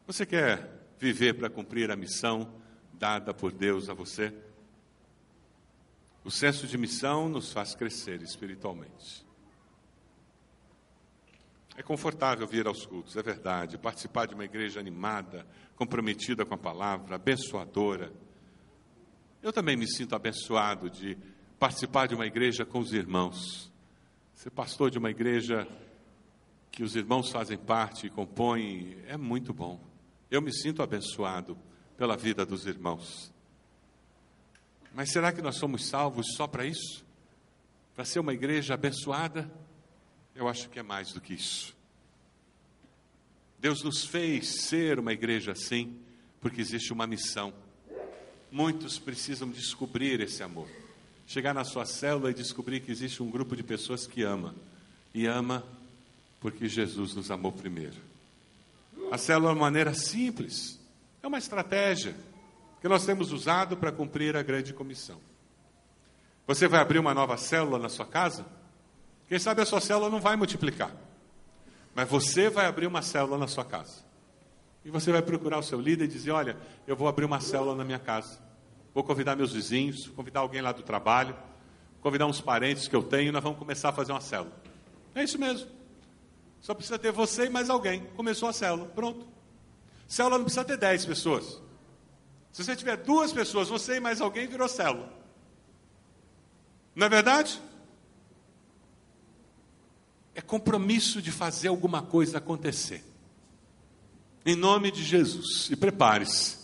Você 0.06 0.26
quer 0.26 0.68
viver 0.98 1.32
para 1.32 1.48
cumprir 1.48 1.90
a 1.90 1.96
missão 1.96 2.52
dada 2.92 3.32
por 3.32 3.50
Deus 3.50 3.88
a 3.88 3.94
você? 3.94 4.30
O 6.22 6.30
senso 6.30 6.66
de 6.66 6.76
missão 6.76 7.30
nos 7.30 7.50
faz 7.50 7.74
crescer 7.74 8.20
espiritualmente. 8.20 9.31
É 11.76 11.82
confortável 11.82 12.46
vir 12.46 12.66
aos 12.66 12.84
cultos, 12.84 13.16
é 13.16 13.22
verdade, 13.22 13.78
participar 13.78 14.26
de 14.26 14.34
uma 14.34 14.44
igreja 14.44 14.78
animada, 14.78 15.46
comprometida 15.74 16.44
com 16.44 16.54
a 16.54 16.58
palavra, 16.58 17.16
abençoadora. 17.16 18.12
Eu 19.42 19.52
também 19.52 19.76
me 19.76 19.90
sinto 19.90 20.14
abençoado 20.14 20.90
de 20.90 21.16
participar 21.58 22.08
de 22.08 22.14
uma 22.14 22.26
igreja 22.26 22.64
com 22.66 22.78
os 22.78 22.92
irmãos, 22.92 23.72
ser 24.34 24.50
pastor 24.50 24.90
de 24.90 24.98
uma 24.98 25.10
igreja 25.10 25.66
que 26.70 26.82
os 26.82 26.96
irmãos 26.96 27.30
fazem 27.30 27.56
parte 27.56 28.06
e 28.06 28.10
compõem, 28.10 28.96
é 29.06 29.16
muito 29.16 29.52
bom. 29.52 29.80
Eu 30.30 30.42
me 30.42 30.52
sinto 30.52 30.82
abençoado 30.82 31.58
pela 31.96 32.16
vida 32.16 32.44
dos 32.44 32.66
irmãos. 32.66 33.32
Mas 34.94 35.10
será 35.10 35.32
que 35.32 35.42
nós 35.42 35.56
somos 35.56 35.88
salvos 35.88 36.34
só 36.34 36.46
para 36.46 36.66
isso? 36.66 37.04
Para 37.94 38.04
ser 38.04 38.20
uma 38.20 38.32
igreja 38.32 38.74
abençoada? 38.74 39.50
Eu 40.34 40.48
acho 40.48 40.68
que 40.68 40.78
é 40.78 40.82
mais 40.82 41.12
do 41.12 41.20
que 41.20 41.34
isso. 41.34 41.74
Deus 43.58 43.82
nos 43.82 44.04
fez 44.04 44.62
ser 44.62 44.98
uma 44.98 45.12
igreja 45.12 45.52
assim, 45.52 45.96
porque 46.40 46.60
existe 46.60 46.92
uma 46.92 47.06
missão. 47.06 47.52
Muitos 48.50 48.98
precisam 48.98 49.48
descobrir 49.48 50.20
esse 50.20 50.42
amor 50.42 50.68
chegar 51.32 51.54
na 51.54 51.64
sua 51.64 51.86
célula 51.86 52.30
e 52.30 52.34
descobrir 52.34 52.80
que 52.80 52.92
existe 52.92 53.22
um 53.22 53.30
grupo 53.30 53.56
de 53.56 53.62
pessoas 53.62 54.06
que 54.06 54.22
ama. 54.22 54.54
E 55.14 55.26
ama 55.26 55.64
porque 56.40 56.68
Jesus 56.68 57.14
nos 57.14 57.30
amou 57.30 57.50
primeiro. 57.50 57.96
A 59.10 59.16
célula 59.16 59.50
é 59.50 59.54
uma 59.54 59.60
maneira 59.62 59.94
simples, 59.94 60.78
é 61.22 61.26
uma 61.26 61.38
estratégia 61.38 62.14
que 62.82 62.88
nós 62.88 63.06
temos 63.06 63.32
usado 63.32 63.78
para 63.78 63.92
cumprir 63.92 64.36
a 64.36 64.42
grande 64.42 64.74
comissão. 64.74 65.18
Você 66.46 66.68
vai 66.68 66.80
abrir 66.80 66.98
uma 66.98 67.14
nova 67.14 67.38
célula 67.38 67.78
na 67.78 67.88
sua 67.88 68.04
casa? 68.04 68.44
Quem 69.32 69.38
sabe 69.38 69.62
a 69.62 69.64
sua 69.64 69.80
célula 69.80 70.10
não 70.10 70.20
vai 70.20 70.36
multiplicar, 70.36 70.94
mas 71.94 72.06
você 72.06 72.50
vai 72.50 72.66
abrir 72.66 72.86
uma 72.86 73.00
célula 73.00 73.38
na 73.38 73.48
sua 73.48 73.64
casa. 73.64 74.04
E 74.84 74.90
você 74.90 75.10
vai 75.10 75.22
procurar 75.22 75.56
o 75.58 75.62
seu 75.62 75.80
líder 75.80 76.04
e 76.04 76.08
dizer: 76.08 76.32
Olha, 76.32 76.54
eu 76.86 76.94
vou 76.94 77.08
abrir 77.08 77.24
uma 77.24 77.40
célula 77.40 77.74
na 77.74 77.82
minha 77.82 77.98
casa. 77.98 78.38
Vou 78.92 79.02
convidar 79.02 79.34
meus 79.34 79.54
vizinhos, 79.54 80.06
convidar 80.08 80.40
alguém 80.40 80.60
lá 80.60 80.70
do 80.70 80.82
trabalho, 80.82 81.34
convidar 82.02 82.26
uns 82.26 82.42
parentes 82.42 82.86
que 82.88 82.94
eu 82.94 83.02
tenho 83.02 83.30
e 83.30 83.32
nós 83.32 83.42
vamos 83.42 83.58
começar 83.58 83.88
a 83.88 83.92
fazer 83.94 84.12
uma 84.12 84.20
célula. 84.20 84.52
É 85.14 85.24
isso 85.24 85.38
mesmo. 85.38 85.66
Só 86.60 86.74
precisa 86.74 86.98
ter 86.98 87.10
você 87.10 87.46
e 87.46 87.48
mais 87.48 87.70
alguém. 87.70 88.04
Começou 88.14 88.50
a 88.50 88.52
célula, 88.52 88.84
pronto. 88.90 89.26
Célula 90.06 90.36
não 90.36 90.44
precisa 90.44 90.62
ter 90.62 90.76
dez 90.76 91.06
pessoas. 91.06 91.58
Se 92.52 92.62
você 92.62 92.76
tiver 92.76 92.98
duas 92.98 93.32
pessoas, 93.32 93.70
você 93.70 93.96
e 93.96 94.00
mais 94.00 94.20
alguém, 94.20 94.46
virou 94.46 94.68
célula. 94.68 95.10
Não 96.94 97.06
é 97.06 97.08
verdade? 97.08 97.58
É 100.34 100.40
compromisso 100.40 101.20
de 101.20 101.30
fazer 101.30 101.68
alguma 101.68 102.02
coisa 102.02 102.38
acontecer. 102.38 103.04
Em 104.44 104.56
nome 104.56 104.90
de 104.90 105.02
Jesus. 105.02 105.68
E 105.70 105.76
prepare-se. 105.76 106.56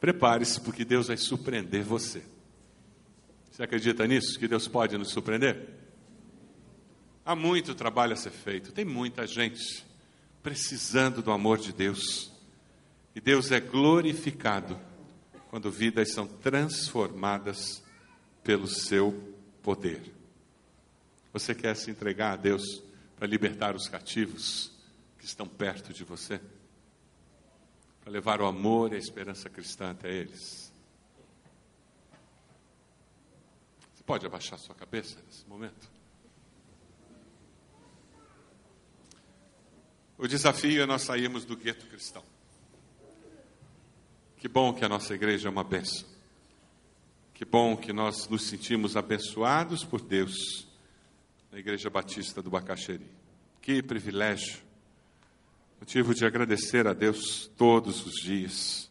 Prepare-se, 0.00 0.60
porque 0.60 0.84
Deus 0.84 1.08
vai 1.08 1.16
surpreender 1.16 1.84
você. 1.84 2.22
Você 3.50 3.62
acredita 3.62 4.06
nisso? 4.06 4.38
Que 4.38 4.48
Deus 4.48 4.66
pode 4.66 4.96
nos 4.96 5.10
surpreender? 5.10 5.68
Há 7.24 7.36
muito 7.36 7.74
trabalho 7.74 8.14
a 8.14 8.16
ser 8.16 8.30
feito. 8.30 8.72
Tem 8.72 8.84
muita 8.84 9.26
gente 9.26 9.84
precisando 10.42 11.22
do 11.22 11.30
amor 11.30 11.58
de 11.58 11.72
Deus. 11.72 12.32
E 13.14 13.20
Deus 13.20 13.50
é 13.50 13.60
glorificado 13.60 14.78
quando 15.50 15.70
vidas 15.70 16.12
são 16.12 16.26
transformadas 16.26 17.82
pelo 18.42 18.66
seu 18.66 19.36
poder. 19.62 20.21
Você 21.32 21.54
quer 21.54 21.74
se 21.74 21.90
entregar 21.90 22.32
a 22.32 22.36
Deus 22.36 22.82
para 23.16 23.26
libertar 23.26 23.74
os 23.74 23.88
cativos 23.88 24.70
que 25.18 25.24
estão 25.24 25.46
perto 25.46 25.92
de 25.92 26.04
você? 26.04 26.40
Para 28.02 28.12
levar 28.12 28.40
o 28.42 28.46
amor 28.46 28.92
e 28.92 28.96
a 28.96 28.98
esperança 28.98 29.48
cristã 29.48 29.92
até 29.92 30.12
eles? 30.12 30.70
Você 33.94 34.02
pode 34.04 34.26
abaixar 34.26 34.58
sua 34.58 34.74
cabeça 34.74 35.18
nesse 35.26 35.46
momento? 35.46 35.90
O 40.18 40.28
desafio 40.28 40.82
é 40.82 40.86
nós 40.86 41.02
sairmos 41.02 41.44
do 41.44 41.56
gueto 41.56 41.86
cristão. 41.86 42.22
Que 44.36 44.48
bom 44.48 44.74
que 44.74 44.84
a 44.84 44.88
nossa 44.88 45.14
igreja 45.14 45.48
é 45.48 45.50
uma 45.50 45.64
bênção. 45.64 46.06
Que 47.32 47.44
bom 47.44 47.76
que 47.76 47.92
nós 47.92 48.28
nos 48.28 48.42
sentimos 48.48 48.96
abençoados 48.96 49.82
por 49.82 50.00
Deus 50.00 50.66
na 51.52 51.58
Igreja 51.58 51.90
Batista 51.90 52.42
do 52.42 52.48
Bacaxeri. 52.48 53.06
Que 53.60 53.82
privilégio. 53.82 54.62
Motivo 55.78 56.14
de 56.14 56.24
agradecer 56.24 56.86
a 56.86 56.94
Deus 56.94 57.46
todos 57.58 58.06
os 58.06 58.14
dias. 58.14 58.90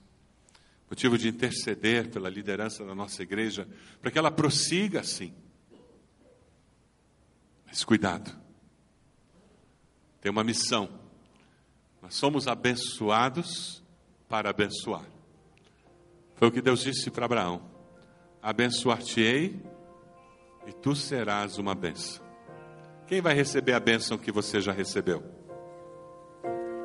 Motivo 0.88 1.18
de 1.18 1.28
interceder 1.28 2.12
pela 2.12 2.30
liderança 2.30 2.86
da 2.86 2.93
nossa 2.93 3.24
igreja, 3.24 3.68
para 3.99 4.12
que 4.12 4.20
ela 4.20 4.30
prossiga 4.30 4.99
assim. 4.99 5.34
Mas 7.66 7.84
cuidado. 7.84 8.32
Tem 10.20 10.32
uma 10.32 10.43
missão. 10.43 10.99
Nós 11.99 12.14
somos 12.14 12.47
abençoados 12.47 13.82
para 14.30 14.51
abençoar. 14.51 15.05
Foi 16.36 16.49
o 16.49 16.51
que 16.51 16.62
Deus 16.62 16.82
disse 16.82 17.09
para 17.09 17.26
Abraão: 17.26 17.72
Abençoar-te-ei 18.41 19.59
e 20.68 20.74
tu 20.74 20.95
serás 20.95 21.57
uma 21.57 21.74
bênção. 21.74 22.31
Quem 23.12 23.20
vai 23.20 23.34
receber 23.34 23.74
a 23.74 23.80
bênção 23.82 24.18
que 24.18 24.32
você 24.32 24.62
já 24.62 24.72
recebeu? 24.72 25.22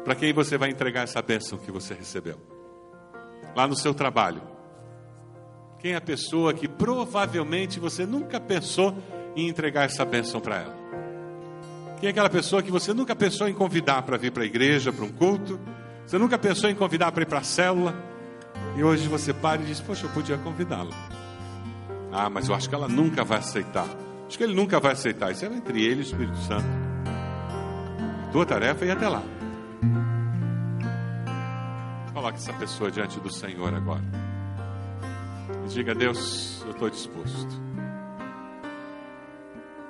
Para 0.05 0.17
quem 0.17 0.33
você 0.33 0.59
vai 0.59 0.71
entregar 0.71 1.03
essa 1.03 1.23
bênção 1.23 1.57
que 1.57 1.71
você 1.71 1.95
recebeu? 1.95 2.37
Lá 3.55 3.69
no 3.69 3.77
seu 3.77 3.95
trabalho. 3.95 4.43
Quem 5.79 5.93
é 5.93 5.95
a 5.95 6.01
pessoa 6.01 6.53
que 6.53 6.67
provavelmente 6.67 7.79
você 7.79 8.05
nunca 8.05 8.41
pensou 8.41 8.93
em 9.37 9.47
entregar 9.47 9.85
essa 9.85 10.05
bênção 10.05 10.41
para 10.41 10.63
ela? 10.63 10.77
Quem 12.01 12.09
é 12.09 12.11
aquela 12.11 12.29
pessoa 12.29 12.61
que 12.61 12.73
você 12.73 12.93
nunca 12.93 13.15
pensou 13.15 13.49
em 13.49 13.55
convidar 13.55 14.03
para 14.03 14.17
vir 14.17 14.33
para 14.33 14.43
a 14.43 14.47
igreja, 14.47 14.93
para 14.93 15.05
um 15.05 15.13
culto? 15.13 15.61
Você 16.05 16.19
nunca 16.19 16.37
pensou 16.37 16.69
em 16.69 16.75
convidar 16.75 17.13
para 17.13 17.23
ir 17.23 17.27
para 17.27 17.39
a 17.39 17.45
célula? 17.45 17.95
E 18.77 18.83
hoje 18.83 19.07
você 19.07 19.33
para 19.33 19.63
e 19.63 19.67
diz: 19.67 19.81
Poxa, 19.81 20.07
eu 20.07 20.11
podia 20.11 20.37
convidá-la. 20.39 20.91
Ah, 22.11 22.29
mas 22.29 22.49
eu 22.49 22.55
acho 22.57 22.69
que 22.69 22.75
ela 22.75 22.89
nunca 22.89 23.23
vai 23.23 23.39
aceitar. 23.39 23.87
Acho 24.27 24.39
que 24.39 24.45
ele 24.45 24.55
nunca 24.55 24.81
vai 24.81 24.93
aceitar. 24.93 25.31
Isso 25.31 25.45
é 25.45 25.49
entre 25.49 25.85
ele 25.85 26.01
e 26.01 26.03
o 26.03 26.03
Espírito 26.03 26.37
Santo. 26.39 26.67
A 28.27 28.31
tua 28.33 28.45
tarefa 28.45 28.85
é 28.85 28.89
ir 28.89 28.91
até 28.91 29.09
lá. 29.09 29.23
Coloque 32.13 32.37
essa 32.39 32.53
pessoa 32.55 32.91
diante 32.91 33.21
do 33.21 33.33
Senhor 33.33 33.73
agora. 33.73 34.03
E 35.65 35.69
diga: 35.69 35.95
Deus, 35.95 36.63
eu 36.65 36.73
estou 36.73 36.91
disposto. 36.91 37.67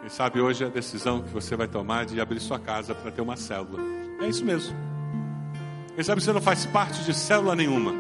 Quem 0.01 0.11
sabe 0.11 0.41
hoje 0.41 0.62
é 0.62 0.66
a 0.66 0.70
decisão 0.70 1.22
que 1.22 1.30
você 1.30 1.57
vai 1.57 1.66
tomar 1.66 2.05
de 2.05 2.20
abrir 2.20 2.39
sua 2.39 2.59
casa 2.59 2.95
para 2.95 3.11
ter 3.11 3.22
uma 3.22 3.37
célula. 3.37 3.82
É 4.20 4.28
isso 4.28 4.45
mesmo. 4.45 4.76
Quem 5.95 6.05
sabe 6.05 6.22
você 6.22 6.32
não 6.32 6.43
faz 6.43 6.66
parte 6.66 7.03
de 7.05 7.14
célula 7.14 7.57
nenhuma 7.57 7.93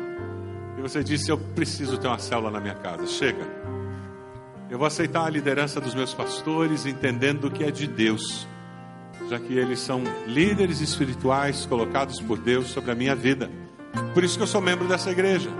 e 0.76 0.82
você 0.82 1.02
disse: 1.02 1.30
Eu 1.30 1.38
preciso 1.38 1.98
ter 1.98 2.06
uma 2.06 2.18
célula 2.18 2.50
na 2.50 2.60
minha 2.60 2.74
casa. 2.74 3.06
Chega. 3.06 3.55
Eu 4.68 4.78
vou 4.78 4.86
aceitar 4.86 5.24
a 5.24 5.30
liderança 5.30 5.80
dos 5.80 5.94
meus 5.94 6.12
pastores, 6.12 6.86
entendendo 6.86 7.50
que 7.50 7.62
é 7.62 7.70
de 7.70 7.86
Deus, 7.86 8.48
já 9.30 9.38
que 9.38 9.56
eles 9.56 9.78
são 9.78 10.02
líderes 10.26 10.80
espirituais 10.80 11.64
colocados 11.66 12.20
por 12.20 12.36
Deus 12.36 12.68
sobre 12.68 12.90
a 12.90 12.94
minha 12.94 13.14
vida. 13.14 13.48
Por 14.12 14.24
isso 14.24 14.36
que 14.36 14.42
eu 14.42 14.46
sou 14.46 14.60
membro 14.60 14.88
dessa 14.88 15.10
igreja. 15.10 15.50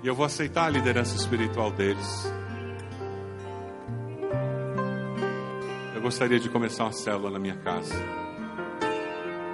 E 0.00 0.06
eu 0.06 0.14
vou 0.14 0.24
aceitar 0.24 0.66
a 0.66 0.70
liderança 0.70 1.16
espiritual 1.16 1.72
deles. 1.72 2.32
Eu 5.94 6.00
gostaria 6.00 6.38
de 6.38 6.48
começar 6.48 6.84
uma 6.84 6.92
célula 6.92 7.30
na 7.30 7.38
minha 7.38 7.56
casa. 7.56 7.94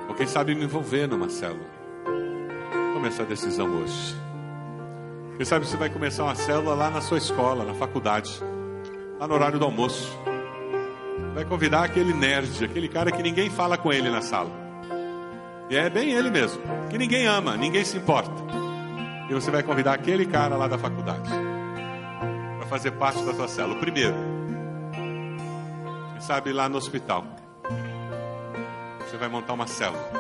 Ou 0.07 0.15
quem 0.15 0.27
sabe 0.27 0.55
me 0.55 0.65
envolver 0.65 1.07
numa 1.07 1.31
célula. 1.31 1.67
Tome 2.93 3.09
essa 3.09 3.25
decisão 3.25 3.69
hoje. 3.71 4.28
Quem 5.39 5.45
sabe 5.45 5.65
você 5.65 5.77
vai 5.77 5.89
começar 5.89 6.25
uma 6.25 6.35
célula 6.35 6.75
lá 6.75 6.91
na 6.91 7.01
sua 7.01 7.17
escola, 7.17 7.65
na 7.65 7.73
faculdade, 7.73 8.43
lá 9.21 9.29
no 9.29 9.35
horário 9.35 9.57
do 9.57 9.65
almoço. 9.65 10.19
Vai 11.33 11.45
convidar 11.45 11.85
aquele 11.85 12.13
nerd, 12.13 12.65
aquele 12.65 12.89
cara 12.89 13.13
que 13.13 13.23
ninguém 13.23 13.49
fala 13.49 13.79
com 13.79 13.93
ele 13.93 14.11
na 14.11 14.21
sala. 14.21 14.51
E 15.71 15.77
é 15.77 15.89
bem 15.89 16.11
ele 16.11 16.29
mesmo, 16.29 16.61
que 16.91 16.99
ninguém 16.99 17.29
ama, 17.29 17.57
ninguém 17.57 17.85
se 17.85 17.97
importa. 17.97 18.35
E 19.31 19.33
você 19.33 19.49
vai 19.49 19.63
convidar 19.63 19.95
aquele 19.95 20.27
cara 20.27 20.57
lá 20.57 20.67
da 20.67 20.77
faculdade 20.77 21.31
para 22.59 22.67
fazer 22.67 22.91
parte 22.91 23.23
da 23.23 23.33
sua 23.33 23.47
célula. 23.47 23.79
Primeiro, 23.79 24.17
quem 26.15 26.21
sabe 26.21 26.53
lá 26.53 26.69
no 26.69 26.79
hospital, 26.79 27.25
você 29.07 29.17
vai 29.17 29.29
montar 29.29 29.53
uma 29.53 29.69
célula. 29.69 30.11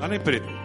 Lá 0.00 0.08
na 0.08 0.16
empresa. 0.16 0.59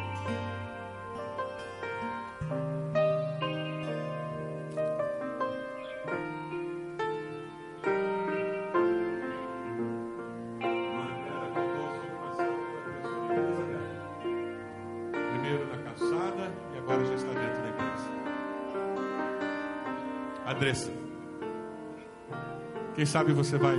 Quem 23.06 23.12
sabe 23.12 23.34
você 23.34 23.56
vai 23.56 23.78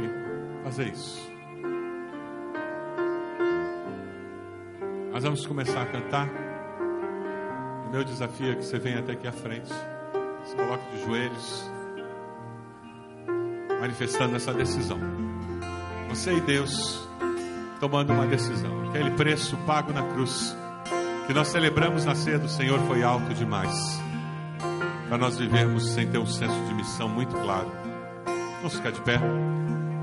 fazer 0.62 0.87
isso. 0.87 1.20
Nós 5.11 5.24
vamos 5.24 5.45
começar 5.45 5.83
a 5.83 5.87
cantar. 5.87 6.29
O 7.89 7.91
meu 7.91 8.05
desafio 8.05 8.53
é 8.53 8.55
que 8.55 8.64
você 8.64 8.79
venha 8.79 9.01
até 9.01 9.14
aqui 9.14 9.27
à 9.27 9.33
frente. 9.33 9.68
Se 10.45 10.55
coloque 10.55 10.85
de 10.95 11.05
joelhos. 11.05 11.68
Manifestando 13.81 14.37
essa 14.37 14.55
decisão. 14.55 15.01
Você 16.09 16.33
e 16.33 16.41
Deus 16.43 17.09
tomando 17.81 18.12
uma 18.12 18.29
decisão. 18.29 18.91
Aquele 18.91 19.11
preço 19.11 19.57
pago 19.66 19.93
na 19.93 20.05
cruz 20.05 20.57
que 21.27 21.35
nós 21.35 21.49
celebramos 21.49 22.05
na 22.05 22.14
ceia 22.14 22.39
do 22.39 22.49
Senhor 22.49 22.79
foi 22.87 23.03
alto 23.03 23.35
demais 23.35 24.01
para 25.09 25.18
nós 25.18 25.37
vivermos 25.37 25.85
sem 25.85 26.09
ter 26.09 26.18
um 26.18 26.27
senso 26.27 26.64
de 26.68 26.74
missão 26.74 27.09
muito 27.09 27.35
claro. 27.35 27.86
Vamos 28.57 28.75
ficar 28.75 28.91
de 28.91 29.01
pé. 29.01 29.21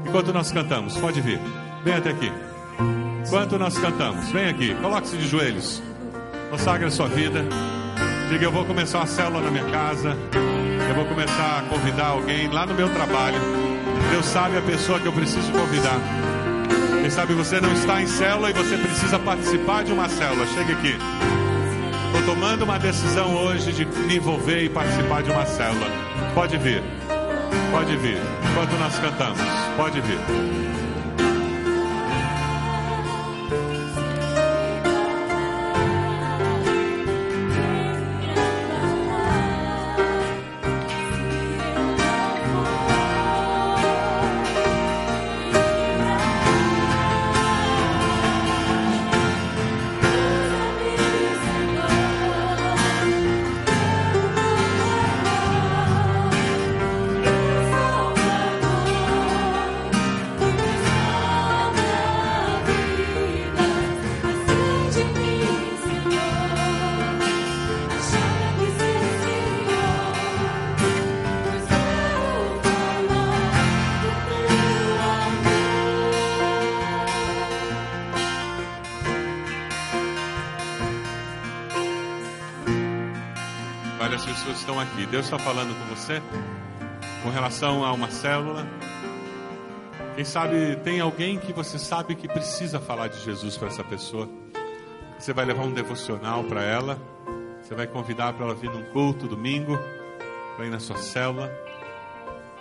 Enquanto 0.06 0.34
nós 0.34 0.51
cantamos, 0.51 0.97
pode 0.97 1.22
vir. 1.22 1.39
Vem 1.84 1.95
até 1.95 2.12
aqui. 2.12 2.32
Enquanto 3.26 3.58
nós 3.58 3.78
cantamos, 3.78 4.30
vem 4.32 4.49
aqui. 4.49 4.76
Coloque-se 4.76 5.18
de 5.18 5.28
joelhos. 5.28 5.82
Consagre 6.49 6.88
a 6.88 6.91
sua 6.91 7.08
vida. 7.08 7.45
Diga: 8.30 8.45
Eu 8.45 8.51
vou 8.51 8.66
começar 8.66 8.99
uma 8.99 9.08
célula 9.08 9.41
na 9.41 9.51
minha 9.51 9.66
casa. 9.66 10.18
Eu 10.88 10.95
vou 10.95 11.06
começar 11.06 11.60
a 11.60 11.62
convidar 11.70 12.08
alguém 12.08 12.47
lá 12.49 12.66
no 12.66 12.74
meu 12.74 12.89
trabalho. 12.89 13.39
Deus 14.12 14.26
sabe 14.26 14.58
a 14.58 14.62
pessoa 14.62 14.99
que 14.99 15.08
eu 15.08 15.14
preciso 15.14 15.51
convidar. 15.51 15.99
Quem 17.01 17.10
sabe 17.10 17.34
você 17.34 17.60
não 17.60 17.74
está 17.74 18.01
em 18.01 18.08
célula 18.08 18.49
e 18.49 18.54
você 18.54 18.78
precisa 18.78 19.18
participar 19.20 19.84
de 19.84 19.91
uma 19.91 20.08
célula. 20.08 20.45
Chegue 20.47 20.74
aqui. 20.74 20.95
Estou 22.08 22.36
tomando 22.36 22.64
uma 22.64 22.78
decisão 22.78 23.36
hoje 23.36 23.74
de 23.74 23.86
me 23.86 24.18
envolver 24.18 24.64
e 24.64 24.70
participar 24.70 25.24
de 25.24 25.32
uma 25.32 25.45
célula. 25.45 25.88
Pode 26.36 26.58
vir. 26.58 26.84
Pode 27.74 27.97
vir. 27.97 28.19
Enquanto 28.51 28.78
nós 28.78 28.99
cantamos. 28.99 29.41
Pode 29.76 29.99
vir. 30.01 30.19
Deus 85.14 85.26
está 85.26 85.38
falando 85.38 85.78
com 85.78 85.95
você 85.95 86.20
com 87.22 87.30
relação 87.30 87.86
a 87.86 87.93
uma 87.93 88.09
célula. 88.09 88.66
Quem 90.16 90.26
sabe 90.26 90.76
tem 90.78 91.01
alguém 91.01 91.38
que 91.38 91.53
você 91.53 91.78
sabe 91.78 92.16
que 92.16 92.28
precisa 92.28 92.80
falar 92.80 93.09
de 93.09 93.20
Jesus 93.20 93.55
para 93.55 93.68
essa 93.68 93.84
pessoa. 93.84 94.28
Você 95.20 95.32
vai 95.32 95.45
levar 95.45 95.66
um 95.66 95.72
devocional 95.72 96.43
para 96.45 96.64
ela. 96.64 96.97
Você 97.61 97.76
vai 97.76 97.86
convidar 97.86 98.34
para 98.34 98.45
ela 98.45 98.55
vir 98.55 98.72
num 98.72 98.86
culto 98.86 99.28
domingo, 99.28 99.78
para 100.55 100.66
ir 100.66 100.72
na 100.72 100.80
sua 100.80 100.97
célula. 100.97 101.47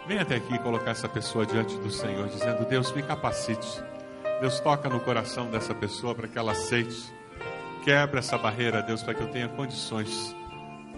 Vem 0.07 0.19
até 0.19 0.35
aqui 0.35 0.59
colocar 0.59 0.91
essa 0.91 1.09
pessoa 1.09 1.47
diante 1.47 1.79
do 1.79 1.91
Senhor, 1.91 2.29
dizendo: 2.29 2.67
Deus, 2.67 2.93
me 2.93 3.03
capacite. 3.03 3.83
Deus 4.43 4.61
toca 4.61 4.91
no 4.91 5.01
coração 5.01 5.47
dessa 5.47 5.75
pessoa 5.75 6.15
para 6.15 6.29
que 6.29 6.37
ela 6.37 6.53
aceite. 6.53 7.15
Quebra 7.83 8.19
essa 8.19 8.37
barreira, 8.37 8.83
Deus, 8.83 9.03
para 9.03 9.15
que 9.15 9.23
eu 9.23 9.29
tenha 9.29 9.49
condições 9.49 10.37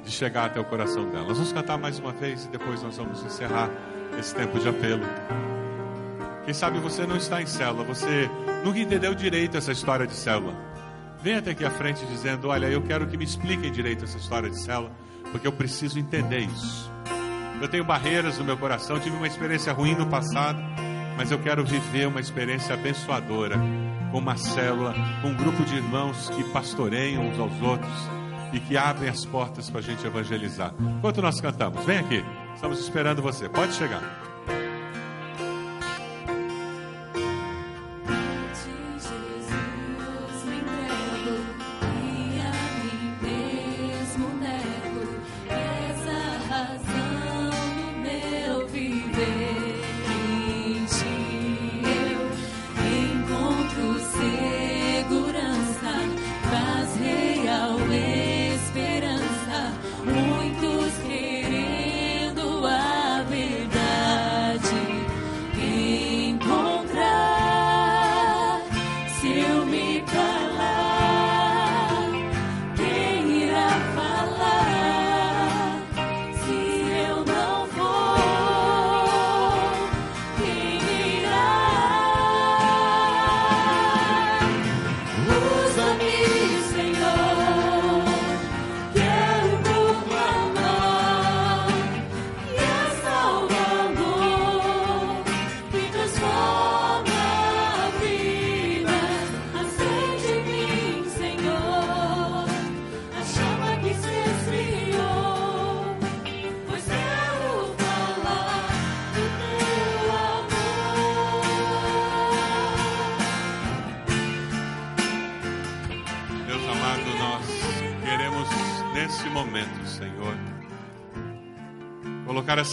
de 0.04 0.10
chegar 0.10 0.46
até 0.46 0.60
o 0.60 0.64
coração 0.64 1.08
dela. 1.08 1.26
Nós 1.28 1.38
vamos 1.38 1.52
cantar 1.52 1.78
mais 1.78 1.98
uma 1.98 2.12
vez 2.12 2.44
e 2.44 2.48
depois 2.48 2.82
nós 2.82 2.96
vamos 2.96 3.24
encerrar 3.24 3.70
esse 4.18 4.34
tempo 4.34 4.58
de 4.58 4.68
apelo. 4.68 5.02
Quem 6.44 6.52
sabe 6.52 6.78
você 6.78 7.06
não 7.06 7.16
está 7.16 7.40
em 7.40 7.46
célula, 7.46 7.84
você 7.84 8.30
nunca 8.62 8.78
entendeu 8.78 9.14
direito 9.14 9.56
essa 9.56 9.72
história 9.72 10.06
de 10.06 10.12
célula. 10.12 10.54
Venha 11.22 11.38
até 11.38 11.52
aqui 11.52 11.64
à 11.64 11.70
frente 11.70 12.04
dizendo: 12.06 12.48
Olha, 12.48 12.66
eu 12.66 12.82
quero 12.82 13.06
que 13.06 13.16
me 13.16 13.24
expliquem 13.24 13.72
direito 13.72 14.04
essa 14.04 14.18
história 14.18 14.50
de 14.50 14.58
célula, 14.58 14.92
porque 15.32 15.46
eu 15.46 15.52
preciso 15.52 15.98
entender 15.98 16.40
isso. 16.40 16.92
Eu 17.62 17.68
tenho 17.68 17.84
barreiras 17.84 18.38
no 18.38 18.44
meu 18.44 18.58
coração, 18.58 19.00
tive 19.00 19.16
uma 19.16 19.26
experiência 19.26 19.72
ruim 19.72 19.94
no 19.94 20.06
passado, 20.06 20.58
mas 21.16 21.30
eu 21.30 21.38
quero 21.38 21.64
viver 21.64 22.06
uma 22.06 22.20
experiência 22.20 22.74
abençoadora 22.74 23.56
com 24.12 24.18
uma 24.18 24.36
célula, 24.36 24.94
com 25.22 25.28
um 25.28 25.34
grupo 25.34 25.64
de 25.64 25.76
irmãos 25.76 26.28
que 26.30 26.44
pastoreiam 26.52 27.26
uns 27.26 27.38
aos 27.38 27.62
outros 27.62 28.23
e 28.54 28.60
que 28.60 28.76
abrem 28.76 29.10
as 29.10 29.24
portas 29.24 29.68
para 29.68 29.80
a 29.80 29.82
gente 29.82 30.06
evangelizar. 30.06 30.72
Enquanto 30.78 31.20
nós 31.20 31.40
cantamos, 31.40 31.84
vem 31.84 31.98
aqui, 31.98 32.24
estamos 32.54 32.78
esperando 32.78 33.20
você, 33.20 33.48
pode 33.48 33.74
chegar. 33.74 34.33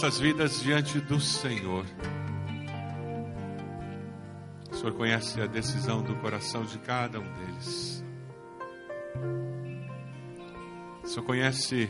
Nossas 0.02 0.18
vidas 0.18 0.60
diante 0.60 0.98
do 0.98 1.20
Senhor. 1.20 1.86
O 4.68 4.74
Senhor 4.74 4.92
conhece 4.94 5.40
a 5.40 5.46
decisão 5.46 6.02
do 6.02 6.16
coração 6.16 6.64
de 6.64 6.76
cada 6.80 7.20
um 7.20 7.32
deles. 7.34 8.04
O 11.04 11.06
Senhor 11.06 11.24
conhece 11.24 11.88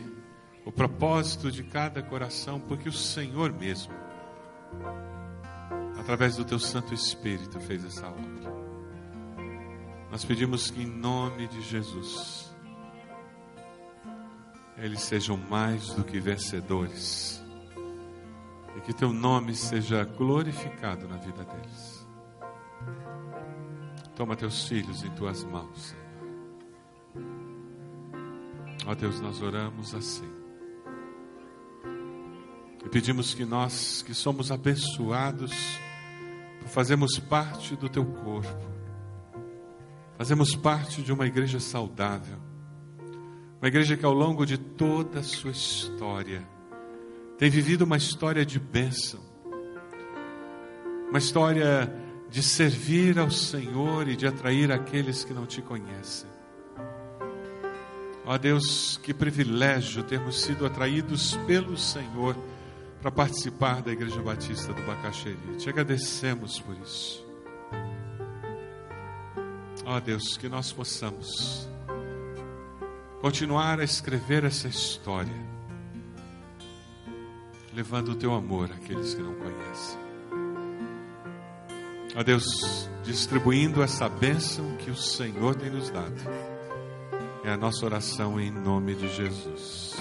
o 0.63 0.71
propósito 0.71 1.51
de 1.51 1.63
cada 1.63 2.03
coração, 2.03 2.59
porque 2.59 2.87
o 2.87 2.93
Senhor 2.93 3.51
mesmo, 3.51 3.91
através 5.97 6.35
do 6.35 6.45
Teu 6.45 6.59
Santo 6.59 6.93
Espírito, 6.93 7.59
fez 7.61 7.83
essa 7.83 8.07
obra. 8.07 8.53
Nós 10.11 10.23
pedimos 10.23 10.69
que, 10.69 10.83
em 10.83 10.85
nome 10.85 11.47
de 11.47 11.61
Jesus, 11.61 12.52
eles 14.77 15.01
sejam 15.01 15.37
mais 15.37 15.89
do 15.93 16.03
que 16.03 16.19
vencedores 16.19 17.43
e 18.75 18.81
que 18.81 18.93
teu 18.93 19.13
nome 19.13 19.55
seja 19.55 20.03
glorificado 20.03 21.07
na 21.07 21.17
vida 21.17 21.43
deles. 21.43 22.07
Toma 24.15 24.35
teus 24.35 24.67
filhos 24.67 25.03
em 25.03 25.09
tuas 25.11 25.43
mãos, 25.43 25.79
Senhor. 25.79 26.03
Ó 28.85 28.93
Deus, 28.93 29.19
nós 29.21 29.41
oramos 29.41 29.95
assim. 29.95 30.29
E 32.83 32.89
pedimos 32.89 33.33
que 33.33 33.45
nós, 33.45 34.01
que 34.01 34.13
somos 34.13 34.51
abençoados, 34.51 35.53
por 36.59 36.67
fazermos 36.67 37.17
parte 37.17 37.75
do 37.75 37.87
teu 37.87 38.05
corpo, 38.05 38.71
fazemos 40.17 40.55
parte 40.55 41.01
de 41.01 41.13
uma 41.13 41.25
igreja 41.25 41.59
saudável, 41.59 42.37
uma 43.63 43.69
igreja 43.69 43.95
que 43.95 44.03
ao 44.03 44.11
longo 44.11 44.45
de 44.45 44.57
toda 44.57 45.21
a 45.21 45.23
sua 45.23 45.51
história, 45.51 46.45
tem 47.37 47.49
vivido 47.49 47.83
uma 47.83 47.95
história 47.95 48.45
de 48.45 48.59
bênção, 48.59 49.21
uma 51.07 51.17
história 51.17 51.89
de 52.29 52.43
servir 52.43 53.17
ao 53.17 53.31
Senhor 53.31 54.09
e 54.09 54.17
de 54.17 54.27
atrair 54.27 54.69
aqueles 54.69 55.23
que 55.23 55.33
não 55.33 55.45
te 55.45 55.61
conhecem. 55.61 56.29
Ó 58.25 58.37
Deus, 58.37 58.99
que 59.01 59.13
privilégio 59.13 60.03
termos 60.03 60.41
sido 60.41 60.65
atraídos 60.65 61.37
pelo 61.47 61.77
Senhor 61.77 62.35
para 63.01 63.11
participar 63.11 63.81
da 63.81 63.93
Igreja 63.93 64.21
Batista 64.21 64.73
do 64.73 64.81
Bacaxeri. 64.81 65.55
Te 65.57 65.69
agradecemos 65.69 66.59
por 66.59 66.75
isso. 66.83 67.25
Ó 69.85 70.01
Deus, 70.01 70.35
que 70.35 70.49
nós 70.49 70.73
possamos 70.73 71.71
continuar 73.23 73.79
a 73.79 73.85
escrever 73.85 74.43
essa 74.43 74.67
história 74.67 75.33
levando 77.73 78.09
o 78.09 78.15
teu 78.15 78.33
amor 78.33 78.69
àqueles 78.69 79.13
que 79.13 79.21
não 79.21 79.33
conhecem. 79.35 79.97
Ó 82.17 82.21
Deus, 82.21 82.89
distribuindo 83.01 83.81
essa 83.81 84.09
bênção 84.09 84.75
que 84.75 84.91
o 84.91 84.95
Senhor 84.95 85.55
tem 85.55 85.69
nos 85.69 85.89
dado. 85.89 86.21
É 87.45 87.51
a 87.51 87.57
nossa 87.57 87.85
oração 87.85 88.37
em 88.41 88.51
nome 88.51 88.93
de 88.93 89.07
Jesus. 89.07 89.95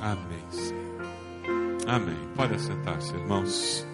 Amém, 0.00 0.50
Senhor. 0.50 1.02
Amém. 1.86 2.18
Pode 2.34 2.54
assentar-se, 2.54 3.14
irmãos. 3.14 3.89